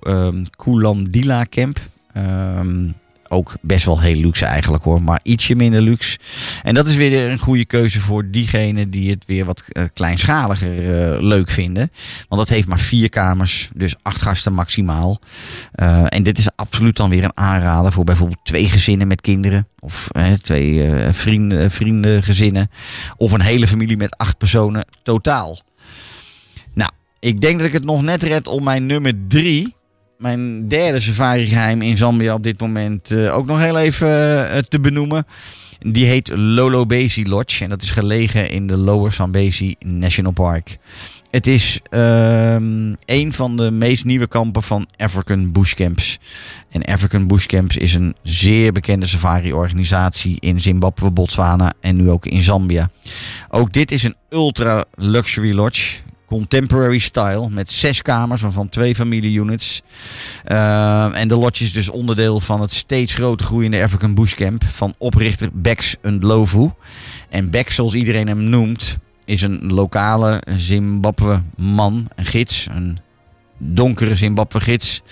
ehm, 0.00 0.44
Kulandila 0.56 1.46
Camp. 1.50 1.80
Ehm, 2.12 2.88
ook 3.30 3.54
best 3.60 3.84
wel 3.84 4.00
heel 4.00 4.16
luxe 4.16 4.44
eigenlijk 4.44 4.84
hoor, 4.84 5.02
maar 5.02 5.20
ietsje 5.22 5.54
minder 5.54 5.80
luxe. 5.80 6.18
En 6.62 6.74
dat 6.74 6.88
is 6.88 6.96
weer 6.96 7.30
een 7.30 7.38
goede 7.38 7.64
keuze 7.64 8.00
voor 8.00 8.30
diegenen 8.30 8.90
die 8.90 9.10
het 9.10 9.24
weer 9.26 9.44
wat 9.44 9.62
eh, 9.68 9.84
kleinschaliger 9.94 10.70
eh, 10.70 11.20
leuk 11.22 11.50
vinden. 11.50 11.90
Want 12.28 12.40
dat 12.40 12.48
heeft 12.48 12.68
maar 12.68 12.78
vier 12.78 13.08
kamers, 13.08 13.70
dus 13.74 13.94
acht 14.02 14.22
gasten 14.22 14.52
maximaal. 14.52 15.20
Eh, 15.72 16.04
en 16.08 16.22
dit 16.22 16.38
is 16.38 16.48
absoluut 16.56 16.96
dan 16.96 17.10
weer 17.10 17.24
een 17.24 17.36
aanrader 17.36 17.92
voor 17.92 18.04
bijvoorbeeld 18.04 18.44
twee 18.44 18.66
gezinnen 18.66 19.08
met 19.08 19.20
kinderen. 19.20 19.68
Of 19.78 20.08
twee 20.42 20.90
vrienden, 21.10 21.70
vriendengezinnen. 21.70 22.70
Of 23.16 23.32
een 23.32 23.40
hele 23.40 23.66
familie 23.66 23.96
met 23.96 24.16
acht 24.16 24.38
personen 24.38 24.84
totaal. 25.02 25.58
Nou, 26.72 26.90
ik 27.20 27.40
denk 27.40 27.58
dat 27.58 27.66
ik 27.66 27.72
het 27.72 27.84
nog 27.84 28.02
net 28.02 28.22
red 28.22 28.48
om 28.48 28.64
mijn 28.64 28.86
nummer 28.86 29.14
drie 29.28 29.74
mijn 30.20 30.68
derde 30.68 31.00
safari 31.00 31.46
geheim 31.46 31.82
in 31.82 31.96
Zambia 31.96 32.34
op 32.34 32.42
dit 32.42 32.60
moment 32.60 33.10
eh, 33.10 33.36
ook 33.36 33.46
nog 33.46 33.58
heel 33.58 33.78
even 33.78 34.08
eh, 34.50 34.58
te 34.58 34.80
benoemen. 34.80 35.26
Die 35.78 36.06
heet 36.06 36.30
Lolobesi 36.34 37.28
Lodge 37.28 37.64
en 37.64 37.70
dat 37.70 37.82
is 37.82 37.90
gelegen 37.90 38.50
in 38.50 38.66
de 38.66 38.76
Lower 38.76 39.12
Zambezi 39.12 39.74
National 39.78 40.32
Park. 40.32 40.78
Het 41.30 41.46
is 41.46 41.80
ehm, 41.90 42.94
een 43.04 43.32
van 43.32 43.56
de 43.56 43.70
meest 43.70 44.04
nieuwe 44.04 44.26
kampen 44.26 44.62
van 44.62 44.86
African 44.96 45.52
Bush 45.52 45.74
Camps. 45.74 46.18
En 46.70 46.84
African 46.84 47.26
Bush 47.26 47.46
Camps 47.46 47.76
is 47.76 47.94
een 47.94 48.14
zeer 48.22 48.72
bekende 48.72 49.06
safari-organisatie 49.06 50.36
in 50.40 50.60
Zimbabwe, 50.60 51.10
Botswana 51.10 51.72
en 51.80 51.96
nu 51.96 52.10
ook 52.10 52.26
in 52.26 52.42
Zambia. 52.42 52.90
Ook 53.48 53.72
dit 53.72 53.92
is 53.92 54.02
een 54.02 54.16
ultra 54.30 54.84
luxury 54.94 55.54
lodge. 55.54 55.98
Contemporary 56.30 56.98
style 56.98 57.48
met 57.50 57.70
zes 57.70 58.02
kamers, 58.02 58.40
waarvan 58.40 58.68
twee 58.68 58.94
familieunits. 58.94 59.82
Uh, 60.46 61.18
en 61.18 61.28
de 61.28 61.34
lodge 61.34 61.64
is 61.64 61.72
dus 61.72 61.88
onderdeel 61.88 62.40
van 62.40 62.60
het 62.60 62.72
steeds 62.72 63.14
groter 63.14 63.46
groeiende 63.46 63.82
African 63.82 64.14
Bush 64.14 64.34
Camp 64.34 64.64
van 64.64 64.94
oprichter 64.98 65.48
Bex 65.52 65.96
Ndlovu. 66.02 66.70
En 67.28 67.50
Bex, 67.50 67.74
zoals 67.74 67.94
iedereen 67.94 68.28
hem 68.28 68.42
noemt, 68.42 68.98
is 69.24 69.42
een 69.42 69.72
lokale 69.72 70.42
Zimbabwe 70.56 71.42
man, 71.56 72.08
een 72.16 72.24
gids, 72.24 72.66
een 72.70 72.98
donkere 73.62 74.16
Zimbabwe 74.16 74.60
gids. 74.60 75.02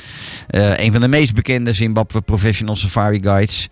Eh, 0.46 0.78
een 0.78 0.92
van 0.92 1.00
de 1.00 1.08
meest 1.08 1.34
bekende 1.34 1.72
Zimbabwe 1.72 2.20
professional 2.20 2.76
safari 2.76 3.22
guides. 3.22 3.68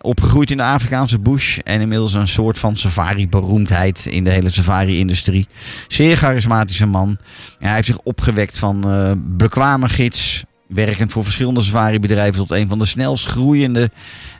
Opgegroeid 0.00 0.50
in 0.50 0.56
de 0.56 0.62
Afrikaanse 0.62 1.18
bush 1.18 1.58
en 1.58 1.80
inmiddels 1.80 2.14
een 2.14 2.28
soort 2.28 2.58
van 2.58 2.76
safari-beroemdheid 2.76 4.06
in 4.06 4.24
de 4.24 4.30
hele 4.30 4.50
safari-industrie. 4.50 5.48
Zeer 5.88 6.16
charismatische 6.16 6.86
man. 6.86 7.18
Hij 7.58 7.74
heeft 7.74 7.86
zich 7.86 7.98
opgewekt 7.98 8.58
van 8.58 8.90
eh, 8.90 9.12
bekwame 9.16 9.88
gids, 9.88 10.44
werkend 10.66 11.12
voor 11.12 11.24
verschillende 11.24 11.60
safari-bedrijven 11.60 12.46
tot 12.46 12.50
een 12.50 12.68
van 12.68 12.78
de 12.78 12.86
snelst 12.86 13.26
groeiende 13.26 13.90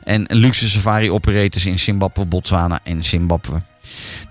en 0.03 0.25
luxe 0.27 0.69
safari-operators 0.69 1.65
in 1.65 1.79
Zimbabwe, 1.79 2.25
Botswana 2.25 2.79
en 2.83 3.03
Zimbabwe. 3.03 3.61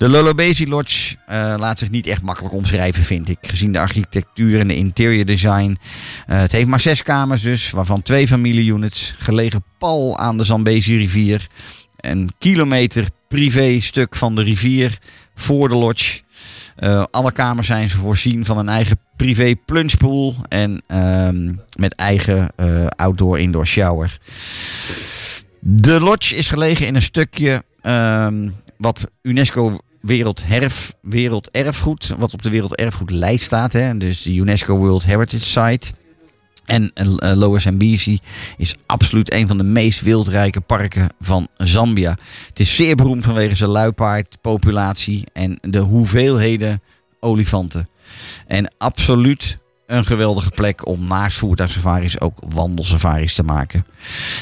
De 0.01 0.09
Lolobesi 0.09 0.69
Lodge 0.69 1.17
eh, 1.27 1.55
laat 1.59 1.79
zich 1.79 1.91
niet 1.91 2.07
echt 2.07 2.23
makkelijk 2.23 2.55
omschrijven, 2.55 3.05
vind 3.05 3.29
ik. 3.29 3.39
Gezien 3.41 3.73
de 3.73 3.79
architectuur 3.79 4.61
en 4.61 4.69
de 4.69 4.77
interior 4.77 5.25
design. 5.25 5.77
Eh, 6.27 6.39
het 6.39 6.53
heeft 6.53 6.67
maar 6.67 6.81
zes 6.81 7.03
kamers 7.03 7.43
dus, 7.43 7.71
waarvan 7.71 8.03
twee 8.03 8.29
familieunits. 8.29 9.15
Gelegen 9.19 9.65
pal 9.79 10.19
aan 10.19 10.37
de 10.37 10.45
Zambezi 10.45 10.97
rivier. 10.97 11.47
Een 11.97 12.31
kilometer 12.39 13.09
privé 13.29 13.81
stuk 13.81 14.17
van 14.17 14.35
de 14.35 14.43
rivier 14.43 14.99
voor 15.35 15.69
de 15.69 15.75
lodge. 15.75 16.21
Eh, 16.77 17.05
alle 17.11 17.33
kamers 17.33 17.67
zijn 17.67 17.89
voorzien 17.89 18.45
van 18.45 18.59
een 18.59 18.69
eigen 18.69 19.01
privé 19.17 19.55
plungepool. 19.67 20.37
En 20.49 20.83
ehm, 20.87 21.53
met 21.79 21.95
eigen 21.95 22.49
outdoor-indoor 22.97 23.67
shower. 23.67 24.19
De 25.61 26.01
lodge 26.01 26.37
is 26.37 26.49
gelegen 26.49 26.87
in 26.87 26.95
een 26.95 27.03
stukje 27.03 27.65
ehm, 27.81 28.49
wat 28.81 29.07
UNESCO 29.23 29.79
Werelderf, 30.01 30.95
Werelderfgoed, 31.03 32.15
wat 32.19 32.33
op 32.33 32.43
de 32.43 32.51
Werelderfgoedlijst 32.51 33.45
staat. 33.45 33.73
Hè? 33.73 33.97
Dus 33.97 34.23
de 34.23 34.35
UNESCO 34.35 34.77
World 34.77 35.05
Heritage 35.05 35.45
Site. 35.45 35.93
En 36.65 36.93
uh, 36.95 37.33
Lower 37.35 37.61
Zambezi 37.61 38.19
is 38.57 38.75
absoluut 38.87 39.33
een 39.33 39.49
van 39.49 39.57
de 39.59 39.65
meest 39.65 40.01
wildrijke 40.01 40.61
parken 40.61 41.09
van 41.21 41.49
Zambia. 41.57 42.17
Het 42.49 42.61
is 42.61 42.77
zeer 42.77 42.97
beroemd 42.97 43.25
vanwege 43.25 43.55
zijn 43.55 43.71
luipaardpopulatie 43.71 45.25
en 45.33 45.59
de 45.61 45.79
hoeveelheden 45.79 46.83
olifanten. 47.21 47.89
En 48.47 48.73
absoluut 48.79 49.59
een 49.91 50.05
geweldige 50.05 50.51
plek 50.51 50.87
om 50.87 51.07
naast 51.07 51.37
voertuigsafaris 51.37 52.21
ook 52.21 52.39
wandelsafaris 52.49 53.35
te 53.35 53.43
maken. 53.43 53.87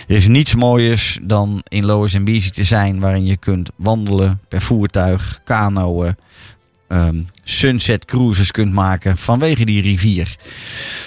Er 0.08 0.16
is 0.16 0.28
niets 0.28 0.54
mooiers 0.54 1.18
dan 1.22 1.60
in 1.68 1.84
Lower 1.84 2.08
Zambezi 2.08 2.50
te 2.50 2.64
zijn 2.64 3.00
waarin 3.00 3.26
je 3.26 3.36
kunt 3.36 3.70
wandelen 3.76 4.40
per 4.48 4.62
voertuig, 4.62 5.40
kanoën, 5.44 6.16
ehm, 6.88 7.20
sunset 7.44 8.04
cruises 8.04 8.50
kunt 8.50 8.72
maken 8.72 9.16
vanwege 9.16 9.64
die 9.64 9.82
rivier. 9.82 10.36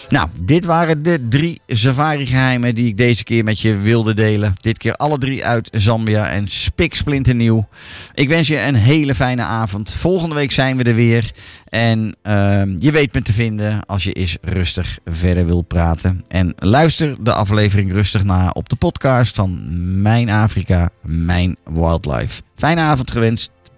Nou, 0.09 0.29
dit 0.39 0.65
waren 0.65 1.03
de 1.03 1.27
drie 1.29 1.61
safari 1.67 2.25
geheimen 2.25 2.75
die 2.75 2.87
ik 2.87 2.97
deze 2.97 3.23
keer 3.23 3.43
met 3.43 3.59
je 3.59 3.77
wilde 3.77 4.13
delen. 4.13 4.55
Dit 4.61 4.77
keer 4.77 4.95
alle 4.95 5.17
drie 5.17 5.45
uit 5.45 5.69
Zambia 5.71 6.29
en 6.29 6.47
spiksplinternieuw. 6.47 7.67
Ik 8.13 8.27
wens 8.27 8.47
je 8.47 8.61
een 8.61 8.75
hele 8.75 9.15
fijne 9.15 9.43
avond. 9.43 9.93
Volgende 9.93 10.35
week 10.35 10.51
zijn 10.51 10.77
we 10.77 10.83
er 10.83 10.95
weer. 10.95 11.31
En 11.69 12.15
ehm, 12.21 12.75
je 12.79 12.91
weet 12.91 13.13
me 13.13 13.21
te 13.21 13.33
vinden 13.33 13.85
als 13.85 14.03
je 14.03 14.13
eens 14.13 14.37
rustig 14.41 14.99
verder 15.05 15.45
wil 15.45 15.61
praten. 15.61 16.23
En 16.27 16.53
luister 16.57 17.23
de 17.23 17.33
aflevering 17.33 17.91
rustig 17.91 18.23
na 18.23 18.49
op 18.49 18.69
de 18.69 18.75
podcast 18.75 19.35
van 19.35 19.61
Mijn 20.01 20.29
Afrika, 20.29 20.89
Mijn 21.01 21.55
Wildlife. 21.63 22.41
Fijne 22.55 22.81
avond 22.81 23.11
gewenst. 23.11 23.51